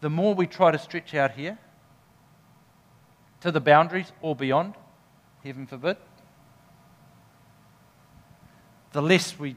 the 0.00 0.10
more 0.10 0.34
we 0.34 0.46
try 0.46 0.70
to 0.70 0.78
stretch 0.78 1.14
out 1.14 1.32
here 1.32 1.58
to 3.40 3.52
the 3.52 3.60
boundaries 3.60 4.12
or 4.20 4.34
beyond, 4.34 4.74
heaven 5.44 5.66
forbid, 5.66 5.96
the 8.92 9.00
less 9.00 9.38
we, 9.38 9.56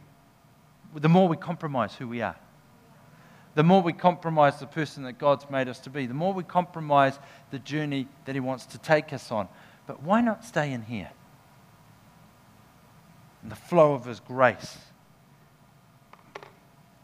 the 0.96 1.10
more 1.10 1.28
we 1.28 1.38
compromise 1.38 1.96
who 1.96 2.08
we 2.08 2.22
are 2.22 2.36
the 3.56 3.64
more 3.64 3.82
we 3.82 3.94
compromise 3.94 4.60
the 4.60 4.66
person 4.66 5.04
that 5.04 5.20
God's 5.20 5.50
made 5.50 5.68
us 5.68 5.80
to 5.82 5.90
be, 5.90 6.06
the 6.06 6.14
more 6.14 6.34
we 6.34 6.44
compromise 6.44 7.20
the 7.52 7.60
journey 7.60 8.08
that 8.26 8.34
He 8.34 8.42
wants 8.42 8.66
to 8.68 8.78
take 8.78 9.14
us 9.14 9.32
on. 9.32 9.48
But 9.86 10.02
why 10.02 10.22
not 10.22 10.44
stay 10.44 10.72
in 10.72 10.84
here? 10.84 11.12
In 13.44 13.50
the 13.50 13.56
flow 13.56 13.94
of 13.94 14.06
His 14.06 14.20
grace 14.20 14.78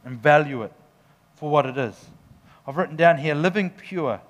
and 0.03 0.17
value 0.17 0.63
it 0.63 0.73
for 1.35 1.49
what 1.49 1.65
it 1.65 1.77
is. 1.77 1.95
I've 2.65 2.77
written 2.77 2.95
down 2.95 3.17
here 3.17 3.35
living 3.35 3.69
pure 3.69 4.21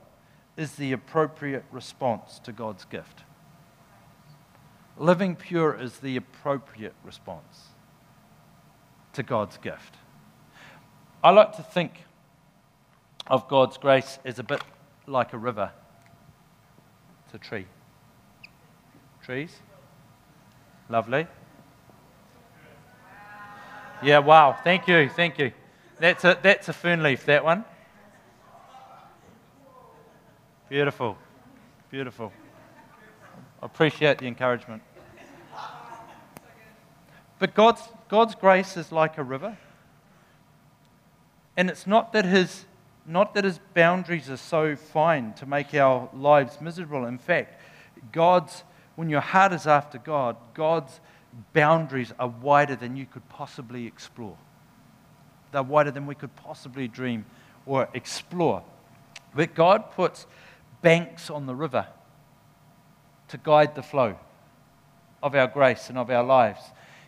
is 0.58 0.74
the 0.74 0.92
appropriate 0.92 1.64
response 1.72 2.40
to 2.40 2.52
God's 2.52 2.84
gift. 2.86 3.24
Living 4.98 5.36
pure 5.36 5.80
is 5.80 6.00
the 6.00 6.18
appropriate 6.18 6.96
response 7.04 7.70
to 9.14 9.24
God's 9.24 9.58
gift. 9.58 9.96
I 11.24 11.32
like 11.32 11.56
to 11.56 11.64
think 11.64 12.04
of 13.30 13.48
God's 13.48 13.78
grace 13.78 14.20
is 14.24 14.40
a 14.40 14.44
bit 14.44 14.62
like 15.06 15.34
a 15.34 15.38
river. 15.38 15.72
It's 17.26 17.36
a 17.36 17.38
tree. 17.38 17.66
Trees? 19.24 19.56
Lovely. 20.90 21.28
Yeah, 24.02 24.20
wow. 24.20 24.58
Thank 24.64 24.88
you. 24.88 25.10
Thank 25.10 25.38
you. 25.38 25.52
That's 26.00 26.24
a, 26.24 26.38
that's 26.42 26.70
a 26.70 26.74
fern 26.74 27.04
leaf, 27.04 27.26
that 27.26 27.44
one. 27.44 27.66
Beautiful. 30.70 31.18
Beautiful. 31.92 32.32
I 33.62 33.66
appreciate 33.66 34.18
the 34.20 34.28
encouragement. 34.28 34.82
But 37.38 37.54
God's, 37.54 37.82
God's 38.08 38.36
grace 38.36 38.78
is 38.78 38.92
like 38.92 39.18
a 39.18 39.24
river. 39.24 39.58
And 41.58 41.70
it's 41.70 41.86
not 41.86 42.14
that 42.14 42.26
his 42.26 42.66
not 43.10 43.34
that 43.34 43.44
his 43.44 43.60
boundaries 43.74 44.30
are 44.30 44.38
so 44.38 44.76
fine 44.76 45.34
to 45.34 45.48
make 45.48 45.74
our 45.74 46.08
lives 46.14 46.62
miserable. 46.62 47.06
In 47.06 47.18
fact, 47.18 47.60
God's, 48.12 48.64
when 48.96 49.10
your 49.10 49.20
heart 49.20 49.52
is 49.52 49.66
after 49.66 49.98
God, 49.98 50.38
God's 50.54 51.00
boundaries 51.52 52.14
are 52.20 52.28
wider 52.28 52.76
than 52.76 52.96
you 52.96 53.08
could 53.08 53.28
possibly 53.28 53.88
explore. 53.88 54.38
They're 55.52 55.64
wider 55.64 55.90
than 55.90 56.06
we 56.06 56.14
could 56.14 56.36
possibly 56.36 56.88
dream 56.88 57.26
or 57.66 57.90
explore. 57.96 58.64
But 59.36 59.56
God 59.56 59.92
puts 59.92 60.28
banks 60.84 61.32
on 61.32 61.48
the 61.48 61.56
river 61.56 61.88
to 63.30 63.38
guide 63.38 63.74
the 63.74 63.84
flow 63.84 64.18
of 65.24 65.34
our 65.34 65.48
grace 65.48 65.90
and 65.90 65.98
of 65.98 66.12
our 66.12 66.24
lives. 66.24 66.62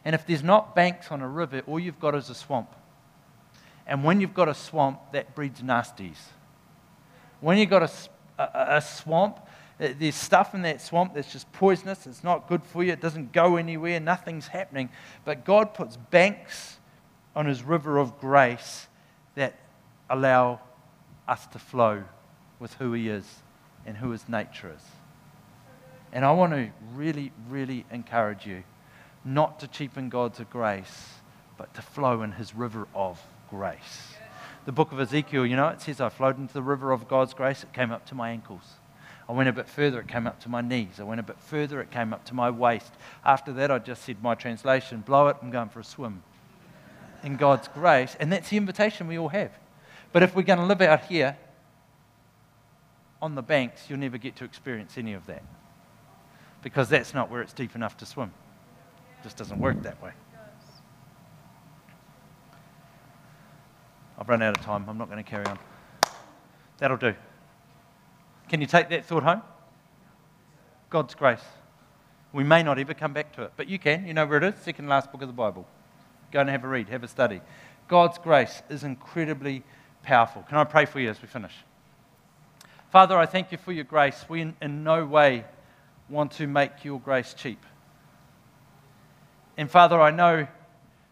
And 0.03 0.15
if 0.15 0.25
there's 0.25 0.43
not 0.43 0.75
banks 0.75 1.11
on 1.11 1.21
a 1.21 1.27
river, 1.27 1.61
all 1.67 1.79
you've 1.79 1.99
got 1.99 2.15
is 2.15 2.31
a 2.31 2.35
swamp. 2.35 2.73
And 3.87 4.03
when 4.03 4.21
you've 4.21 4.33
got 4.33 4.47
a 4.47 4.53
swamp, 4.53 4.99
that 5.11 5.35
breeds 5.35 5.61
nasties. 5.61 6.17
When 7.39 7.57
you've 7.57 7.69
got 7.69 7.83
a, 7.83 7.91
a, 8.41 8.77
a 8.77 8.81
swamp, 8.81 9.39
there's 9.77 10.15
stuff 10.15 10.53
in 10.53 10.61
that 10.61 10.79
swamp 10.79 11.15
that's 11.15 11.31
just 11.31 11.51
poisonous. 11.53 12.05
It's 12.05 12.23
not 12.23 12.47
good 12.47 12.63
for 12.63 12.83
you. 12.83 12.91
It 12.93 13.01
doesn't 13.01 13.31
go 13.31 13.55
anywhere. 13.55 13.99
Nothing's 13.99 14.47
happening. 14.47 14.89
But 15.25 15.43
God 15.43 15.73
puts 15.73 15.97
banks 15.97 16.77
on 17.35 17.47
his 17.47 17.63
river 17.63 17.97
of 17.97 18.19
grace 18.19 18.87
that 19.35 19.55
allow 20.09 20.59
us 21.27 21.47
to 21.47 21.59
flow 21.59 22.03
with 22.59 22.73
who 22.75 22.93
he 22.93 23.09
is 23.09 23.25
and 23.85 23.97
who 23.97 24.11
his 24.11 24.29
nature 24.29 24.71
is. 24.75 24.83
And 26.13 26.25
I 26.25 26.31
want 26.31 26.53
to 26.53 26.69
really, 26.93 27.31
really 27.49 27.85
encourage 27.89 28.45
you 28.45 28.63
not 29.23 29.59
to 29.61 29.67
cheapen 29.67 30.09
God's 30.09 30.41
grace, 30.49 31.13
but 31.57 31.73
to 31.75 31.81
flow 31.81 32.21
in 32.21 32.33
his 32.33 32.53
river 32.53 32.87
of 32.93 33.19
grace. 33.51 34.15
The 34.65 34.71
book 34.71 34.91
of 34.91 34.99
Ezekiel, 34.99 35.45
you 35.45 35.55
know, 35.55 35.67
it 35.67 35.81
says, 35.81 36.01
I 36.01 36.09
flowed 36.09 36.39
into 36.39 36.53
the 36.53 36.63
river 36.63 36.91
of 36.91 37.07
God's 37.07 37.35
grace, 37.35 37.63
it 37.63 37.73
came 37.73 37.91
up 37.91 38.05
to 38.07 38.15
my 38.15 38.31
ankles. 38.31 38.63
I 39.29 39.33
went 39.33 39.49
a 39.49 39.53
bit 39.53 39.69
further, 39.69 39.99
it 39.99 40.07
came 40.07 40.25
up 40.25 40.39
to 40.41 40.49
my 40.49 40.61
knees. 40.61 40.99
I 40.99 41.03
went 41.03 41.19
a 41.19 41.23
bit 41.23 41.39
further, 41.39 41.79
it 41.79 41.91
came 41.91 42.13
up 42.13 42.25
to 42.25 42.33
my 42.33 42.49
waist. 42.49 42.91
After 43.23 43.53
that, 43.53 43.69
I 43.69 43.77
just 43.79 44.03
said, 44.03 44.23
My 44.23 44.35
translation, 44.35 45.01
blow 45.01 45.27
it, 45.27 45.37
I'm 45.41 45.51
going 45.51 45.69
for 45.69 45.81
a 45.81 45.83
swim 45.83 46.23
in 47.23 47.35
God's 47.35 47.67
grace. 47.67 48.15
And 48.19 48.31
that's 48.31 48.49
the 48.49 48.57
invitation 48.57 49.07
we 49.07 49.17
all 49.17 49.29
have. 49.29 49.51
But 50.11 50.23
if 50.23 50.35
we're 50.35 50.41
going 50.41 50.59
to 50.59 50.65
live 50.65 50.81
out 50.81 51.05
here 51.05 51.37
on 53.21 53.35
the 53.35 53.41
banks, 53.41 53.85
you'll 53.89 53.99
never 53.99 54.17
get 54.17 54.35
to 54.37 54.43
experience 54.43 54.97
any 54.97 55.13
of 55.13 55.25
that 55.27 55.43
because 56.63 56.89
that's 56.89 57.13
not 57.13 57.29
where 57.29 57.41
it's 57.41 57.53
deep 57.53 57.75
enough 57.75 57.97
to 57.97 58.05
swim. 58.05 58.31
It 59.19 59.23
just 59.23 59.37
doesn't 59.37 59.59
work 59.59 59.81
that 59.83 60.01
way. 60.01 60.11
I've 64.21 64.29
run 64.29 64.43
out 64.43 64.55
of 64.55 64.63
time. 64.63 64.85
I'm 64.87 64.99
not 64.99 65.09
going 65.09 65.23
to 65.23 65.27
carry 65.27 65.47
on. 65.47 65.57
That'll 66.77 66.95
do. 66.95 67.15
Can 68.49 68.61
you 68.61 68.67
take 68.67 68.89
that 68.89 69.03
thought 69.03 69.23
home? 69.23 69.41
God's 70.91 71.15
grace. 71.15 71.41
We 72.31 72.43
may 72.43 72.61
not 72.61 72.77
ever 72.77 72.93
come 72.93 73.13
back 73.13 73.33
to 73.33 73.41
it, 73.41 73.53
but 73.57 73.67
you 73.67 73.79
can. 73.79 74.05
You 74.05 74.13
know 74.13 74.27
where 74.27 74.37
it 74.37 74.43
is? 74.43 74.61
Second 74.61 74.87
last 74.87 75.11
book 75.11 75.23
of 75.23 75.27
the 75.27 75.33
Bible. 75.33 75.67
Go 76.31 76.41
and 76.41 76.51
have 76.51 76.63
a 76.63 76.67
read, 76.67 76.87
have 76.89 77.01
a 77.03 77.07
study. 77.07 77.41
God's 77.87 78.19
grace 78.19 78.61
is 78.69 78.83
incredibly 78.83 79.63
powerful. 80.03 80.43
Can 80.43 80.59
I 80.59 80.65
pray 80.65 80.85
for 80.85 80.99
you 80.99 81.09
as 81.09 81.19
we 81.19 81.27
finish? 81.27 81.53
Father, 82.91 83.17
I 83.17 83.25
thank 83.25 83.51
you 83.51 83.57
for 83.57 83.71
your 83.71 83.85
grace. 83.85 84.23
We 84.29 84.41
in, 84.41 84.55
in 84.61 84.83
no 84.83 85.03
way 85.03 85.45
want 86.09 86.33
to 86.33 86.45
make 86.45 86.85
your 86.85 86.99
grace 86.99 87.33
cheap. 87.33 87.65
And 89.57 89.69
Father, 89.69 89.99
I 89.99 90.11
know 90.11 90.47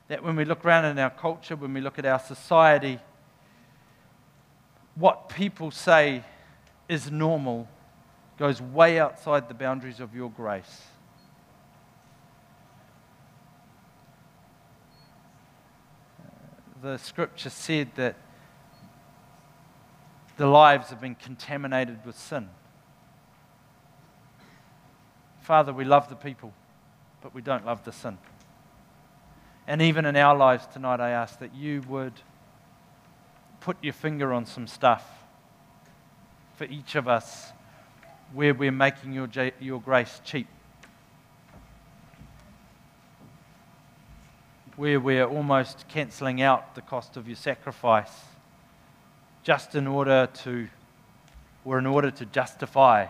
that 0.09 0.23
when 0.23 0.35
we 0.35 0.43
look 0.43 0.65
around 0.65 0.85
in 0.85 0.99
our 0.99 1.11
culture, 1.11 1.55
when 1.55 1.73
we 1.73 1.81
look 1.81 1.97
at 1.99 2.05
our 2.05 2.19
society, 2.19 2.99
what 4.95 5.29
people 5.29 5.71
say 5.71 6.23
is 6.89 7.11
normal 7.11 7.69
goes 8.37 8.61
way 8.61 8.99
outside 8.99 9.47
the 9.47 9.53
boundaries 9.53 9.99
of 9.99 10.15
your 10.15 10.29
grace. 10.31 10.81
The 16.81 16.97
scripture 16.97 17.51
said 17.51 17.89
that 17.95 18.15
the 20.37 20.47
lives 20.47 20.89
have 20.89 21.01
been 21.01 21.15
contaminated 21.15 22.03
with 22.05 22.17
sin. 22.17 22.49
Father, 25.41 25.71
we 25.71 25.85
love 25.85 26.09
the 26.09 26.15
people, 26.15 26.53
but 27.21 27.35
we 27.35 27.41
don't 27.41 27.65
love 27.65 27.83
the 27.83 27.91
sin. 27.91 28.17
And 29.69 29.83
even 29.83 30.05
in 30.05 30.15
our 30.15 30.35
lives 30.35 30.65
tonight, 30.65 30.99
I 30.99 31.11
ask 31.11 31.37
that 31.37 31.53
you 31.53 31.83
would 31.87 32.13
put 33.59 33.77
your 33.83 33.93
finger 33.93 34.33
on 34.33 34.47
some 34.47 34.65
stuff 34.65 35.07
for 36.55 36.63
each 36.63 36.95
of 36.95 37.07
us 37.07 37.51
where 38.33 38.55
we're 38.55 38.71
making 38.71 39.13
your, 39.13 39.29
your 39.59 39.79
grace 39.79 40.21
cheap. 40.25 40.47
Where 44.75 44.99
we're 44.99 45.27
almost 45.27 45.87
cancelling 45.87 46.41
out 46.41 46.73
the 46.73 46.81
cost 46.81 47.15
of 47.15 47.27
your 47.27 47.35
sacrifice 47.35 48.23
just 49.43 49.75
in 49.75 49.85
order 49.85 50.27
to, 50.45 50.67
or 51.63 51.77
in 51.77 51.85
order 51.85 52.09
to 52.09 52.25
justify 52.25 53.05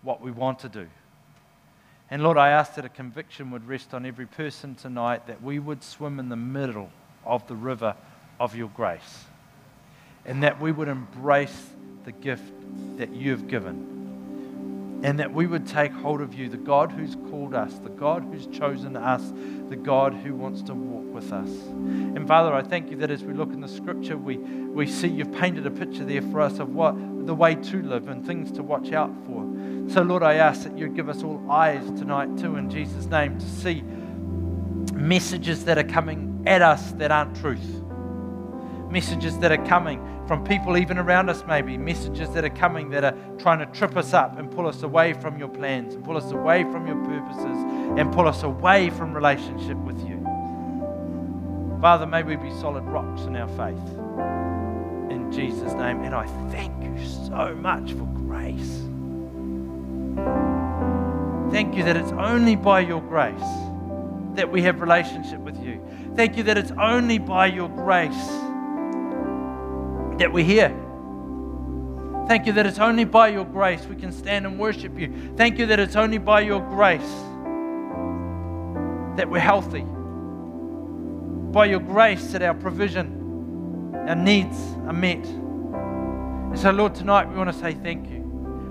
what 0.00 0.22
we 0.22 0.30
want 0.30 0.60
to 0.60 0.70
do. 0.70 0.88
And 2.12 2.22
Lord, 2.22 2.36
I 2.36 2.50
ask 2.50 2.74
that 2.74 2.84
a 2.84 2.90
conviction 2.90 3.50
would 3.52 3.66
rest 3.66 3.94
on 3.94 4.04
every 4.04 4.26
person 4.26 4.74
tonight 4.74 5.28
that 5.28 5.42
we 5.42 5.58
would 5.58 5.82
swim 5.82 6.18
in 6.18 6.28
the 6.28 6.36
middle 6.36 6.90
of 7.24 7.46
the 7.46 7.56
river 7.56 7.96
of 8.38 8.54
your 8.54 8.68
grace. 8.68 9.24
And 10.26 10.42
that 10.42 10.60
we 10.60 10.72
would 10.72 10.88
embrace 10.88 11.70
the 12.04 12.12
gift 12.12 12.52
that 12.98 13.14
you've 13.14 13.48
given. 13.48 13.91
And 15.02 15.18
that 15.18 15.32
we 15.32 15.46
would 15.46 15.66
take 15.66 15.92
hold 15.92 16.20
of 16.20 16.34
you, 16.34 16.48
the 16.48 16.56
God 16.56 16.92
who's 16.92 17.16
called 17.30 17.54
us, 17.54 17.74
the 17.80 17.88
God 17.88 18.22
who's 18.22 18.46
chosen 18.46 18.96
us, 18.96 19.32
the 19.68 19.76
God 19.76 20.14
who 20.14 20.34
wants 20.34 20.62
to 20.62 20.74
walk 20.74 21.12
with 21.12 21.32
us. 21.32 21.48
And 21.48 22.26
Father, 22.28 22.54
I 22.54 22.62
thank 22.62 22.90
you 22.90 22.96
that 22.98 23.10
as 23.10 23.24
we 23.24 23.34
look 23.34 23.52
in 23.52 23.60
the 23.60 23.68
scripture, 23.68 24.16
we, 24.16 24.36
we 24.36 24.86
see 24.86 25.08
you've 25.08 25.32
painted 25.32 25.66
a 25.66 25.70
picture 25.70 26.04
there 26.04 26.22
for 26.22 26.40
us 26.40 26.58
of 26.60 26.74
what 26.74 26.94
the 27.26 27.34
way 27.34 27.54
to 27.54 27.82
live 27.82 28.08
and 28.08 28.26
things 28.26 28.52
to 28.52 28.62
watch 28.62 28.92
out 28.92 29.12
for. 29.26 29.42
So, 29.88 30.02
Lord, 30.02 30.22
I 30.22 30.34
ask 30.34 30.62
that 30.62 30.78
you 30.78 30.88
give 30.88 31.08
us 31.08 31.22
all 31.22 31.44
eyes 31.50 31.84
tonight, 31.98 32.38
too, 32.38 32.56
in 32.56 32.70
Jesus' 32.70 33.06
name, 33.06 33.38
to 33.38 33.46
see 33.46 33.82
messages 34.94 35.64
that 35.64 35.78
are 35.78 35.84
coming 35.84 36.44
at 36.46 36.62
us 36.62 36.92
that 36.92 37.10
aren't 37.10 37.36
truth. 37.36 37.81
Messages 38.92 39.38
that 39.38 39.50
are 39.50 39.64
coming 39.66 39.98
from 40.26 40.44
people 40.44 40.76
even 40.76 40.98
around 40.98 41.30
us, 41.30 41.42
maybe. 41.48 41.78
Messages 41.78 42.28
that 42.34 42.44
are 42.44 42.50
coming 42.50 42.90
that 42.90 43.04
are 43.04 43.16
trying 43.38 43.58
to 43.58 43.66
trip 43.78 43.96
us 43.96 44.12
up 44.12 44.38
and 44.38 44.50
pull 44.50 44.66
us 44.66 44.82
away 44.82 45.14
from 45.14 45.38
your 45.38 45.48
plans, 45.48 45.94
and 45.94 46.04
pull 46.04 46.18
us 46.18 46.30
away 46.30 46.62
from 46.64 46.86
your 46.86 47.02
purposes, 47.06 47.56
and 47.98 48.12
pull 48.12 48.28
us 48.28 48.42
away 48.42 48.90
from 48.90 49.14
relationship 49.14 49.78
with 49.78 49.98
you. 50.06 50.22
Father, 51.80 52.06
may 52.06 52.22
we 52.22 52.36
be 52.36 52.50
solid 52.60 52.84
rocks 52.84 53.22
in 53.22 53.34
our 53.34 53.48
faith. 53.48 55.10
In 55.10 55.32
Jesus' 55.32 55.72
name. 55.72 56.02
And 56.02 56.14
I 56.14 56.26
thank 56.50 56.70
you 56.84 56.94
so 57.06 57.54
much 57.54 57.92
for 57.92 58.04
grace. 58.04 58.82
Thank 61.50 61.74
you 61.74 61.82
that 61.84 61.96
it's 61.96 62.12
only 62.12 62.56
by 62.56 62.80
your 62.80 63.00
grace 63.00 63.40
that 64.34 64.52
we 64.52 64.60
have 64.62 64.82
relationship 64.82 65.40
with 65.40 65.58
you. 65.64 65.80
Thank 66.14 66.36
you 66.36 66.42
that 66.42 66.58
it's 66.58 66.72
only 66.72 67.16
by 67.18 67.46
your 67.46 67.70
grace 67.70 68.28
that 70.22 70.32
we're 70.32 70.44
here. 70.44 70.68
Thank 72.28 72.46
you 72.46 72.52
that 72.52 72.64
it's 72.64 72.78
only 72.78 73.04
by 73.04 73.26
your 73.26 73.44
grace 73.44 73.84
we 73.86 73.96
can 73.96 74.12
stand 74.12 74.46
and 74.46 74.56
worship 74.56 74.96
you. 74.96 75.32
Thank 75.36 75.58
you 75.58 75.66
that 75.66 75.80
it's 75.80 75.96
only 75.96 76.18
by 76.18 76.42
your 76.42 76.60
grace 76.60 77.02
that 79.16 79.28
we're 79.28 79.40
healthy. 79.40 79.84
By 81.52 81.66
your 81.66 81.80
grace 81.80 82.30
that 82.30 82.40
our 82.40 82.54
provision, 82.54 83.92
our 84.08 84.14
needs 84.14 84.56
are 84.86 84.92
met. 84.92 85.26
And 85.26 86.56
so, 86.56 86.70
Lord, 86.70 86.94
tonight 86.94 87.28
we 87.28 87.34
want 87.34 87.52
to 87.52 87.58
say 87.58 87.74
thank 87.74 88.08
you. 88.08 88.20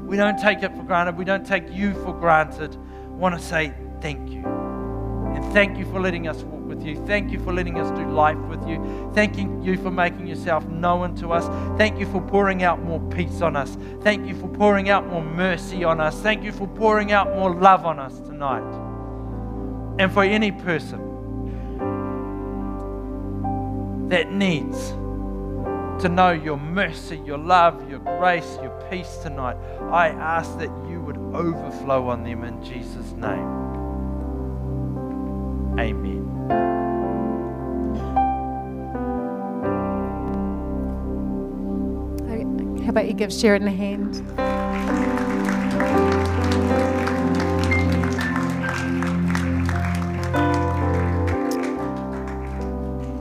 We 0.07 0.15
don't 0.15 0.39
take 0.39 0.63
it 0.63 0.73
for 0.73 0.83
granted. 0.83 1.17
We 1.17 1.25
don't 1.25 1.45
take 1.45 1.69
you 1.69 1.93
for 1.95 2.13
granted. 2.13 2.77
We 3.09 3.17
want 3.17 3.37
to 3.37 3.45
say 3.45 3.73
thank 3.99 4.29
you. 4.29 4.60
And 5.35 5.43
thank 5.53 5.77
you 5.77 5.85
for 5.85 5.99
letting 5.99 6.27
us 6.27 6.43
walk 6.43 6.61
with 6.67 6.85
you. 6.85 6.95
Thank 7.05 7.31
you 7.31 7.39
for 7.39 7.53
letting 7.53 7.79
us 7.79 7.89
do 7.97 8.05
life 8.09 8.37
with 8.49 8.67
you. 8.67 9.11
Thanking 9.13 9.61
you 9.61 9.77
for 9.77 9.91
making 9.91 10.27
yourself 10.27 10.65
known 10.67 11.15
to 11.15 11.31
us. 11.31 11.45
Thank 11.77 11.99
you 11.99 12.05
for 12.05 12.21
pouring 12.21 12.63
out 12.63 12.81
more 12.81 12.99
peace 13.09 13.41
on 13.41 13.55
us. 13.55 13.77
Thank 14.01 14.27
you 14.27 14.35
for 14.35 14.47
pouring 14.47 14.89
out 14.89 15.07
more 15.07 15.23
mercy 15.23 15.83
on 15.83 15.99
us. 15.99 16.19
Thank 16.21 16.43
you 16.43 16.51
for 16.51 16.67
pouring 16.67 17.11
out 17.11 17.27
more 17.35 17.53
love 17.53 17.85
on 17.85 17.99
us 17.99 18.19
tonight. 18.21 18.63
And 19.99 20.11
for 20.11 20.23
any 20.23 20.51
person 20.51 20.99
that 24.09 24.31
needs 24.31 24.91
to 26.01 26.09
know 26.09 26.31
your 26.31 26.57
mercy, 26.57 27.21
your 27.25 27.37
love, 27.37 27.89
your 27.89 27.99
grace, 27.99 28.57
your 28.61 28.71
peace 28.89 29.17
tonight, 29.17 29.55
I 29.91 30.07
ask 30.07 30.57
that 30.57 30.71
you 30.89 30.99
would 31.01 31.17
overflow 31.17 32.07
on 32.07 32.23
them 32.23 32.43
in 32.43 32.63
Jesus' 32.63 33.11
name. 33.11 33.80
Amen. 35.79 36.31
How 42.83 42.89
about 42.89 43.07
you 43.07 43.13
give 43.13 43.31
Sheridan 43.31 43.67
a 43.67 43.71
hand? 43.71 44.21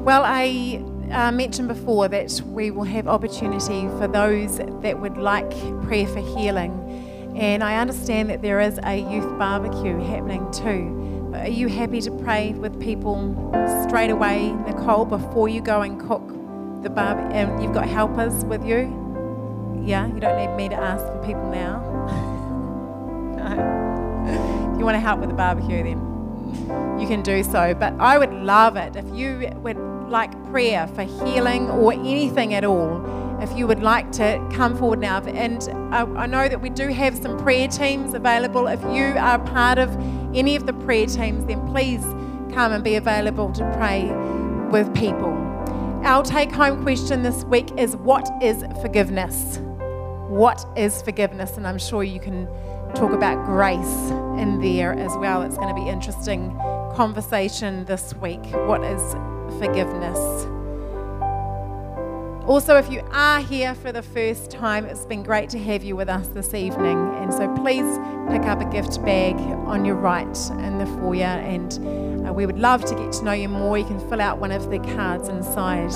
Well, 0.05 0.25
I 0.25 0.83
uh, 1.13 1.31
mentioned 1.31 1.69
before 1.69 2.09
that 2.09 2.41
we 2.47 2.73
will 2.73 2.83
have 2.83 3.07
opportunity 3.07 3.83
for 3.99 4.09
those 4.09 4.59
that 4.59 4.99
would 4.99 5.17
like 5.17 5.51
prayer 5.83 6.07
for 6.09 6.19
healing. 6.37 6.73
And 7.37 7.63
I 7.63 7.77
understand 7.77 8.29
that 8.31 8.43
there 8.43 8.59
is 8.61 8.81
a 8.83 8.97
youth 8.97 9.39
barbecue 9.39 9.99
happening 10.01 10.51
too. 10.51 11.00
Are 11.35 11.49
you 11.49 11.69
happy 11.69 12.01
to 12.01 12.11
pray 12.11 12.53
with 12.55 12.81
people 12.81 13.17
straight 13.87 14.11
away, 14.11 14.53
Nicole, 14.67 15.05
before 15.05 15.49
you 15.49 15.61
go 15.61 15.83
and 15.83 16.01
cook 16.01 16.27
the 16.83 16.91
barb? 16.91 17.19
And 17.33 17.63
you've 17.63 17.73
got 17.73 17.89
helpers 17.89 18.45
with 18.45 18.65
you? 18.65 18.97
Yeah, 19.85 20.07
you 20.09 20.19
don't 20.19 20.37
need 20.37 20.55
me 20.57 20.69
to 20.69 20.75
ask 20.75 21.05
for 21.07 21.23
people 21.25 21.49
now. 21.51 21.81
no. 23.37 24.73
If 24.73 24.79
you 24.79 24.85
want 24.85 24.97
to 24.97 25.01
help 25.01 25.21
with 25.21 25.29
the 25.29 25.37
barbecue, 25.37 25.85
then 25.85 26.99
you 27.01 27.07
can 27.07 27.23
do 27.23 27.45
so. 27.45 27.75
But 27.75 27.95
I 28.01 28.19
would 28.19 28.33
love 28.33 28.77
it 28.77 28.97
if 28.97 29.07
you 29.15 29.53
would 29.63 29.79
like 30.11 30.33
prayer 30.51 30.89
for 30.89 31.05
healing 31.05 31.71
or 31.71 31.93
anything 31.93 32.55
at 32.55 32.65
all. 32.65 32.99
If 33.41 33.57
you 33.57 33.67
would 33.67 33.83
like 33.83 34.13
to 34.13 34.47
come 34.53 34.77
forward 34.77 34.99
now, 34.99 35.23
and 35.23 35.63
I, 35.95 36.03
I 36.03 36.27
know 36.27 36.49
that 36.49 36.61
we 36.61 36.69
do 36.69 36.89
have 36.89 37.17
some 37.17 37.39
prayer 37.39 37.69
teams 37.69 38.15
available. 38.15 38.67
If 38.67 38.83
you 38.95 39.15
are 39.19 39.39
part 39.39 39.79
of 39.79 39.91
any 40.35 40.57
of 40.57 40.67
the 40.67 40.75
prayer 40.75 41.07
teams, 41.07 41.47
then 41.47 41.67
please 41.69 42.03
come 42.55 42.73
and 42.73 42.85
be 42.85 42.97
available 42.97 43.53
to 43.53 43.65
pray 43.77 44.11
with 44.71 44.95
people. 44.95 45.31
Our 46.05 46.23
take 46.23 46.53
home 46.53 46.83
question 46.83 47.23
this 47.23 47.45
week 47.45 47.71
is 47.79 47.97
What 47.97 48.29
is 48.43 48.65
forgiveness? 48.81 49.59
What 50.29 50.65
is 50.77 51.03
forgiveness? 51.03 51.57
And 51.57 51.67
I'm 51.67 51.79
sure 51.79 52.05
you 52.05 52.21
can 52.21 52.47
talk 52.95 53.13
about 53.13 53.45
grace 53.47 54.11
in 54.41 54.61
there 54.61 54.93
as 54.93 55.17
well. 55.17 55.43
It's 55.43 55.57
going 55.57 55.75
to 55.75 55.75
be 55.75 55.89
interesting 55.89 56.57
conversation 56.95 57.85
this 57.87 58.15
week. 58.17 58.45
What 58.67 58.85
is 58.85 59.15
forgiveness? 59.59 60.47
Also, 62.47 62.77
if 62.77 62.91
you 62.91 63.01
are 63.13 63.41
here 63.41 63.75
for 63.75 63.93
the 63.93 64.03
first 64.03 64.51
time, 64.51 64.85
it's 64.87 65.05
been 65.05 65.23
great 65.23 65.49
to 65.51 65.59
have 65.59 65.85
you 65.85 65.95
with 65.95 66.09
us 66.09 66.27
this 66.29 66.55
evening. 66.55 66.99
And 67.17 67.33
so 67.33 67.55
please 67.57 67.99
pick 68.31 68.43
up 68.49 68.61
a 68.61 68.65
gift 68.65 69.05
bag 69.05 69.35
on 69.67 69.85
your 69.85 69.95
right 69.95 70.37
in 70.51 70.79
the 70.79 70.87
foyer. 70.87 71.25
And 71.25 72.27
uh, 72.27 72.33
we 72.33 72.47
would 72.47 72.59
love 72.59 72.85
to 72.87 72.95
get 72.95 73.13
to 73.13 73.25
know 73.25 73.33
you 73.33 73.49
more. 73.49 73.79
You 73.79 73.85
can 73.85 74.01
fill 74.09 74.21
out 74.21 74.39
one 74.39 74.53
of 74.53 74.71
the 74.71 74.79
cards 74.79 75.29
inside 75.29 75.93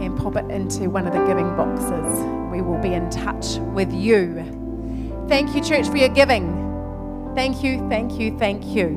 and 0.00 0.16
pop 0.16 0.36
it 0.36 0.50
into 0.50 0.88
one 0.88 1.06
of 1.06 1.12
the 1.12 1.24
giving 1.26 1.54
boxes. 1.56 2.24
We 2.50 2.62
will 2.62 2.78
be 2.78 2.94
in 2.94 3.10
touch 3.10 3.56
with 3.74 3.92
you. 3.92 4.44
Thank 5.28 5.54
you, 5.54 5.62
church, 5.62 5.88
for 5.88 5.96
your 5.96 6.08
giving. 6.08 7.32
Thank 7.34 7.62
you, 7.62 7.86
thank 7.88 8.18
you, 8.18 8.36
thank 8.38 8.64
you. 8.64 8.88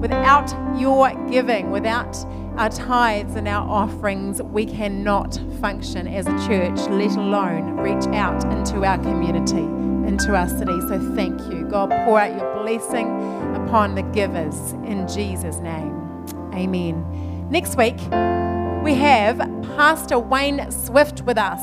Without 0.00 0.78
your 0.78 1.10
giving, 1.28 1.70
without 1.70 2.16
our 2.58 2.68
tithes 2.70 3.36
and 3.36 3.46
our 3.46 3.64
offerings, 3.68 4.42
we 4.42 4.66
cannot 4.66 5.38
function 5.60 6.08
as 6.08 6.26
a 6.26 6.36
church, 6.48 6.76
let 6.90 7.16
alone 7.16 7.76
reach 7.76 8.04
out 8.08 8.44
into 8.52 8.84
our 8.84 8.98
community, 8.98 9.62
into 10.08 10.34
our 10.34 10.48
city. 10.48 10.80
So 10.88 10.98
thank 11.14 11.40
you. 11.52 11.68
God, 11.70 11.90
pour 12.04 12.18
out 12.18 12.36
your 12.36 12.64
blessing 12.64 13.06
upon 13.54 13.94
the 13.94 14.02
givers 14.02 14.72
in 14.84 15.06
Jesus' 15.06 15.58
name. 15.58 15.94
Amen. 16.52 17.48
Next 17.48 17.76
week, 17.76 17.98
we 18.82 18.94
have 18.94 19.38
Pastor 19.76 20.18
Wayne 20.18 20.68
Swift 20.72 21.22
with 21.22 21.38
us. 21.38 21.62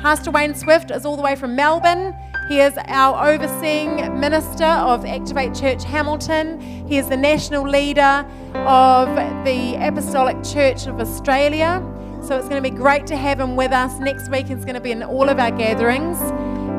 Pastor 0.00 0.30
Wayne 0.30 0.54
Swift 0.54 0.90
is 0.90 1.06
all 1.06 1.16
the 1.16 1.22
way 1.22 1.34
from 1.34 1.56
Melbourne. 1.56 2.14
He 2.48 2.60
is 2.60 2.74
our 2.86 3.28
overseeing 3.28 4.20
minister 4.20 4.64
of 4.64 5.04
Activate 5.04 5.52
Church 5.52 5.82
Hamilton. 5.82 6.60
He 6.86 6.96
is 6.96 7.08
the 7.08 7.16
national 7.16 7.68
leader 7.68 8.24
of 8.54 9.08
the 9.44 9.74
Apostolic 9.80 10.44
Church 10.44 10.86
of 10.86 11.00
Australia. 11.00 11.82
So 12.22 12.36
it's 12.36 12.48
going 12.48 12.62
to 12.62 12.70
be 12.70 12.74
great 12.74 13.04
to 13.08 13.16
have 13.16 13.40
him 13.40 13.56
with 13.56 13.72
us. 13.72 13.98
Next 13.98 14.30
week 14.30 14.48
is 14.50 14.64
going 14.64 14.74
to 14.74 14.80
be 14.80 14.92
in 14.92 15.02
all 15.02 15.28
of 15.28 15.40
our 15.40 15.50
gatherings. 15.50 16.18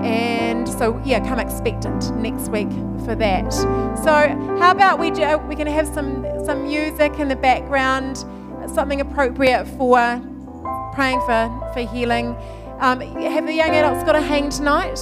And 0.05 0.69
so, 0.69 1.01
yeah, 1.03 1.19
come 1.27 1.39
expectant 1.39 2.15
next 2.15 2.49
week 2.49 2.69
for 3.03 3.15
that. 3.15 3.51
So, 3.51 4.57
how 4.59 4.71
about 4.71 4.99
we 4.99 5.11
do, 5.11 5.37
we 5.49 5.55
can 5.55 5.67
have 5.67 5.87
some, 5.87 6.25
some 6.45 6.63
music 6.63 7.19
in 7.19 7.27
the 7.27 7.35
background, 7.35 8.17
something 8.73 9.01
appropriate 9.01 9.65
for 9.65 10.21
praying 10.93 11.19
for, 11.21 11.71
for 11.73 11.81
healing. 11.81 12.35
Um, 12.79 13.01
have 13.01 13.45
the 13.45 13.53
young 13.53 13.71
adults 13.71 14.03
got 14.03 14.15
a 14.15 14.21
hang 14.21 14.49
tonight? 14.49 14.99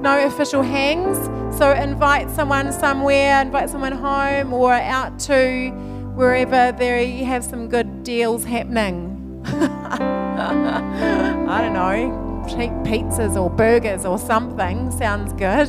No 0.00 0.24
official 0.24 0.62
hangs. 0.62 1.18
So 1.58 1.72
invite 1.72 2.30
someone 2.30 2.72
somewhere, 2.72 3.40
invite 3.40 3.68
someone 3.68 3.92
home 3.92 4.52
or 4.52 4.72
out 4.72 5.18
to 5.20 5.70
wherever 6.14 6.72
there 6.78 7.02
you 7.02 7.24
have 7.24 7.44
some 7.44 7.68
good 7.68 8.04
deals 8.04 8.44
happening. 8.44 9.42
I 9.46 11.60
don't 11.62 11.72
know, 11.72 12.44
cheap 12.48 12.70
pizzas 12.84 13.40
or 13.40 13.50
burgers 13.50 14.04
or 14.04 14.18
something. 14.18 14.90
Sounds 14.92 15.32
good. 15.32 15.68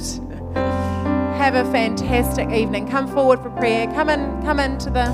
Have 1.40 1.56
a 1.56 1.64
fantastic 1.72 2.50
evening. 2.50 2.88
Come 2.88 3.08
forward 3.08 3.40
for 3.40 3.50
prayer. 3.52 3.88
Come 3.88 4.10
in, 4.10 4.42
come 4.44 4.60
into 4.60 4.90
the 4.90 5.06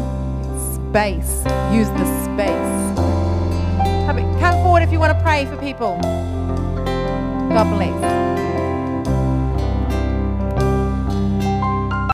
space. 0.74 1.44
Use 1.72 1.88
the 1.90 2.24
space. 2.24 2.98
Come, 4.06 4.18
come 4.40 4.64
forward 4.64 4.84
if 4.84 4.92
you 4.92 5.00
want 5.00 5.18
to 5.18 5.24
pray 5.24 5.46
for 5.46 5.58
people. 5.58 6.00
God 7.50 7.70
bless. 7.76 8.35